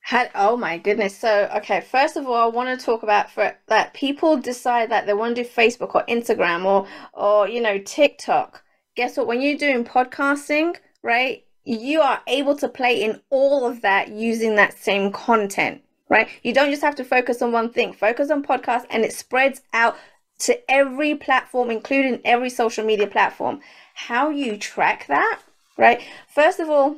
Had, 0.01 0.31
oh 0.35 0.57
my 0.57 0.79
goodness. 0.79 1.17
So, 1.17 1.51
okay, 1.59 1.83
first 1.83 2.17
of 2.17 2.27
all, 2.27 2.35
I 2.35 2.47
want 2.47 2.77
to 2.77 2.85
talk 2.85 3.03
about 3.03 3.31
for 3.31 3.55
that 3.69 3.95
people 3.95 4.39
decide 4.39 4.91
that 4.91 5.07
they 5.07 5.13
want 5.13 5.37
to 5.37 5.45
do 5.45 5.49
Facebook 5.49 5.95
or 5.95 6.05
Instagram 6.07 6.65
or 6.65 6.89
or 7.13 7.47
you 7.47 7.61
know, 7.61 7.79
TikTok. 7.79 8.65
Guess 8.97 9.19
what? 9.19 9.27
When 9.27 9.43
you're 9.43 9.59
doing 9.59 9.85
podcasting, 9.85 10.77
right? 11.03 11.45
You 11.65 12.01
are 12.01 12.21
able 12.27 12.57
to 12.57 12.69
play 12.69 13.03
in 13.03 13.21
all 13.31 13.67
of 13.67 13.83
that 13.83 14.09
using 14.09 14.57
that 14.57 14.79
same 14.79 15.13
content, 15.13 15.83
right? 16.09 16.29
You 16.43 16.53
don't 16.53 16.71
just 16.71 16.83
have 16.83 16.97
to 16.97 17.05
focus 17.05 17.43
on 17.43 17.53
one 17.53 17.71
thing, 17.73 17.93
focus 17.93 18.31
on 18.31 18.43
podcast 18.43 18.87
and 18.91 19.05
it 19.05 19.13
spreads 19.13 19.63
out 19.73 19.97
to 20.41 20.71
every 20.71 21.15
platform, 21.15 21.71
including 21.71 22.21
every 22.25 22.51
social 22.51 22.85
media 22.85 23.07
platform. 23.07 23.61
How 23.95 24.31
you 24.31 24.57
track 24.57 25.07
that, 25.09 25.41
right? 25.77 26.01
First 26.29 26.61
of 26.61 26.71
all, 26.71 26.97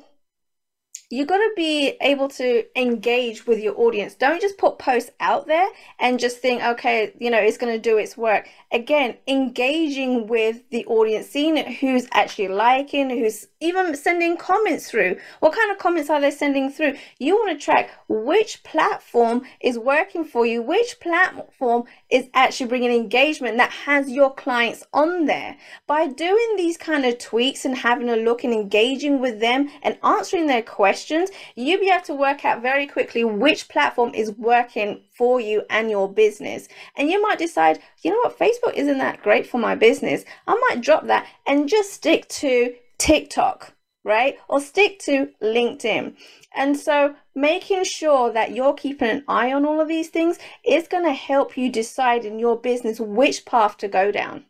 you 1.13 1.27
got 1.27 1.37
to 1.37 1.51
be 1.55 1.95
able 2.01 2.27
to 2.27 2.65
engage 2.75 3.47
with 3.47 3.59
your 3.59 3.79
audience. 3.79 4.15
Don't 4.15 4.41
just 4.41 4.57
put 4.57 4.79
posts 4.79 5.11
out 5.21 5.47
there 5.47 5.69
and 5.99 6.19
just 6.19 6.39
think, 6.39 6.63
okay, 6.63 7.13
you 7.19 7.29
know, 7.29 7.39
it's 7.39 7.59
going 7.59 7.71
to 7.71 7.79
do 7.79 7.99
its 7.99 8.17
work. 8.17 8.49
Again, 8.73 9.19
engaging 9.29 10.27
with 10.27 10.63
the 10.71 10.87
audience, 10.87 11.27
seeing 11.27 11.59
who's 11.75 12.09
actually 12.15 12.49
liking, 12.49 13.11
who's 13.11 13.49
even 13.61 13.95
sending 13.95 14.39
comments 14.39 14.91
through. 14.91 15.19
What 15.41 15.55
kind 15.55 15.71
of 15.71 15.77
comments 15.77 16.09
are 16.09 16.19
they 16.19 16.31
sending 16.31 16.71
through? 16.71 16.95
You 17.19 17.37
want 17.37 17.61
to 17.61 17.63
track 17.63 17.91
which 18.09 18.63
platform 18.63 19.43
is 19.61 19.79
working 19.79 20.25
for 20.25 20.47
you, 20.47 20.63
which 20.63 20.99
platform 20.99 21.85
is 22.09 22.31
actually 22.33 22.69
bringing 22.69 22.91
engagement 22.91 23.59
that 23.59 23.71
has 23.71 24.09
your 24.09 24.33
clients 24.33 24.83
on 24.95 25.27
there. 25.27 25.59
By 25.87 26.07
doing 26.07 26.55
these 26.57 26.79
kind 26.79 27.05
of 27.05 27.19
tweaks 27.19 27.67
and 27.67 27.77
having 27.77 28.09
a 28.09 28.17
look 28.17 28.45
and 28.45 28.55
engaging 28.55 29.21
with 29.21 29.41
them 29.41 29.69
and 29.83 29.99
answering 30.03 30.47
their 30.47 30.63
questions, 30.63 31.02
you'll 31.11 31.81
be 31.81 31.91
able 31.91 32.05
to 32.05 32.15
work 32.15 32.45
out 32.45 32.63
very 32.63 32.87
quickly 32.87 33.25
which 33.25 33.69
platform 33.69 34.15
is 34.15 34.33
working 34.33 35.03
for 35.17 35.41
you 35.41 35.63
and 35.71 35.91
your 35.91 36.13
business. 36.13 36.69
And 36.97 37.11
you 37.11 37.21
might 37.21 37.39
decide, 37.39 37.81
you 38.03 38.11
know 38.11 38.19
what, 38.19 38.39
Facebook 38.39 38.75
isn't 38.75 38.99
that 38.99 39.23
great 39.23 39.47
for 39.47 39.59
my 39.59 39.75
business. 39.75 40.25
I 40.47 40.55
might 40.69 40.83
drop 40.83 41.07
that 41.07 41.27
and 41.47 41.69
just 41.69 41.93
stick 41.93 42.29
to 42.29 42.75
TikTok, 42.99 43.75
right? 44.05 44.37
Or 44.49 44.61
stick 44.61 44.99
to 45.01 45.31
LinkedIn. 45.43 46.15
And 46.55 46.77
so 46.77 47.15
making 47.35 47.85
sure 47.85 48.33
that 48.33 48.53
you're 48.55 48.75
keeping 48.75 49.09
an 49.09 49.25
eye 49.27 49.53
on 49.53 49.65
all 49.65 49.81
of 49.81 49.89
these 49.89 50.09
things 50.09 50.39
is 50.65 50.89
going 50.89 51.05
to 51.05 51.13
help 51.13 51.57
you 51.57 51.71
decide 51.71 52.25
in 52.25 52.39
your 52.39 52.59
business 52.59 53.01
which 53.01 53.45
path 53.45 53.77
to 53.79 53.89
go 53.89 54.13
down. 54.13 54.45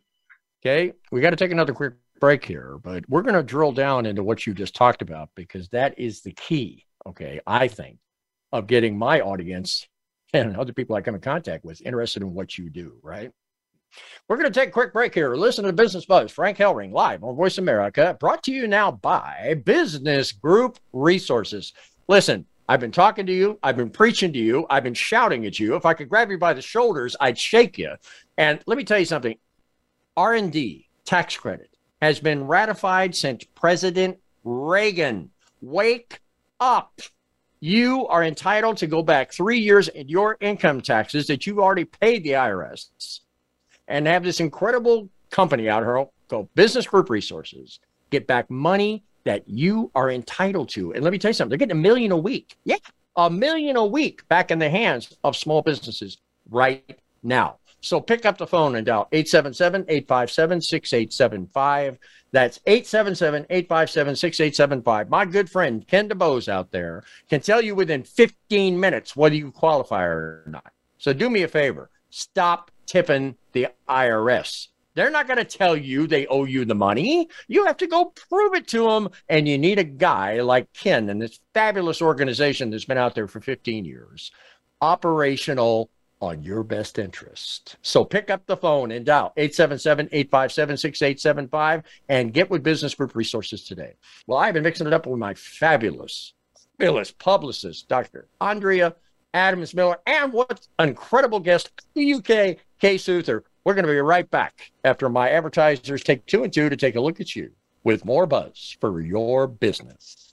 Okay. 0.65 0.93
We 1.11 1.21
got 1.21 1.31
to 1.31 1.37
take 1.37 1.53
another 1.53 1.73
quick 1.73 1.95
break 2.23 2.45
here, 2.45 2.79
but 2.85 3.03
we're 3.09 3.23
going 3.23 3.35
to 3.35 3.43
drill 3.43 3.73
down 3.73 4.07
into 4.07 4.23
what 4.23 4.47
you 4.47 4.55
just 4.55 4.77
talked 4.77 5.03
about 5.03 5.29
because 5.35 5.68
that 5.70 5.99
is 5.99 6.20
the 6.20 6.31
key, 6.31 6.87
okay, 7.05 7.41
I 7.49 7.66
think, 7.66 7.99
of 8.53 8.68
getting 8.68 8.97
my 8.97 9.20
audience 9.20 9.89
and 10.33 10.57
other 10.57 10.73
people 10.73 10.95
I 10.95 11.01
come 11.01 11.16
in 11.16 11.20
contact 11.20 11.64
with 11.64 11.83
interested 11.85 12.23
in 12.23 12.33
what 12.33 12.57
you 12.57 12.70
do, 12.70 12.95
right? 13.03 13.33
We're 14.29 14.37
going 14.37 14.51
to 14.51 14.57
take 14.59 14.68
a 14.68 14.73
quick 14.73 14.93
break 14.93 15.12
here. 15.12 15.35
Listen 15.35 15.64
to 15.64 15.73
Business 15.73 16.05
Buzz, 16.05 16.31
Frank 16.31 16.59
Hellring, 16.59 16.93
live 16.93 17.25
on 17.25 17.35
Voice 17.35 17.59
America, 17.59 18.16
brought 18.20 18.45
to 18.45 18.53
you 18.53 18.68
now 18.68 18.93
by 18.93 19.61
Business 19.64 20.31
Group 20.31 20.79
Resources. 20.93 21.73
Listen, 22.07 22.47
I've 22.68 22.79
been 22.79 22.93
talking 22.93 23.27
to 23.27 23.33
you. 23.33 23.59
I've 23.64 23.77
been 23.77 23.91
preaching 23.91 24.33
to 24.33 24.39
you. 24.39 24.64
I've 24.70 24.85
been 24.85 24.95
shouting 24.95 25.45
at 25.45 25.59
you. 25.59 25.75
If 25.75 25.85
I 25.85 25.93
could 25.93 26.09
grab 26.09 26.31
you 26.31 26.39
by 26.39 26.53
the 26.53 26.62
shoulders, 26.62 27.16
I'd 27.18 27.37
shake 27.37 27.79
you. 27.79 27.97
And 28.39 28.61
let 28.66 28.79
me 28.79 28.85
tell 28.85 29.01
you 29.01 29.07
something. 29.07 29.37
R&D 30.16 30.89
tax 31.05 31.37
credit 31.37 31.72
has 32.03 32.19
been 32.19 32.49
ratified 32.49 33.15
since 33.15 33.45
President 33.55 34.19
Reagan. 34.43 35.31
Wake 35.63 36.21
up. 36.59 37.01
You 37.61 38.09
are 38.09 38.25
entitled 38.25 38.77
to 38.79 38.89
go 38.89 39.05
back 39.05 39.33
three 39.33 39.61
years 39.61 39.87
in 39.87 40.09
your 40.09 40.37
income 40.41 40.81
taxes 40.81 41.29
that 41.29 41.47
you've 41.47 41.61
already 41.61 41.85
paid 41.85 42.25
the 42.25 42.31
IRS 42.33 43.21
and 43.87 44.09
have 44.09 44.25
this 44.25 44.41
incredible 44.41 45.09
company 45.31 45.69
out 45.69 45.85
here 45.85 46.05
called 46.27 46.53
Business 46.57 46.89
Group 46.89 47.09
Resources 47.09 47.79
get 48.11 48.27
back 48.27 48.51
money 48.51 49.05
that 49.23 49.49
you 49.49 49.93
are 49.95 50.11
entitled 50.11 50.71
to. 50.71 50.93
And 50.93 51.05
let 51.05 51.13
me 51.13 51.19
tell 51.19 51.29
you 51.29 51.35
something, 51.35 51.51
they're 51.51 51.67
getting 51.67 51.79
a 51.79 51.81
million 51.81 52.11
a 52.11 52.17
week. 52.17 52.57
Yeah, 52.65 52.79
a 53.15 53.31
million 53.31 53.77
a 53.77 53.87
week 53.87 54.27
back 54.29 54.51
in 54.51 54.59
the 54.59 54.69
hands 54.69 55.17
of 55.23 55.37
small 55.37 55.63
businesses 55.63 56.19
right 56.51 56.99
now. 57.23 57.59
So 57.83 58.01
pick 58.01 58.24
up 58.24 58.39
the 58.39 58.47
phone 58.47 58.76
and 58.76 58.87
dial 58.87 59.09
877 59.11 59.87
857 59.89 60.61
6875. 60.61 61.99
That's 62.30 62.61
877 62.64 63.47
857 63.51 64.16
6875. 64.16 65.11
My 65.11 65.24
good 65.24 65.51
friend 65.51 65.87
Ken 65.87 66.09
DeBose 66.09 66.49
out 66.49 66.70
there 66.70 67.03
can 67.28 67.41
tell 67.41 67.61
you 67.61 67.74
within 67.74 68.05
15 68.05 68.78
minutes 68.78 69.16
whether 69.16 69.35
you 69.35 69.51
qualify 69.51 70.05
or 70.05 70.45
not. 70.47 70.72
So 70.99 71.12
do 71.12 71.28
me 71.28 71.43
a 71.43 71.49
favor 71.49 71.91
stop 72.11 72.70
tipping 72.87 73.35
the 73.53 73.66
IRS. 73.89 74.68
They're 74.95 75.11
not 75.11 75.26
going 75.26 75.39
to 75.39 75.45
tell 75.45 75.74
you 75.76 76.07
they 76.07 76.26
owe 76.26 76.45
you 76.45 76.64
the 76.64 76.74
money. 76.74 77.28
You 77.49 77.64
have 77.64 77.78
to 77.78 77.87
go 77.87 78.12
prove 78.28 78.55
it 78.55 78.68
to 78.68 78.85
them. 78.85 79.09
And 79.28 79.49
you 79.49 79.57
need 79.57 79.78
a 79.78 79.85
guy 79.85 80.43
like 80.43 80.72
Ken 80.74 81.09
and 81.09 81.20
this 81.20 81.41
fabulous 81.55 82.03
organization 82.03 82.70
that's 82.70 82.85
been 82.85 82.99
out 82.99 83.14
there 83.14 83.26
for 83.26 83.41
15 83.41 83.87
years, 83.87 84.30
operational 84.83 85.91
on 86.23 86.41
your 86.43 86.62
best 86.62 87.01
interest. 87.01 87.77
So 87.83 88.05
pick 88.05 88.31
up 88.31 88.47
the 88.47 88.57
phone 88.57 88.93
and 88.93 89.05
dial 89.05 89.33
877 89.37 90.09
857 90.12 90.77
6875 90.77 91.83
and 92.09 92.33
get 92.33 92.49
with 92.49 92.62
Business 92.62 92.95
Group 92.95 93.16
Resources 93.16 93.64
today. 93.64 93.95
Well, 94.27 94.39
I've 94.39 94.55
been 94.55 94.62
mixing 94.62 94.87
it 94.87 94.93
up 94.93 95.07
with 95.07 95.18
my 95.18 95.35
fabulous, 95.35 96.33
fabulous 96.79 97.11
publicist, 97.11 97.89
Dr. 97.89 98.29
Andrea 98.41 98.95
Adams 99.35 99.75
Miller, 99.75 99.99
and 100.07 100.33
what 100.33 100.66
incredible 100.79 101.41
guest, 101.41 101.73
UK, 101.99 102.57
Kay 102.79 102.99
Suther. 102.99 103.43
We're 103.64 103.75
going 103.75 103.87
to 103.87 103.93
be 103.93 103.99
right 103.99 104.31
back 104.31 104.73
after 104.85 105.09
my 105.09 105.31
advertisers 105.31 106.03
take 106.03 106.27
two 106.27 106.45
and 106.45 106.53
two 106.53 106.68
to 106.68 106.77
take 106.77 106.97
a 106.97 107.01
look 107.01 107.20
at 107.20 107.35
you 107.35 107.51
with 107.85 108.05
more 108.05 108.27
buzz 108.27 108.77
for 108.81 109.01
your 109.01 109.47
business. 109.49 110.32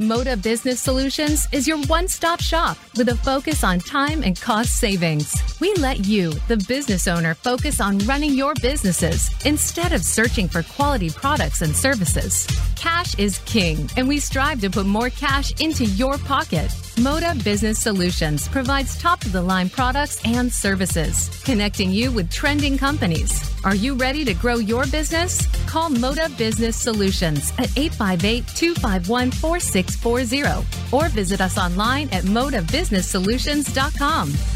Moda 0.00 0.40
Business 0.42 0.78
Solutions 0.78 1.48
is 1.52 1.66
your 1.66 1.78
one 1.84 2.06
stop 2.06 2.38
shop 2.38 2.76
with 2.98 3.08
a 3.08 3.16
focus 3.16 3.64
on 3.64 3.78
time 3.78 4.22
and 4.22 4.38
cost 4.38 4.78
savings. 4.78 5.34
We 5.58 5.72
let 5.76 6.04
you, 6.04 6.32
the 6.48 6.58
business 6.68 7.08
owner, 7.08 7.32
focus 7.32 7.80
on 7.80 8.00
running 8.00 8.34
your 8.34 8.52
businesses 8.60 9.30
instead 9.46 9.94
of 9.94 10.04
searching 10.04 10.48
for 10.48 10.62
quality 10.62 11.08
products 11.08 11.62
and 11.62 11.74
services. 11.74 12.46
Cash 12.76 13.18
is 13.18 13.38
king, 13.46 13.88
and 13.96 14.06
we 14.06 14.18
strive 14.18 14.60
to 14.60 14.68
put 14.68 14.84
more 14.84 15.08
cash 15.08 15.58
into 15.62 15.86
your 15.86 16.18
pocket. 16.18 16.70
Moda 16.96 17.42
Business 17.42 17.78
Solutions 17.78 18.48
provides 18.48 18.98
top 18.98 19.24
of 19.24 19.32
the 19.32 19.40
line 19.40 19.70
products 19.70 20.20
and 20.26 20.52
services, 20.52 21.30
connecting 21.42 21.90
you 21.90 22.12
with 22.12 22.30
trending 22.30 22.76
companies. 22.76 23.50
Are 23.64 23.74
you 23.74 23.94
ready 23.94 24.24
to 24.26 24.34
grow 24.34 24.56
your 24.56 24.86
business? 24.86 25.46
Call 25.66 25.90
Moda 25.90 26.34
Business 26.36 26.76
Solutions 26.76 27.52
at 27.58 27.76
858 27.76 28.46
251 28.46 29.30
4640 29.94 30.64
or 30.92 31.08
visit 31.08 31.40
us 31.40 31.58
online 31.58 32.08
at 32.10 32.24
modabusinesssolutions.com. 32.24 34.55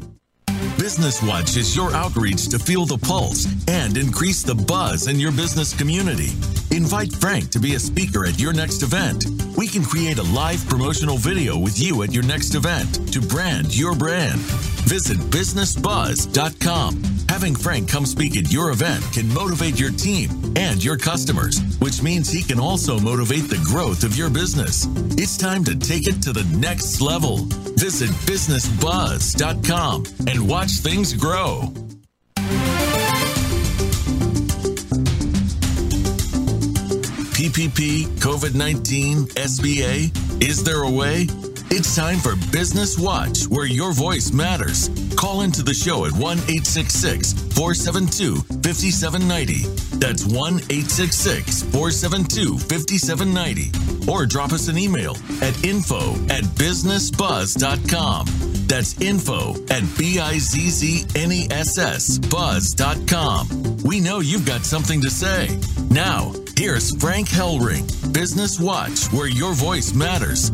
Business 0.81 1.21
Watch 1.21 1.57
is 1.57 1.75
your 1.75 1.93
outreach 1.93 2.47
to 2.47 2.57
feel 2.57 2.87
the 2.87 2.97
pulse 2.97 3.45
and 3.67 3.95
increase 3.97 4.41
the 4.41 4.55
buzz 4.55 5.07
in 5.07 5.19
your 5.19 5.31
business 5.31 5.77
community. 5.77 6.31
Invite 6.75 7.13
Frank 7.13 7.51
to 7.51 7.59
be 7.59 7.75
a 7.75 7.79
speaker 7.79 8.25
at 8.25 8.39
your 8.39 8.51
next 8.51 8.81
event. 8.81 9.25
We 9.57 9.67
can 9.67 9.83
create 9.83 10.17
a 10.17 10.23
live 10.23 10.67
promotional 10.67 11.17
video 11.17 11.57
with 11.57 11.79
you 11.79 12.03
at 12.03 12.13
your 12.13 12.23
next 12.23 12.55
event 12.55 13.11
to 13.13 13.21
brand 13.21 13.77
your 13.77 13.95
brand. 13.95 14.39
Visit 14.87 15.17
businessbuzz.com. 15.17 17.03
Having 17.29 17.55
Frank 17.55 17.89
come 17.89 18.05
speak 18.05 18.35
at 18.35 18.51
your 18.51 18.71
event 18.71 19.03
can 19.13 19.33
motivate 19.33 19.79
your 19.79 19.91
team 19.91 20.29
and 20.55 20.83
your 20.83 20.97
customers, 20.97 21.59
which 21.79 22.01
means 22.01 22.29
he 22.29 22.43
can 22.43 22.59
also 22.59 22.99
motivate 22.99 23.49
the 23.49 23.61
growth 23.63 24.03
of 24.03 24.17
your 24.17 24.29
business. 24.29 24.87
It's 25.17 25.37
time 25.37 25.63
to 25.65 25.77
take 25.77 26.07
it 26.07 26.21
to 26.23 26.33
the 26.33 26.43
next 26.57 26.99
level. 27.01 27.45
Visit 27.77 28.09
businessbuzz.com 28.27 30.03
and 30.27 30.47
watch 30.47 30.71
things 30.71 31.13
grow. 31.13 31.73
PPP, 37.41 38.05
COVID 38.19 38.53
19, 38.53 39.25
SBA? 39.29 40.43
Is 40.43 40.63
there 40.63 40.83
a 40.83 40.89
way? 40.91 41.25
It's 41.71 41.95
time 41.95 42.19
for 42.19 42.35
Business 42.51 42.99
Watch, 42.99 43.45
where 43.45 43.65
your 43.65 43.93
voice 43.93 44.31
matters. 44.31 44.91
Call 45.15 45.41
into 45.41 45.63
the 45.63 45.73
show 45.73 46.05
at 46.05 46.11
1 46.11 46.21
866 46.21 47.33
472 47.55 48.35
5790. 48.61 49.65
That's 49.97 50.23
1 50.23 50.37
866 50.69 51.63
472 51.63 52.59
5790. 52.59 54.11
Or 54.11 54.27
drop 54.27 54.51
us 54.51 54.67
an 54.67 54.77
email 54.77 55.17
at 55.41 55.57
info 55.65 56.13
at 56.29 56.43
businessbuzz.com. 56.61 58.25
That's 58.67 59.01
info 59.01 59.55
at 59.73 59.83
B 59.97 60.19
I 60.19 60.37
Z 60.37 60.69
Z 60.69 61.05
N 61.15 61.31
E 61.31 61.47
S 61.49 61.79
S 61.79 62.19
buzz.com. 62.19 63.77
We 63.83 63.99
know 63.99 64.19
you've 64.19 64.45
got 64.45 64.61
something 64.61 65.01
to 65.01 65.09
say. 65.09 65.57
Now, 65.89 66.33
here's 66.57 66.95
Frank 66.99 67.27
Hellring, 67.27 67.85
Business 68.13 68.59
Watch, 68.59 69.05
where 69.11 69.27
your 69.27 69.53
voice 69.53 69.93
matters. 69.93 70.51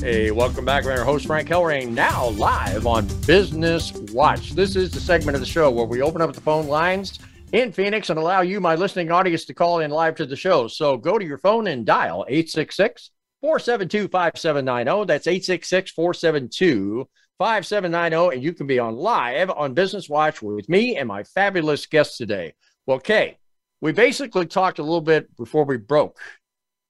Hey, 0.00 0.30
welcome 0.30 0.64
back. 0.64 0.84
I'm 0.84 0.94
your 0.94 1.04
host, 1.04 1.26
Frank 1.26 1.48
Hellring, 1.48 1.90
now 1.90 2.28
live 2.30 2.86
on 2.86 3.06
Business 3.26 3.92
Watch. 4.12 4.52
This 4.52 4.76
is 4.76 4.90
the 4.90 5.00
segment 5.00 5.34
of 5.34 5.40
the 5.40 5.46
show 5.46 5.70
where 5.70 5.86
we 5.86 6.02
open 6.02 6.22
up 6.22 6.32
the 6.32 6.40
phone 6.40 6.66
lines 6.66 7.18
in 7.52 7.72
Phoenix 7.72 8.10
and 8.10 8.18
allow 8.18 8.40
you, 8.40 8.60
my 8.60 8.74
listening 8.74 9.10
audience, 9.10 9.44
to 9.46 9.54
call 9.54 9.80
in 9.80 9.90
live 9.90 10.14
to 10.16 10.26
the 10.26 10.36
show. 10.36 10.68
So 10.68 10.96
go 10.96 11.18
to 11.18 11.24
your 11.24 11.38
phone 11.38 11.66
and 11.66 11.84
dial 11.86 12.24
866 12.28 13.10
472 13.40 14.08
5790. 14.08 15.06
That's 15.06 15.26
866 15.26 15.90
472 15.92 17.08
5790. 17.38 18.34
And 18.34 18.44
you 18.44 18.52
can 18.52 18.66
be 18.66 18.78
on 18.78 18.96
live 18.96 19.50
on 19.50 19.74
Business 19.74 20.08
Watch 20.08 20.42
with 20.42 20.68
me 20.68 20.96
and 20.96 21.08
my 21.08 21.22
fabulous 21.24 21.86
guest 21.86 22.16
today. 22.16 22.54
Well, 22.86 23.00
Kay, 23.00 23.38
we 23.86 23.92
basically 23.92 24.46
talked 24.46 24.78
a 24.78 24.82
little 24.82 25.00
bit 25.00 25.34
before 25.36 25.64
we 25.64 25.78
broke, 25.78 26.18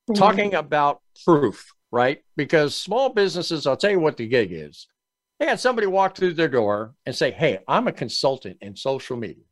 mm-hmm. 0.08 0.14
talking 0.14 0.54
about 0.54 1.00
proof 1.24 1.72
right? 1.90 2.22
Because 2.36 2.76
small 2.76 3.10
businesses, 3.10 3.66
I'll 3.66 3.76
tell 3.76 3.90
you 3.90 4.00
what 4.00 4.16
the 4.16 4.26
gig 4.26 4.52
is. 4.52 4.86
They 5.38 5.46
had 5.46 5.60
somebody 5.60 5.86
walk 5.86 6.16
through 6.16 6.34
their 6.34 6.48
door 6.48 6.94
and 7.04 7.14
say, 7.14 7.30
Hey, 7.30 7.60
I'm 7.68 7.88
a 7.88 7.92
consultant 7.92 8.58
in 8.60 8.76
social 8.76 9.16
media 9.16 9.44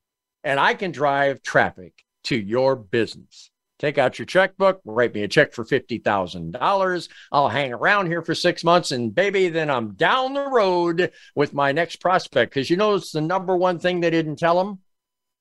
and 0.43 0.59
I 0.59 0.75
can 0.75 0.93
drive 0.93 1.43
traffic 1.43 1.93
to 2.25 2.37
your 2.37 2.77
business. 2.77 3.51
Take 3.79 3.99
out 3.99 4.19
your 4.19 4.27
checkbook, 4.27 4.81
write 4.85 5.15
me 5.15 5.23
a 5.25 5.29
check 5.29 5.53
for 5.53 5.65
$50,000. 5.65 7.09
I'll 7.33 7.49
hang 7.49 7.73
around 7.73 8.07
here 8.07 8.23
for 8.23 8.35
six 8.35 8.63
months 8.63 8.93
and 8.93 9.15
baby, 9.15 9.49
then 9.49 9.69
I'm 9.69 9.95
down 9.95 10.33
the 10.33 10.49
road 10.49 11.13
with 11.35 11.53
my 11.53 11.73
next 11.73 11.97
prospect. 11.97 12.55
Because 12.55 12.71
you 12.71 12.77
know, 12.77 12.95
it's 12.95 13.13
the 13.13 13.21
number 13.21 13.57
one 13.57 13.79
thing 13.79 14.01
they 14.01 14.11
didn't 14.11 14.37
tell 14.37 14.63
them 14.63 14.79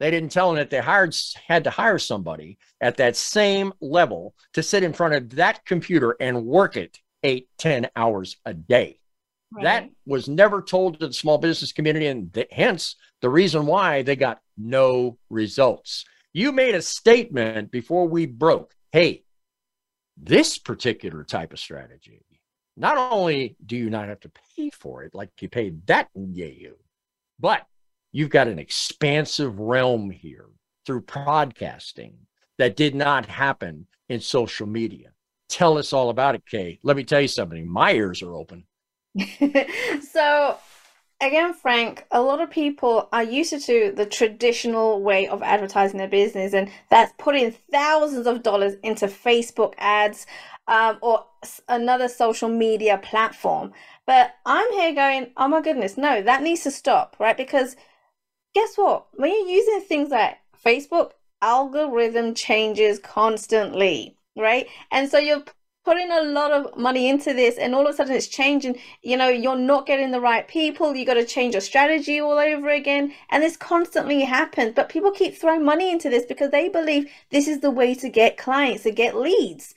they 0.04 0.12
didn't 0.12 0.34
tell 0.34 0.49
them 0.49 0.58
that 0.58 0.70
they 0.70 0.82
hired 0.82 1.16
had 1.47 1.64
to 1.64 1.70
hire 1.70 1.97
somebody 1.97 2.58
at 2.82 2.97
that 2.97 3.16
same 3.16 3.72
level 3.80 4.36
to 4.51 4.62
sit 4.62 4.84
in 4.84 4.91
front 4.91 5.14
of 5.14 5.30
that 5.38 5.64
computer 5.64 6.18
and 6.20 6.45
work 6.45 6.76
it 6.76 6.99
eight, 7.24 7.47
ten 7.58 7.88
hours 7.95 8.36
a 8.45 8.54
day. 8.54 8.99
Right. 9.54 9.64
That 9.64 9.89
was 10.06 10.28
never 10.28 10.62
told 10.62 10.99
to 10.99 11.08
the 11.08 11.14
small 11.14 11.38
business 11.38 11.72
community, 11.72 12.08
and 12.08 12.34
th- 12.34 12.49
hence 12.51 12.97
the 13.22 13.30
reason 13.30 13.66
why 13.66 14.01
they 14.01 14.18
got 14.18 14.41
no 14.58 15.18
results. 15.30 16.04
You 16.34 16.51
made 16.51 16.76
a 16.76 16.82
statement 16.82 17.72
before 17.72 18.06
we 18.06 18.26
broke. 18.26 18.74
Hey, 18.91 19.24
this 20.18 20.58
particular 20.58 21.24
type 21.24 21.54
of 21.54 21.60
strategy, 21.60 22.26
not 22.76 22.97
only 22.97 23.56
do 23.66 23.78
you 23.78 23.89
not 23.89 24.10
have 24.10 24.20
to 24.20 24.32
pay 24.58 24.70
for 24.72 25.04
it 25.04 25.16
like 25.16 25.30
you 25.39 25.47
paid 25.47 25.88
that 25.88 26.10
you, 26.14 26.76
but 27.39 27.66
you've 28.14 28.30
got 28.30 28.47
an 28.47 28.59
expansive 28.59 29.59
realm 29.59 30.09
here 30.09 30.45
through 30.86 31.01
podcasting 31.01 32.14
that 32.57 32.78
did 32.78 32.95
not 32.95 33.26
happen 33.26 33.88
in 34.07 34.22
social 34.22 34.68
media. 34.68 35.09
Tell 35.49 35.78
us 35.78 35.91
all 35.91 36.09
about 36.09 36.36
it, 36.36 36.45
Kay. 36.45 36.80
Let 36.84 36.95
me 36.95 37.03
tell 37.03 37.20
you 37.20 37.28
something. 37.28 37.68
My 37.68 37.91
ears 37.91 38.22
are 38.22 38.34
open. 38.34 38.64
so, 40.11 40.57
again, 41.20 41.53
Frank, 41.53 42.05
a 42.11 42.22
lot 42.22 42.39
of 42.39 42.49
people 42.49 43.09
are 43.11 43.24
used 43.24 43.66
to 43.66 43.91
the 43.95 44.05
traditional 44.05 45.01
way 45.01 45.28
of 45.28 45.41
advertising 45.41 45.97
their 45.97 46.07
business, 46.07 46.53
and 46.53 46.70
that's 46.89 47.14
putting 47.18 47.51
thousands 47.72 48.28
of 48.28 48.43
dollars 48.43 48.76
into 48.84 49.07
Facebook 49.07 49.74
ads 49.78 50.26
um, 50.68 50.97
or 51.01 51.26
another 51.68 52.07
social 52.07 52.49
media 52.49 52.99
platform. 52.99 53.74
But 54.05 54.36
I'm 54.45 54.72
here 54.74 54.93
going, 54.93 55.32
oh 55.38 55.47
my 55.47 55.61
goodness, 55.61 55.97
no, 55.97 56.22
that 56.22 56.43
needs 56.43 56.64
to 56.64 56.72
stop, 56.72 57.16
right? 57.20 57.38
Because 57.38 57.76
guess 58.54 58.76
what? 58.76 59.08
When 59.14 59.32
you're 59.32 59.47
using 59.47 59.82
things 59.82 60.10
like 60.10 60.38
Facebook, 60.64 61.12
algorithm 61.41 62.34
changes 62.34 62.99
constantly, 62.99 64.18
right? 64.36 64.68
And 64.91 65.10
so 65.10 65.18
you're 65.18 65.43
putting 65.84 66.12
a 66.12 66.24
lot 66.24 66.51
of 66.51 66.78
money 66.78 67.10
into 67.10 67.34
this 67.34 67.58
and 67.58 67.76
all 67.76 67.86
of 67.86 67.93
a 67.93 67.97
sudden 67.97 68.16
it's 68.16 68.28
changing 68.28 68.78
you 69.01 69.18
know 69.18 69.28
you're 69.28 69.58
not 69.58 69.86
getting 69.86 70.12
the 70.12 70.20
right 70.20 70.47
people 70.47 70.95
you 70.95 71.06
got 71.06 71.16
to 71.16 71.26
change 71.26 71.54
your 71.54 71.62
strategy 71.62 72.22
all 72.22 72.38
over 72.38 72.70
again 72.70 73.14
and 73.30 73.43
this 73.43 73.58
constantly 73.58 74.22
happens 74.22 74.72
but 74.74 74.88
people 74.88 75.12
keep 75.12 75.36
throwing 75.36 75.64
money 75.64 75.91
into 75.91 76.10
this 76.10 76.26
because 76.26 76.51
they 76.51 76.70
believe 76.70 77.10
this 77.32 77.47
is 77.47 77.60
the 77.60 77.72
way 77.72 77.93
to 77.93 78.08
get 78.08 78.38
clients 78.38 78.84
to 78.84 78.91
get 78.91 79.16
leads 79.16 79.76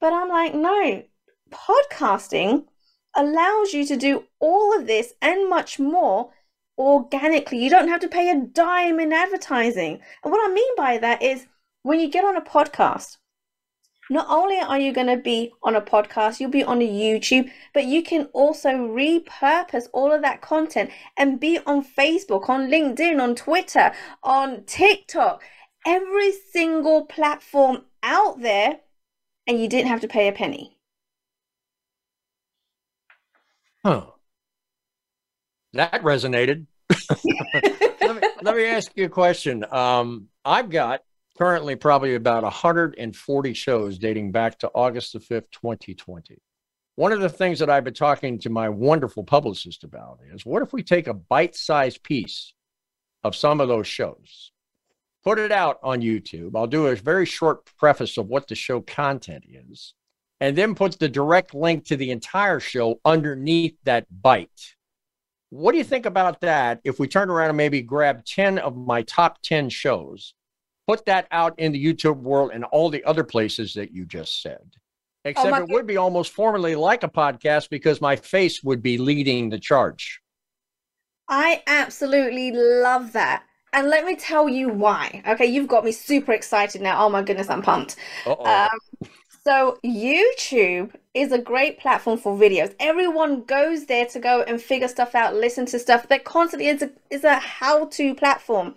but 0.00 0.12
i'm 0.12 0.28
like 0.28 0.54
no 0.54 1.02
podcasting 1.50 2.64
allows 3.14 3.74
you 3.74 3.84
to 3.84 3.96
do 3.96 4.24
all 4.40 4.74
of 4.74 4.86
this 4.86 5.12
and 5.20 5.50
much 5.50 5.78
more 5.78 6.30
organically. 6.82 7.58
You 7.62 7.70
don't 7.70 7.88
have 7.88 8.00
to 8.00 8.08
pay 8.08 8.30
a 8.30 8.40
dime 8.40 8.98
in 9.00 9.12
advertising. 9.12 10.00
And 10.22 10.32
what 10.32 10.50
I 10.50 10.52
mean 10.52 10.76
by 10.76 10.98
that 10.98 11.22
is 11.22 11.46
when 11.82 12.00
you 12.00 12.08
get 12.08 12.24
on 12.24 12.36
a 12.36 12.40
podcast, 12.42 13.18
not 14.10 14.26
only 14.28 14.58
are 14.58 14.78
you 14.78 14.92
going 14.92 15.06
to 15.06 15.16
be 15.16 15.52
on 15.62 15.76
a 15.76 15.80
podcast, 15.80 16.40
you'll 16.40 16.50
be 16.50 16.64
on 16.64 16.82
a 16.82 16.88
YouTube, 16.88 17.50
but 17.72 17.84
you 17.84 18.02
can 18.02 18.24
also 18.32 18.70
repurpose 18.70 19.86
all 19.92 20.12
of 20.12 20.22
that 20.22 20.42
content 20.42 20.90
and 21.16 21.40
be 21.40 21.58
on 21.66 21.84
Facebook, 21.84 22.48
on 22.48 22.68
LinkedIn, 22.68 23.22
on 23.22 23.34
Twitter, 23.34 23.92
on 24.22 24.64
TikTok. 24.64 25.42
every 25.86 26.32
single 26.52 27.06
platform 27.06 27.84
out 28.02 28.40
there 28.40 28.80
and 29.46 29.60
you 29.60 29.68
didn't 29.68 29.88
have 29.88 30.00
to 30.00 30.08
pay 30.08 30.28
a 30.28 30.32
penny. 30.32 30.78
Huh. 33.84 34.06
That 35.72 36.02
resonated. 36.02 36.66
let, 38.00 38.22
me, 38.22 38.28
let 38.42 38.56
me 38.56 38.64
ask 38.66 38.90
you 38.94 39.06
a 39.06 39.08
question. 39.08 39.64
Um, 39.70 40.28
I've 40.44 40.70
got 40.70 41.02
currently 41.36 41.76
probably 41.76 42.14
about 42.14 42.42
140 42.42 43.54
shows 43.54 43.98
dating 43.98 44.32
back 44.32 44.58
to 44.60 44.70
August 44.74 45.12
the 45.12 45.18
5th, 45.18 45.50
2020. 45.52 46.38
One 46.96 47.12
of 47.12 47.20
the 47.20 47.28
things 47.28 47.58
that 47.60 47.70
I've 47.70 47.84
been 47.84 47.94
talking 47.94 48.38
to 48.40 48.50
my 48.50 48.68
wonderful 48.68 49.24
publicist 49.24 49.82
about 49.82 50.20
is 50.32 50.44
what 50.44 50.62
if 50.62 50.72
we 50.72 50.82
take 50.82 51.06
a 51.06 51.14
bite 51.14 51.56
sized 51.56 52.02
piece 52.02 52.52
of 53.24 53.34
some 53.34 53.60
of 53.60 53.68
those 53.68 53.86
shows, 53.86 54.52
put 55.24 55.38
it 55.38 55.52
out 55.52 55.78
on 55.82 56.02
YouTube? 56.02 56.50
I'll 56.54 56.66
do 56.66 56.88
a 56.88 56.96
very 56.96 57.24
short 57.24 57.64
preface 57.78 58.18
of 58.18 58.26
what 58.26 58.46
the 58.46 58.54
show 58.54 58.82
content 58.82 59.44
is, 59.48 59.94
and 60.38 60.56
then 60.56 60.74
put 60.74 60.98
the 60.98 61.08
direct 61.08 61.54
link 61.54 61.86
to 61.86 61.96
the 61.96 62.10
entire 62.10 62.60
show 62.60 63.00
underneath 63.06 63.76
that 63.84 64.06
bite. 64.10 64.76
What 65.52 65.72
do 65.72 65.78
you 65.78 65.84
think 65.84 66.06
about 66.06 66.40
that 66.40 66.80
if 66.82 66.98
we 66.98 67.06
turn 67.06 67.28
around 67.28 67.50
and 67.50 67.58
maybe 67.58 67.82
grab 67.82 68.24
10 68.24 68.58
of 68.58 68.74
my 68.74 69.02
top 69.02 69.42
10 69.42 69.68
shows, 69.68 70.32
put 70.88 71.04
that 71.04 71.26
out 71.30 71.58
in 71.58 71.72
the 71.72 71.84
YouTube 71.84 72.22
world 72.22 72.52
and 72.54 72.64
all 72.64 72.88
the 72.88 73.04
other 73.04 73.22
places 73.22 73.74
that 73.74 73.92
you 73.92 74.06
just 74.06 74.40
said? 74.40 74.62
Oh 74.64 74.78
Except 75.26 75.52
oh 75.52 75.56
it 75.56 75.68
would 75.68 75.86
be 75.86 75.98
almost 75.98 76.32
formally 76.32 76.74
like 76.74 77.02
a 77.02 77.08
podcast 77.08 77.68
because 77.68 78.00
my 78.00 78.16
face 78.16 78.62
would 78.64 78.82
be 78.82 78.96
leading 78.96 79.50
the 79.50 79.58
charge. 79.58 80.22
I 81.28 81.62
absolutely 81.66 82.52
love 82.52 83.12
that. 83.12 83.42
And 83.74 83.90
let 83.90 84.06
me 84.06 84.16
tell 84.16 84.48
you 84.48 84.70
why. 84.70 85.22
Okay, 85.28 85.44
you've 85.44 85.68
got 85.68 85.84
me 85.84 85.92
super 85.92 86.32
excited 86.32 86.80
now. 86.80 87.04
Oh 87.04 87.10
my 87.10 87.20
goodness, 87.20 87.50
I'm 87.50 87.60
pumped. 87.60 87.96
Um, 88.26 88.70
so, 89.44 89.78
YouTube 89.84 90.94
is 91.14 91.32
a 91.32 91.38
great 91.38 91.78
platform 91.78 92.18
for 92.18 92.36
videos. 92.36 92.74
Everyone 92.78 93.42
goes 93.42 93.86
there 93.86 94.06
to 94.06 94.20
go 94.20 94.42
and 94.42 94.62
figure 94.62 94.88
stuff 94.88 95.14
out, 95.14 95.34
listen 95.34 95.66
to 95.66 95.78
stuff. 95.78 96.08
They're 96.08 96.18
constantly 96.20 96.68
is 96.68 96.82
a, 96.82 96.90
is 97.10 97.24
a 97.24 97.36
how 97.36 97.86
to 97.86 98.14
platform. 98.14 98.74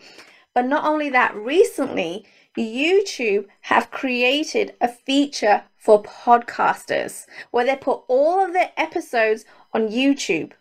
But 0.54 0.66
not 0.66 0.86
only 0.86 1.10
that, 1.12 1.36
recently, 1.36 2.26
YouTube 2.58 3.46
have 3.62 3.92
created 3.92 4.74
a 4.82 4.88
feature 4.88 5.64
for 5.78 6.02
podcasters 6.02 7.26
where 7.52 7.66
they 7.66 7.76
put 7.76 8.02
all 8.08 8.44
of 8.44 8.54
their 8.54 8.72
episodes 8.76 9.46
on 9.74 9.90
YouTube. 9.90 10.54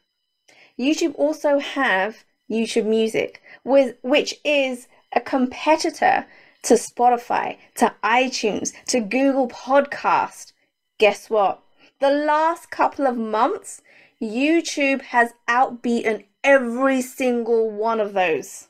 YouTube 0.79 1.15
also 1.15 1.59
have 1.59 2.25
YouTube 2.51 2.87
Music, 2.87 3.41
with 3.65 3.97
which 4.03 4.35
is 4.45 4.89
a 5.15 5.21
competitor 5.21 6.27
to 6.65 6.75
Spotify, 6.75 7.59
to 7.77 7.95
iTunes, 8.03 8.73
to 8.87 9.01
Google 9.01 9.49
Podcast. 9.49 10.53
Guess 10.99 11.31
what? 11.31 11.63
The 12.01 12.11
last 12.11 12.71
couple 12.71 13.07
of 13.07 13.17
months, 13.17 13.83
YouTube 14.21 15.03
has 15.03 15.33
outbeaten 15.49 16.25
every 16.43 17.03
single 17.03 17.71
one 17.71 18.01
of 18.01 18.13
those. 18.13 18.69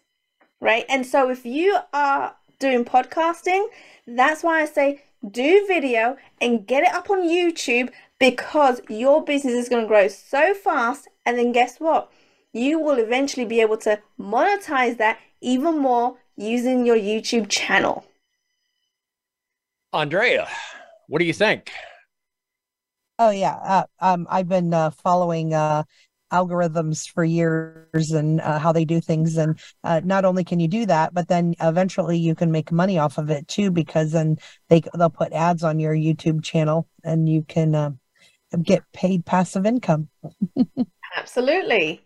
Right? 0.61 0.85
And 0.89 1.07
so 1.07 1.31
if 1.31 1.45
you 1.45 1.79
are 1.93 2.35
doing 2.59 2.85
podcasting, 2.85 3.67
that's 4.07 4.43
why 4.43 4.63
I 4.63 4.67
say 4.67 5.03
do 5.31 5.65
video 5.67 6.17
and 6.41 6.67
get 6.67 6.85
it 6.85 6.95
up 6.95 7.11
on 7.11 7.23
YouTube 7.23 7.91
because 8.19 8.81
your 8.89 9.25
business 9.25 9.55
is 9.55 9.69
going 9.69 9.83
to 9.83 9.89
grow 9.89 10.09
so 10.09 10.55
fast. 10.55 11.09
And 11.25 11.39
then 11.39 11.53
guess 11.53 11.79
what? 11.79 12.11
You 12.53 12.79
will 12.79 12.99
eventually 12.99 13.47
be 13.47 13.61
able 13.61 13.79
to 13.79 14.01
monetize 14.19 14.97
that 14.99 15.19
even 15.41 15.79
more 15.79 16.17
using 16.37 16.87
your 16.87 16.97
YouTube 16.97 17.49
channel. 17.49 18.05
Andrea, 19.93 20.49
what 21.07 21.19
do 21.21 21.25
you 21.25 21.33
think? 21.33 21.71
Oh 23.19 23.31
yeah, 23.31 23.55
uh, 23.55 23.85
um, 24.01 24.27
I've 24.29 24.49
been 24.49 24.75
uh, 24.75 24.91
following 24.91 25.55
uh, 25.55 25.85
algorithms 26.35 27.09
for 27.09 27.25
years 27.25 28.11
and 28.11 28.41
uh, 28.41 28.59
how 28.59 28.73
they 28.73 28.85
do 28.85 29.01
things 29.01 29.37
and 29.37 29.59
uh, 29.85 30.01
not 30.05 30.25
only 30.25 30.43
can 30.43 30.59
you 30.59 30.67
do 30.67 30.85
that 30.85 31.15
but 31.15 31.29
then 31.29 31.55
eventually 31.61 32.19
you 32.19 32.35
can 32.35 32.51
make 32.51 32.73
money 32.73 32.99
off 32.99 33.19
of 33.19 33.31
it 33.31 33.47
too 33.47 33.71
because 33.71 34.11
then 34.11 34.37
they 34.69 34.83
they'll 34.99 35.11
put 35.11 35.33
ads 35.33 35.63
on 35.63 35.79
your 35.79 35.95
youtube 35.95 36.43
channel 36.43 36.89
and 37.05 37.29
you 37.29 37.43
can 37.43 37.75
uh, 37.75 37.91
get 38.63 38.83
paid 38.93 39.25
passive 39.25 39.65
income 39.65 40.09
absolutely 41.17 42.05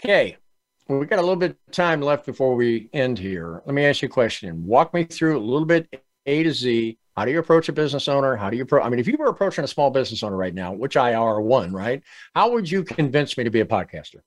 okay 0.00 0.30
well, 0.30 0.47
we 0.88 1.06
got 1.06 1.18
a 1.18 1.22
little 1.22 1.36
bit 1.36 1.50
of 1.50 1.72
time 1.72 2.00
left 2.00 2.24
before 2.26 2.54
we 2.54 2.88
end 2.92 3.18
here 3.18 3.62
let 3.66 3.74
me 3.74 3.84
ask 3.84 4.02
you 4.02 4.08
a 4.08 4.10
question 4.10 4.64
walk 4.66 4.92
me 4.94 5.04
through 5.04 5.38
a 5.38 5.40
little 5.40 5.66
bit 5.66 6.02
a 6.26 6.42
to 6.42 6.52
z 6.52 6.98
how 7.18 7.24
do 7.24 7.32
you 7.32 7.40
approach 7.40 7.68
a 7.68 7.72
business 7.72 8.06
owner? 8.06 8.36
How 8.36 8.48
do 8.48 8.56
you 8.56 8.62
approach? 8.62 8.84
I 8.84 8.88
mean, 8.88 9.00
if 9.00 9.08
you 9.08 9.16
were 9.18 9.26
approaching 9.26 9.64
a 9.64 9.66
small 9.66 9.90
business 9.90 10.22
owner 10.22 10.36
right 10.36 10.54
now, 10.54 10.72
which 10.72 10.96
I 10.96 11.14
are 11.14 11.40
one, 11.40 11.72
right? 11.72 12.00
How 12.32 12.52
would 12.52 12.70
you 12.70 12.84
convince 12.84 13.36
me 13.36 13.42
to 13.42 13.50
be 13.50 13.58
a 13.58 13.64
podcaster? 13.64 14.20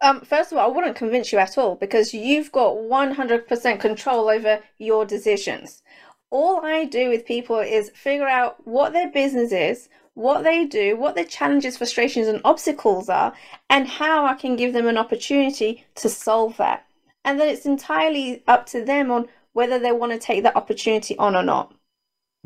Um, 0.00 0.20
first 0.20 0.52
of 0.52 0.58
all, 0.58 0.70
I 0.70 0.72
wouldn't 0.72 0.94
convince 0.94 1.32
you 1.32 1.40
at 1.40 1.58
all 1.58 1.74
because 1.74 2.14
you've 2.14 2.52
got 2.52 2.76
100% 2.76 3.80
control 3.80 4.28
over 4.28 4.60
your 4.78 5.04
decisions. 5.04 5.82
All 6.30 6.64
I 6.64 6.84
do 6.84 7.08
with 7.08 7.26
people 7.26 7.58
is 7.58 7.90
figure 7.96 8.28
out 8.28 8.64
what 8.64 8.92
their 8.92 9.10
business 9.10 9.50
is, 9.50 9.88
what 10.18 10.42
they 10.42 10.66
do, 10.66 10.96
what 10.96 11.14
their 11.14 11.24
challenges, 11.24 11.76
frustrations, 11.76 12.26
and 12.26 12.40
obstacles 12.44 13.08
are, 13.08 13.32
and 13.70 13.86
how 13.86 14.26
I 14.26 14.34
can 14.34 14.56
give 14.56 14.72
them 14.72 14.88
an 14.88 14.98
opportunity 14.98 15.86
to 15.94 16.08
solve 16.08 16.56
that. 16.56 16.84
And 17.24 17.38
then 17.38 17.48
it's 17.48 17.66
entirely 17.66 18.42
up 18.48 18.66
to 18.66 18.84
them 18.84 19.12
on 19.12 19.28
whether 19.52 19.78
they 19.78 19.92
want 19.92 20.10
to 20.10 20.18
take 20.18 20.42
that 20.42 20.56
opportunity 20.56 21.16
on 21.18 21.36
or 21.36 21.44
not. 21.44 21.72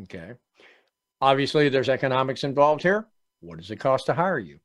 Okay. 0.02 0.34
Obviously, 1.22 1.70
there's 1.70 1.88
economics 1.88 2.44
involved 2.44 2.82
here. 2.82 3.06
What 3.40 3.56
does 3.56 3.70
it 3.70 3.76
cost 3.76 4.04
to 4.06 4.14
hire 4.14 4.38
you? 4.38 4.58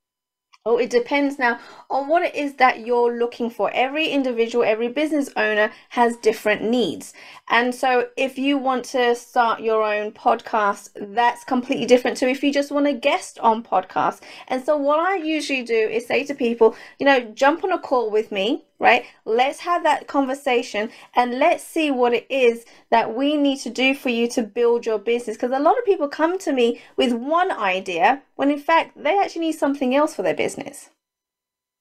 Oh, 0.69 0.77
it 0.77 0.89
depends 0.89 1.39
now 1.39 1.61
on 1.89 2.09
what 2.09 2.23
it 2.23 2.35
is 2.35 2.55
that 2.55 2.85
you're 2.85 3.17
looking 3.17 3.49
for. 3.49 3.71
Every 3.73 4.09
individual, 4.09 4.65
every 4.65 4.89
business 4.89 5.29
owner 5.37 5.71
has 5.91 6.17
different 6.17 6.61
needs. 6.61 7.13
And 7.47 7.73
so, 7.73 8.09
if 8.17 8.37
you 8.37 8.57
want 8.57 8.83
to 8.87 9.15
start 9.15 9.61
your 9.61 9.81
own 9.81 10.11
podcast, 10.11 10.89
that's 11.15 11.45
completely 11.45 11.85
different 11.85 12.17
to 12.17 12.27
if 12.27 12.43
you 12.43 12.51
just 12.51 12.69
want 12.69 12.85
to 12.85 12.91
guest 12.91 13.39
on 13.39 13.63
podcasts. 13.63 14.19
And 14.49 14.61
so, 14.61 14.75
what 14.75 14.99
I 14.99 15.15
usually 15.15 15.63
do 15.63 15.73
is 15.73 16.05
say 16.05 16.25
to 16.25 16.35
people, 16.35 16.75
you 16.99 17.05
know, 17.05 17.21
jump 17.33 17.63
on 17.63 17.71
a 17.71 17.79
call 17.79 18.11
with 18.11 18.29
me 18.29 18.65
right? 18.79 19.05
Let's 19.25 19.59
have 19.59 19.83
that 19.83 20.07
conversation 20.07 20.89
and 21.15 21.39
let's 21.39 21.63
see 21.63 21.91
what 21.91 22.13
it 22.13 22.27
is 22.29 22.65
that 22.89 23.15
we 23.15 23.37
need 23.37 23.59
to 23.59 23.69
do 23.69 23.95
for 23.95 24.09
you 24.09 24.27
to 24.29 24.43
build 24.43 24.85
your 24.85 24.99
business. 24.99 25.37
Because 25.37 25.51
a 25.51 25.59
lot 25.59 25.77
of 25.77 25.85
people 25.85 26.07
come 26.07 26.37
to 26.39 26.53
me 26.53 26.81
with 26.95 27.13
one 27.13 27.51
idea 27.51 28.21
when 28.35 28.51
in 28.51 28.59
fact 28.59 29.01
they 29.01 29.17
actually 29.19 29.41
need 29.41 29.53
something 29.53 29.95
else 29.95 30.15
for 30.15 30.21
their 30.21 30.35
business. 30.35 30.89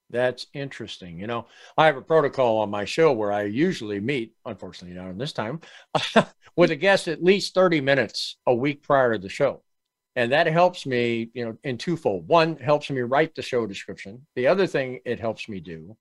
That's 0.08 0.46
interesting. 0.54 1.18
You 1.18 1.26
know, 1.26 1.46
I 1.76 1.86
have 1.86 1.96
a 1.96 2.02
protocol 2.02 2.58
on 2.58 2.70
my 2.70 2.84
show 2.84 3.12
where 3.12 3.32
I 3.32 3.42
usually 3.42 3.98
meet, 3.98 4.34
unfortunately 4.44 4.96
not 4.96 5.10
in 5.10 5.18
this 5.18 5.32
time, 5.32 5.60
with 6.56 6.70
a 6.70 6.76
guest 6.76 7.08
at 7.08 7.24
least 7.24 7.54
30 7.54 7.80
minutes 7.80 8.36
a 8.46 8.54
week 8.54 8.82
prior 8.82 9.14
to 9.14 9.18
the 9.18 9.28
show. 9.28 9.62
And 10.14 10.32
that 10.32 10.46
helps 10.46 10.86
me, 10.86 11.30
you 11.34 11.44
know, 11.44 11.58
in 11.64 11.76
twofold. 11.76 12.28
One 12.28 12.56
helps 12.56 12.88
me 12.88 13.00
write 13.00 13.34
the 13.34 13.42
show 13.42 13.66
description. 13.66 14.26
The 14.34 14.46
other 14.46 14.66
thing 14.66 15.00
it 15.04 15.20
helps 15.20 15.48
me 15.48 15.60
do 15.60 15.96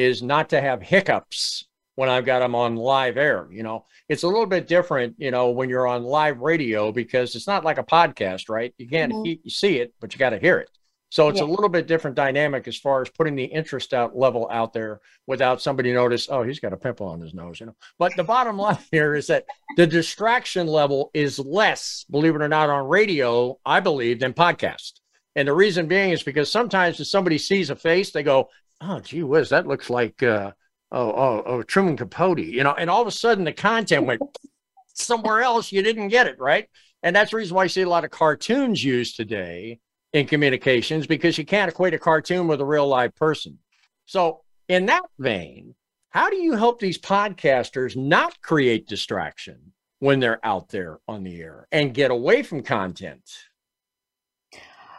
is 0.00 0.22
not 0.22 0.50
to 0.50 0.60
have 0.60 0.82
hiccups 0.82 1.66
when 1.94 2.08
I've 2.08 2.24
got 2.24 2.38
them 2.40 2.54
on 2.54 2.76
live 2.76 3.16
air. 3.18 3.48
You 3.50 3.62
know, 3.62 3.84
it's 4.08 4.22
a 4.22 4.26
little 4.26 4.46
bit 4.46 4.66
different, 4.66 5.16
you 5.18 5.30
know, 5.30 5.50
when 5.50 5.68
you're 5.68 5.86
on 5.86 6.02
live 6.02 6.38
radio 6.38 6.92
because 6.92 7.34
it's 7.34 7.46
not 7.46 7.64
like 7.64 7.78
a 7.78 7.84
podcast, 7.84 8.48
right? 8.48 8.72
You 8.78 8.88
can't 8.88 9.12
mm-hmm. 9.12 9.40
he- 9.42 9.50
see 9.50 9.78
it, 9.78 9.92
but 10.00 10.14
you 10.14 10.18
got 10.18 10.30
to 10.30 10.38
hear 10.38 10.58
it. 10.58 10.70
So 11.10 11.28
it's 11.28 11.40
yeah. 11.40 11.46
a 11.46 11.50
little 11.50 11.68
bit 11.68 11.88
different 11.88 12.16
dynamic 12.16 12.68
as 12.68 12.78
far 12.78 13.02
as 13.02 13.10
putting 13.10 13.34
the 13.34 13.44
interest 13.44 13.92
out 13.92 14.16
level 14.16 14.48
out 14.50 14.72
there 14.72 15.00
without 15.26 15.60
somebody 15.60 15.92
notice, 15.92 16.28
oh, 16.30 16.44
he's 16.44 16.60
got 16.60 16.72
a 16.72 16.76
pimple 16.76 17.08
on 17.08 17.20
his 17.20 17.34
nose, 17.34 17.58
you 17.58 17.66
know. 17.66 17.74
But 17.98 18.14
the 18.16 18.22
bottom 18.22 18.56
line 18.56 18.78
here 18.92 19.16
is 19.16 19.26
that 19.26 19.44
the 19.76 19.88
distraction 19.88 20.68
level 20.68 21.10
is 21.12 21.38
less, 21.38 22.06
believe 22.10 22.36
it 22.36 22.42
or 22.42 22.48
not, 22.48 22.70
on 22.70 22.88
radio, 22.88 23.58
I 23.66 23.80
believe, 23.80 24.20
than 24.20 24.32
podcast. 24.32 25.00
And 25.34 25.48
the 25.48 25.52
reason 25.52 25.86
being 25.86 26.10
is 26.10 26.22
because 26.22 26.50
sometimes 26.50 27.00
if 27.00 27.08
somebody 27.08 27.38
sees 27.38 27.70
a 27.70 27.76
face, 27.76 28.12
they 28.12 28.22
go, 28.22 28.48
oh, 28.80 29.00
gee 29.00 29.22
whiz, 29.22 29.50
that 29.50 29.66
looks 29.66 29.90
like 29.90 30.22
uh, 30.22 30.52
oh, 30.92 31.10
oh, 31.10 31.42
oh, 31.46 31.62
Truman 31.62 31.96
Capote, 31.96 32.38
you 32.38 32.64
know, 32.64 32.74
and 32.74 32.90
all 32.90 33.02
of 33.02 33.08
a 33.08 33.12
sudden 33.12 33.44
the 33.44 33.52
content 33.52 34.06
went 34.06 34.22
somewhere 34.94 35.42
else. 35.42 35.72
You 35.72 35.82
didn't 35.82 36.08
get 36.08 36.26
it 36.26 36.38
right, 36.38 36.68
and 37.02 37.14
that's 37.14 37.30
the 37.30 37.36
reason 37.36 37.54
why 37.54 37.64
you 37.64 37.68
see 37.68 37.82
a 37.82 37.88
lot 37.88 38.04
of 38.04 38.10
cartoons 38.10 38.82
used 38.82 39.16
today 39.16 39.80
in 40.12 40.26
communications 40.26 41.06
because 41.06 41.38
you 41.38 41.44
can't 41.44 41.70
equate 41.70 41.94
a 41.94 41.98
cartoon 41.98 42.48
with 42.48 42.60
a 42.60 42.64
real 42.64 42.88
live 42.88 43.14
person. 43.14 43.58
So, 44.06 44.42
in 44.68 44.86
that 44.86 45.04
vein, 45.18 45.74
how 46.10 46.28
do 46.30 46.36
you 46.36 46.54
help 46.54 46.80
these 46.80 46.98
podcasters 46.98 47.96
not 47.96 48.40
create 48.42 48.88
distraction 48.88 49.72
when 50.00 50.18
they're 50.18 50.44
out 50.44 50.68
there 50.68 50.98
on 51.06 51.22
the 51.22 51.40
air 51.40 51.68
and 51.70 51.94
get 51.94 52.10
away 52.10 52.42
from 52.42 52.62
content? 52.62 53.22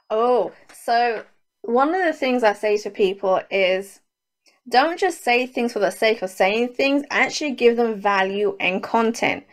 Oh, 0.10 0.52
so 0.74 1.24
one 1.72 1.94
of 1.94 2.04
the 2.04 2.14
things 2.14 2.44
I 2.44 2.54
say 2.54 2.78
to 2.78 2.90
people 2.90 3.42
is 3.50 4.00
Don't 4.70 5.00
just 5.00 5.24
say 5.24 5.48
things 5.48 5.74
for 5.74 5.80
the 5.80 5.92
sake 5.92 6.22
of 6.22 6.30
saying 6.30 6.74
things, 6.74 7.04
actually 7.10 7.52
give 7.52 7.78
them 7.78 8.00
value 8.00 8.56
and 8.60 8.84
content. 8.84 9.46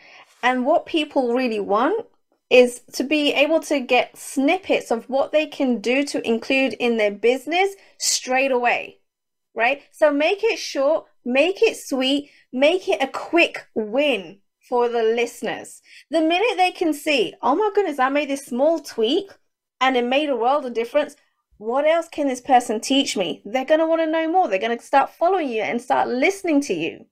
And 0.43 0.65
what 0.65 0.85
people 0.85 1.33
really 1.33 1.59
want 1.59 2.05
is 2.49 2.81
to 2.93 3.03
be 3.03 3.33
able 3.33 3.59
to 3.59 3.79
get 3.79 4.17
snippets 4.17 4.91
of 4.91 5.07
what 5.09 5.31
they 5.31 5.45
can 5.45 5.79
do 5.79 6.03
to 6.03 6.27
include 6.27 6.73
in 6.73 6.97
their 6.97 7.11
business 7.11 7.75
straight 7.99 8.51
away, 8.51 8.97
right? 9.53 9.83
So 9.91 10.11
make 10.11 10.43
it 10.43 10.57
short, 10.57 11.05
make 11.23 11.61
it 11.61 11.77
sweet, 11.77 12.31
make 12.51 12.87
it 12.87 13.01
a 13.01 13.07
quick 13.07 13.67
win 13.75 14.39
for 14.67 14.89
the 14.89 15.03
listeners. 15.03 15.81
The 16.09 16.21
minute 16.21 16.57
they 16.57 16.71
can 16.71 16.93
see, 16.93 17.33
oh 17.41 17.55
my 17.55 17.69
goodness, 17.73 17.99
I 17.99 18.09
made 18.09 18.29
this 18.29 18.45
small 18.45 18.79
tweak 18.79 19.31
and 19.81 19.95
it 19.95 20.05
made 20.05 20.29
a 20.29 20.35
world 20.35 20.65
of 20.65 20.73
difference. 20.73 21.15
What 21.59 21.85
else 21.85 22.07
can 22.07 22.29
this 22.29 22.39
person 22.39 22.79
teach 22.79 23.17
me? 23.17 23.41
They're 23.43 23.65
going 23.65 23.81
to 23.81 23.85
want 23.85 24.01
to 24.01 24.07
know 24.07 24.31
more. 24.31 24.47
They're 24.47 24.59
going 24.59 24.77
to 24.77 24.83
start 24.83 25.09
following 25.09 25.49
you 25.49 25.61
and 25.61 25.81
start 25.81 26.07
listening 26.07 26.61
to 26.61 26.73
you. 26.73 27.05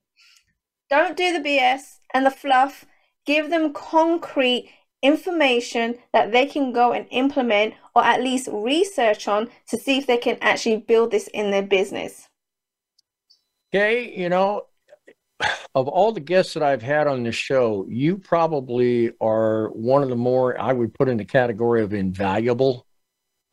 Don't 0.89 1.17
do 1.17 1.33
the 1.33 1.45
BS 1.45 1.99
and 2.13 2.25
the 2.25 2.31
fluff. 2.31 2.85
Give 3.25 3.49
them 3.49 3.73
concrete 3.73 4.69
information 5.03 5.95
that 6.13 6.31
they 6.31 6.45
can 6.45 6.71
go 6.71 6.93
and 6.93 7.07
implement 7.11 7.73
or 7.93 8.05
at 8.05 8.23
least 8.23 8.47
research 8.49 9.27
on 9.27 9.49
to 9.67 9.77
see 9.77 9.97
if 9.97 10.07
they 10.07 10.15
can 10.15 10.37
actually 10.39 10.77
build 10.77 11.11
this 11.11 11.27
in 11.33 11.51
their 11.51 11.61
business. 11.61 12.29
Okay, 13.75 14.17
you 14.17 14.29
know, 14.29 14.67
of 15.75 15.89
all 15.89 16.13
the 16.13 16.21
guests 16.21 16.53
that 16.53 16.63
I've 16.63 16.81
had 16.81 17.05
on 17.05 17.23
this 17.23 17.35
show, 17.35 17.85
you 17.89 18.17
probably 18.17 19.11
are 19.19 19.71
one 19.71 20.03
of 20.03 20.09
the 20.09 20.15
more 20.15 20.57
I 20.57 20.71
would 20.71 20.93
put 20.93 21.09
in 21.09 21.17
the 21.17 21.25
category 21.25 21.83
of 21.83 21.93
invaluable. 21.93 22.86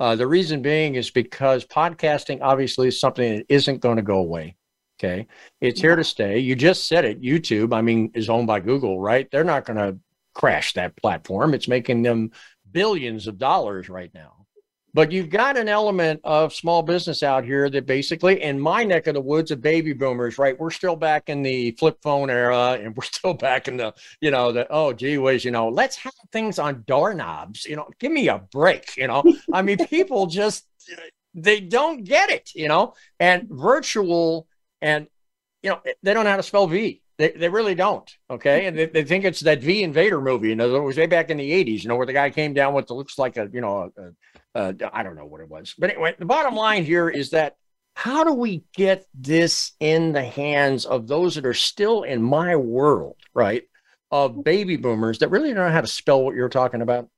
Uh, 0.01 0.17
the 0.17 0.27
reason 0.27 0.61
being 0.63 0.97
is 0.97 1.11
because 1.11 1.65
podcasting 1.65 2.41
obviously 2.43 2.89
is 2.89 2.99
something 2.99 3.37
that 3.37 3.47
isn't 3.49 3.81
going 3.81 3.97
to 3.97 4.03
go 4.03 4.19
away. 4.19 4.57
Okay. 4.99 5.27
It's 5.61 5.81
here 5.81 5.97
to 5.97 6.05
stay. 6.05 6.39
You 6.39 6.55
just 6.55 6.87
said 6.87 7.05
it. 7.05 7.21
YouTube, 7.21 7.75
I 7.75 7.83
mean, 7.83 8.11
is 8.15 8.31
owned 8.31 8.47
by 8.47 8.61
Google, 8.61 9.01
right? 9.01 9.29
They're 9.31 9.45
not 9.45 9.65
going 9.65 9.79
to 9.79 9.99
crash 10.35 10.75
that 10.75 10.97
platform. 10.97 11.55
It's 11.55 11.69
making 11.69 12.03
them 12.03 12.31
billions 12.71 13.27
of 13.27 13.39
dollars 13.39 13.89
right 13.89 14.11
now. 14.15 14.44
But 14.95 15.11
you've 15.11 15.29
got 15.29 15.57
an 15.57 15.69
element 15.69 16.21
of 16.23 16.55
small 16.55 16.81
business 16.81 17.25
out 17.25 17.45
here 17.45 17.69
that 17.69 17.85
basically, 17.85 18.41
in 18.41 18.61
my 18.61 18.85
neck 18.85 19.09
of 19.09 19.15
the 19.15 19.21
woods 19.21 19.51
of 19.51 19.61
baby 19.61 19.93
boomers, 19.93 20.39
right? 20.39 20.59
We're 20.59 20.71
still 20.71 20.95
back 20.95 21.29
in 21.29 21.43
the 21.43 21.73
flip 21.73 21.99
phone 22.01 22.31
era 22.31 22.79
and 22.81 22.97
we're 22.97 23.03
still 23.13 23.35
back 23.35 23.67
in 23.67 23.77
the, 23.77 23.93
you 24.21 24.31
know, 24.31 24.53
the, 24.53 24.69
oh, 24.71 24.93
gee 24.93 25.19
whiz, 25.19 25.45
you 25.45 25.51
know, 25.51 25.69
let's 25.69 25.97
have 25.97 26.15
things 26.31 26.61
on 26.61 26.85
doorknobs, 26.87 27.65
you 27.65 27.75
know, 27.75 27.89
give 27.99 28.13
me 28.13 28.29
a 28.29 28.39
break, 28.53 28.97
you 28.97 29.09
know. 29.09 29.25
I 29.53 29.63
mean, 29.63 29.79
people 29.89 30.27
just, 30.29 30.65
they 31.35 31.59
don't 31.59 32.05
get 32.05 32.31
it, 32.31 32.53
you 32.55 32.69
know, 32.69 32.95
and 33.19 33.49
virtual 33.51 34.47
and, 34.81 35.09
you 35.65 35.71
know, 35.71 35.81
they 36.05 36.15
don't 36.15 36.23
know 36.23 36.31
how 36.31 36.37
to 36.37 36.43
spell 36.45 36.69
V. 36.69 37.03
They, 37.19 37.31
they 37.31 37.49
really 37.49 37.75
don't. 37.75 38.11
Okay. 38.31 38.67
And 38.67 38.79
they, 38.79 38.87
they 38.87 39.05
think 39.05 39.25
it's 39.25 39.41
that 39.41 39.61
V 39.61 39.83
Invader 39.83 40.21
movie. 40.21 40.51
You 40.51 40.57
know, 40.57 40.75
it 40.77 40.81
was 40.81 40.97
way 40.97 41.07
back 41.07 41.31
in 41.31 41.37
the 41.37 41.51
80s, 41.51 41.83
you 41.83 41.89
know, 41.89 41.97
where 41.97 42.07
the 42.07 42.13
guy 42.13 42.31
came 42.31 42.55
down 42.55 42.75
with 42.75 42.91
looks 42.91 43.19
like 43.19 43.37
a, 43.37 43.49
you 43.53 43.61
know, 43.61 43.91
a, 43.97 44.03
a, 44.03 44.11
Uh, 44.55 44.73
a, 44.81 44.97
I 44.97 45.03
don't 45.03 45.17
know 45.17 45.27
what 45.27 45.41
it 45.41 45.49
was. 45.49 45.75
But 45.77 45.91
anyway, 45.91 46.15
the 46.19 46.25
bottom 46.25 46.55
line 46.55 46.85
here 46.85 47.09
is 47.09 47.31
that 47.31 47.57
how 47.97 48.25
do 48.25 48.33
we 48.33 48.65
get 48.75 49.07
this 49.15 49.73
in 49.81 50.13
the 50.13 50.25
hands 50.25 50.85
of 50.85 51.07
those 51.07 51.37
that 51.37 51.47
are 51.47 51.55
still 51.55 52.03
in 52.03 52.23
my 52.23 52.57
world, 52.57 53.17
right? 53.33 53.63
Of 54.11 54.45
baby 54.45 54.77
boomers 54.77 55.19
that 55.21 55.29
really 55.29 55.53
don't 55.53 55.67
know 55.67 55.73
how 55.73 55.81
to 55.81 55.87
spell 55.87 56.23
what 56.23 56.35
you're 56.35 56.49
talking 56.49 56.83
about? 56.83 57.09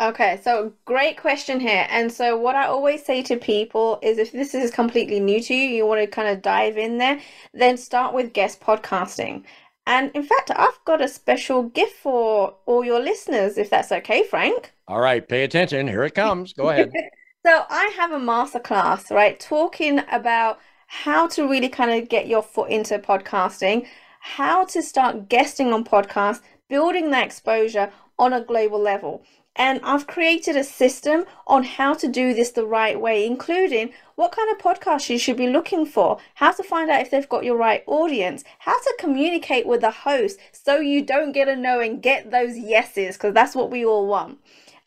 Okay, 0.00 0.40
so 0.42 0.72
great 0.84 1.16
question 1.16 1.60
here. 1.60 1.86
And 1.88 2.12
so, 2.12 2.36
what 2.36 2.56
I 2.56 2.66
always 2.66 3.04
say 3.04 3.22
to 3.22 3.36
people 3.36 3.98
is 4.02 4.18
if 4.18 4.32
this 4.32 4.54
is 4.54 4.70
completely 4.70 5.20
new 5.20 5.40
to 5.40 5.54
you, 5.54 5.68
you 5.68 5.86
want 5.86 6.00
to 6.00 6.06
kind 6.06 6.28
of 6.28 6.42
dive 6.42 6.76
in 6.76 6.98
there, 6.98 7.20
then 7.54 7.76
start 7.76 8.14
with 8.14 8.32
guest 8.32 8.60
podcasting. 8.60 9.44
And 9.88 10.10
in 10.14 10.22
fact, 10.22 10.50
I've 10.54 10.78
got 10.84 11.00
a 11.00 11.08
special 11.08 11.62
gift 11.62 11.96
for 11.96 12.54
all 12.66 12.84
your 12.84 13.00
listeners, 13.00 13.56
if 13.56 13.70
that's 13.70 13.90
okay, 13.90 14.22
Frank. 14.22 14.74
All 14.86 15.00
right, 15.00 15.26
pay 15.26 15.44
attention. 15.44 15.88
Here 15.88 16.04
it 16.04 16.14
comes. 16.14 16.52
Go 16.52 16.68
ahead. 16.68 16.92
so, 17.46 17.64
I 17.70 17.90
have 17.96 18.12
a 18.12 18.18
masterclass, 18.18 19.10
right, 19.10 19.40
talking 19.40 20.00
about 20.12 20.60
how 20.88 21.26
to 21.28 21.48
really 21.48 21.70
kind 21.70 21.90
of 21.90 22.10
get 22.10 22.28
your 22.28 22.42
foot 22.42 22.70
into 22.70 22.98
podcasting, 22.98 23.86
how 24.20 24.66
to 24.66 24.82
start 24.82 25.30
guesting 25.30 25.72
on 25.72 25.84
podcasts, 25.84 26.42
building 26.68 27.10
that 27.12 27.24
exposure 27.24 27.90
on 28.18 28.34
a 28.34 28.42
global 28.42 28.78
level. 28.78 29.22
And 29.58 29.80
I've 29.82 30.06
created 30.06 30.54
a 30.54 30.62
system 30.62 31.24
on 31.48 31.64
how 31.64 31.92
to 31.94 32.06
do 32.06 32.32
this 32.32 32.52
the 32.52 32.64
right 32.64 32.98
way, 32.98 33.26
including 33.26 33.92
what 34.14 34.30
kind 34.30 34.48
of 34.52 34.58
podcast 34.58 35.10
you 35.10 35.18
should 35.18 35.36
be 35.36 35.48
looking 35.48 35.84
for, 35.84 36.18
how 36.36 36.52
to 36.52 36.62
find 36.62 36.88
out 36.88 37.00
if 37.00 37.10
they've 37.10 37.28
got 37.28 37.44
your 37.44 37.56
right 37.56 37.82
audience, 37.88 38.44
how 38.60 38.78
to 38.78 38.96
communicate 39.00 39.66
with 39.66 39.80
the 39.80 39.90
host 39.90 40.38
so 40.52 40.78
you 40.78 41.02
don't 41.02 41.32
get 41.32 41.48
a 41.48 41.56
no 41.56 41.80
and 41.80 42.00
get 42.00 42.30
those 42.30 42.56
yeses, 42.56 43.16
because 43.16 43.34
that's 43.34 43.56
what 43.56 43.70
we 43.70 43.84
all 43.84 44.06
want, 44.06 44.38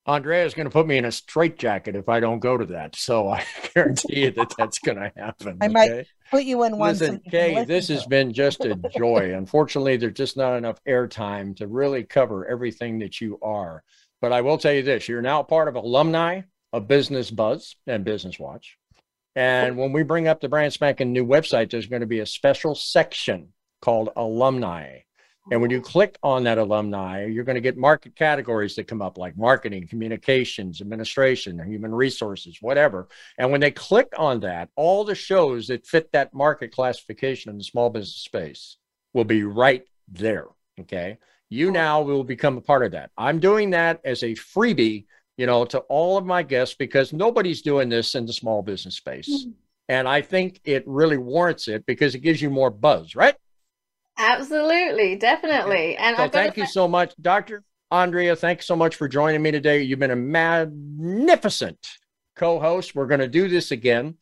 Andrea 0.07 0.45
is 0.45 0.55
going 0.55 0.67
to 0.67 0.71
put 0.71 0.87
me 0.87 0.99
in 0.99 1.05
a 1.05 1.13
straitjacket 1.13 1.97
if 1.97 2.09
I 2.09 2.21
don't 2.21 2.39
go 2.39 2.57
to 2.57 2.65
that. 2.67 2.95
So 2.95 3.29
I 3.29 3.45
guarantee 3.75 4.25
you 4.25 4.31
that 4.33 4.55
that's 4.57 4.79
going 4.79 4.99
to 4.99 5.13
happen. 5.17 5.59
I 5.61 5.67
okay? 5.67 5.73
might 5.73 6.07
put 6.31 6.45
you 6.45 6.63
in 6.63 6.79
one. 6.79 6.91
Listen, 6.91 7.21
Kay, 7.29 7.65
this 7.65 7.89
has 7.89 8.07
been 8.07 8.33
just 8.33 8.65
a 8.65 8.77
joy. 8.97 9.35
Unfortunately, 9.37 9.97
there's 9.97 10.15
just 10.15 10.37
not 10.37 10.57
enough 10.57 10.81
airtime 10.89 11.57
to 11.57 11.67
really 11.67 12.05
cover 12.05 12.47
everything 12.47 13.01
that 13.01 13.21
you 13.21 13.39
are. 13.43 13.83
But 14.21 14.33
I 14.33 14.43
will 14.43 14.59
tell 14.59 14.73
you 14.73 14.83
this: 14.83 15.09
you're 15.09 15.23
now 15.23 15.43
part 15.43 15.69
of 15.69 15.75
alumni 15.75 16.43
of 16.73 16.89
Business 16.89 17.31
Buzz 17.31 17.75
and 17.87 18.05
Business 18.05 18.39
Watch. 18.39 18.79
And 19.35 19.77
when 19.77 19.93
we 19.93 20.03
bring 20.03 20.29
up 20.29 20.41
the 20.41 20.49
brand 20.49 20.73
spanking 20.73 21.13
new 21.13 21.27
website, 21.27 21.71
there's 21.71 21.87
going 21.87 22.01
to 22.01 22.07
be 22.07 22.21
a 22.21 22.27
special 22.27 22.75
section 22.75 23.49
called 23.83 24.11
alumni. 24.17 25.01
And 25.51 25.61
when 25.61 25.71
you 25.71 25.81
click 25.81 26.19
on 26.23 26.43
that 26.45 26.59
alumni, 26.59 27.25
you're 27.25 27.45
going 27.45 27.55
to 27.55 27.61
get 27.61 27.77
market 27.77 28.17
categories 28.17 28.75
that 28.75 28.89
come 28.89 29.01
up 29.01 29.17
like 29.17 29.37
marketing, 29.37 29.87
communications, 29.87 30.81
administration, 30.81 31.63
human 31.65 31.95
resources, 31.95 32.59
whatever. 32.61 33.09
And 33.39 33.53
when 33.53 33.61
they 33.61 33.71
click 33.71 34.09
on 34.19 34.41
that, 34.41 34.71
all 34.75 35.05
the 35.05 35.15
shows 35.15 35.69
that 35.69 35.87
fit 35.87 36.11
that 36.13 36.35
market 36.35 36.73
classification 36.73 37.51
in 37.51 37.59
the 37.59 37.65
small 37.65 37.91
business 37.91 38.17
space 38.17 38.77
will 39.13 39.25
be 39.25 39.45
right 39.45 39.85
there. 40.09 40.47
Okay. 40.81 41.19
You 41.49 41.71
now 41.71 42.03
will 42.03 42.25
become 42.25 42.57
a 42.59 42.61
part 42.61 42.85
of 42.85 42.91
that. 42.93 43.11
I'm 43.17 43.39
doing 43.39 43.71
that 43.71 44.01
as 44.05 44.25
a 44.25 44.35
freebie, 44.35 45.07
you 45.37 45.47
know, 45.47 45.65
to 45.67 45.79
all 45.81 46.19
of 46.19 46.27
my 46.27 46.43
guests 46.43 46.75
because 46.75 47.13
nobody's 47.13 47.63
doing 47.63 47.89
this 47.89 48.17
in 48.17 48.27
the 48.27 48.33
small 48.33 48.63
business 48.63 48.97
space. 48.97 49.29
Mm-hmm. 49.29 49.51
And 49.89 50.09
I 50.09 50.23
think 50.23 50.61
it 50.65 50.83
really 50.89 51.19
warrants 51.19 51.69
it 51.69 51.87
because 51.87 52.17
it 52.17 52.19
gives 52.19 52.43
you 52.43 52.51
more 52.51 52.71
buzz, 52.71 53.15
right? 53.15 53.37
Absolutely, 54.19 55.17
definitely. 55.17 55.97
And 55.97 56.17
so 56.17 56.29
thank 56.29 56.57
you 56.57 56.67
so 56.67 56.89
much, 56.89 57.15
Dr. 57.21 57.63
Andrea. 57.91 58.35
Thanks 58.35 58.67
so 58.67 58.75
much 58.75 58.97
for 58.97 59.09
joining 59.09 59.43
me 59.43 59.51
today. 59.51 59.83
You've 59.83 59.99
been 59.99 60.11
a 60.11 60.17
magnificent 60.17 61.79
co-host. 62.35 62.95
We're 62.95 63.07
going 63.07 63.21
to 63.21 63.29
do 63.29 63.49
this 63.49 63.71
again, 63.71 64.15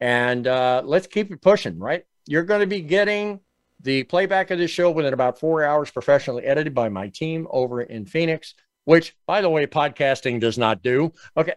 and 0.00 0.46
uh, 0.46 0.82
let's 0.84 1.06
keep 1.06 1.30
it 1.30 1.42
pushing. 1.42 1.78
Right, 1.78 2.04
you're 2.26 2.44
going 2.44 2.60
to 2.60 2.66
be 2.66 2.80
getting 2.80 3.40
the 3.80 4.04
playback 4.04 4.50
of 4.50 4.58
this 4.58 4.70
show 4.70 4.90
within 4.90 5.12
about 5.12 5.38
four 5.38 5.64
hours, 5.64 5.90
professionally 5.90 6.44
edited 6.44 6.74
by 6.74 6.88
my 6.88 7.08
team 7.08 7.46
over 7.50 7.82
in 7.82 8.06
Phoenix. 8.06 8.54
Which, 8.84 9.14
by 9.26 9.42
the 9.42 9.50
way, 9.50 9.66
podcasting 9.66 10.40
does 10.40 10.58
not 10.58 10.82
do. 10.82 11.12
Okay, 11.36 11.54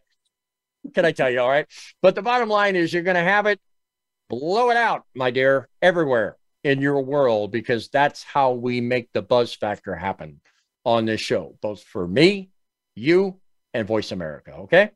can 0.93 1.05
I 1.05 1.11
tell 1.11 1.29
you? 1.29 1.39
All 1.39 1.49
right, 1.49 1.65
but 2.01 2.13
the 2.13 2.21
bottom 2.21 2.49
line 2.49 2.75
is 2.75 2.93
you're 2.93 3.03
going 3.03 3.15
to 3.15 3.21
have 3.21 3.45
it. 3.45 3.59
Blow 4.27 4.69
it 4.69 4.77
out, 4.77 5.05
my 5.15 5.31
dear, 5.31 5.69
everywhere 5.81 6.35
in 6.65 6.81
your 6.81 6.99
world 7.01 7.51
because 7.51 7.89
that's 7.89 8.23
how 8.23 8.51
we 8.51 8.81
make 8.81 9.13
the 9.13 9.21
buzz 9.21 9.53
factor 9.53 9.95
happen 9.95 10.41
on 10.83 11.05
this 11.05 11.21
show, 11.21 11.55
both 11.61 11.83
for 11.83 12.07
me, 12.07 12.49
you, 12.95 13.39
and 13.75 13.87
Voice 13.87 14.11
America. 14.11 14.51
Okay. 14.51 14.89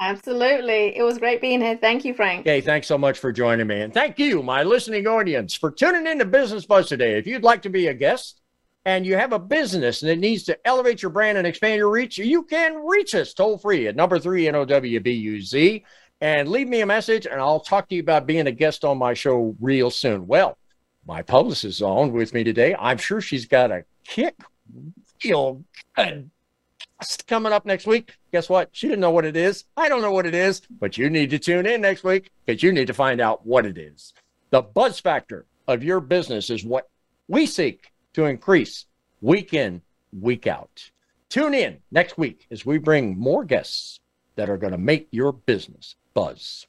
Absolutely. 0.00 0.96
It 0.96 1.02
was 1.02 1.18
great 1.18 1.42
being 1.42 1.60
here. 1.60 1.76
Thank 1.76 2.06
you, 2.06 2.14
Frank. 2.14 2.40
Okay. 2.40 2.62
Thanks 2.62 2.86
so 2.86 2.96
much 2.96 3.18
for 3.18 3.32
joining 3.32 3.66
me. 3.66 3.82
And 3.82 3.92
thank 3.92 4.18
you, 4.18 4.42
my 4.42 4.62
listening 4.62 5.06
audience, 5.06 5.54
for 5.54 5.70
tuning 5.70 6.06
in 6.06 6.18
to 6.20 6.24
Business 6.24 6.64
Buzz 6.64 6.88
today. 6.88 7.18
If 7.18 7.26
you'd 7.26 7.42
like 7.42 7.60
to 7.62 7.68
be 7.68 7.88
a 7.88 7.94
guest 7.94 8.40
and 8.86 9.04
you 9.04 9.14
have 9.16 9.34
a 9.34 9.38
business 9.38 10.00
and 10.00 10.10
it 10.10 10.18
needs 10.18 10.44
to 10.44 10.58
elevate 10.66 11.02
your 11.02 11.10
brand 11.10 11.36
and 11.36 11.46
expand 11.46 11.76
your 11.76 11.90
reach, 11.90 12.16
you 12.16 12.44
can 12.44 12.76
reach 12.86 13.14
us 13.14 13.34
toll 13.34 13.58
free 13.58 13.88
at 13.88 13.96
number 13.96 14.18
three 14.18 14.46
NOWBUZ 14.46 15.82
and 16.22 16.48
leave 16.48 16.68
me 16.68 16.80
a 16.80 16.86
message 16.86 17.26
and 17.26 17.38
I'll 17.38 17.60
talk 17.60 17.90
to 17.90 17.94
you 17.94 18.00
about 18.00 18.26
being 18.26 18.46
a 18.46 18.52
guest 18.52 18.86
on 18.86 18.96
my 18.96 19.12
show 19.12 19.54
real 19.60 19.90
soon. 19.90 20.26
Well, 20.26 20.56
my 21.10 21.22
publicist 21.22 21.64
is 21.64 21.82
on 21.82 22.12
with 22.12 22.32
me 22.32 22.44
today. 22.44 22.72
I'm 22.78 22.96
sure 22.96 23.20
she's 23.20 23.44
got 23.44 23.72
a 23.72 23.84
kick 24.04 24.36
real 25.24 25.64
good 25.96 26.30
coming 27.26 27.52
up 27.52 27.66
next 27.66 27.84
week. 27.84 28.16
Guess 28.30 28.48
what? 28.48 28.68
She 28.70 28.86
didn't 28.86 29.00
know 29.00 29.10
what 29.10 29.24
it 29.24 29.36
is. 29.36 29.64
I 29.76 29.88
don't 29.88 30.02
know 30.02 30.12
what 30.12 30.24
it 30.24 30.36
is, 30.36 30.62
but 30.78 30.96
you 30.96 31.10
need 31.10 31.30
to 31.30 31.40
tune 31.40 31.66
in 31.66 31.80
next 31.80 32.04
week 32.04 32.30
because 32.46 32.62
you 32.62 32.70
need 32.70 32.86
to 32.86 32.94
find 32.94 33.20
out 33.20 33.44
what 33.44 33.66
it 33.66 33.76
is. 33.76 34.14
The 34.50 34.62
buzz 34.62 35.00
factor 35.00 35.46
of 35.66 35.82
your 35.82 35.98
business 35.98 36.48
is 36.48 36.64
what 36.64 36.88
we 37.26 37.44
seek 37.44 37.90
to 38.12 38.26
increase 38.26 38.86
week 39.20 39.52
in, 39.52 39.82
week 40.12 40.46
out. 40.46 40.92
Tune 41.28 41.54
in 41.54 41.78
next 41.90 42.18
week 42.18 42.46
as 42.52 42.64
we 42.64 42.78
bring 42.78 43.18
more 43.18 43.44
guests 43.44 43.98
that 44.36 44.48
are 44.48 44.56
going 44.56 44.72
to 44.72 44.78
make 44.78 45.08
your 45.10 45.32
business 45.32 45.96
buzz. 46.14 46.68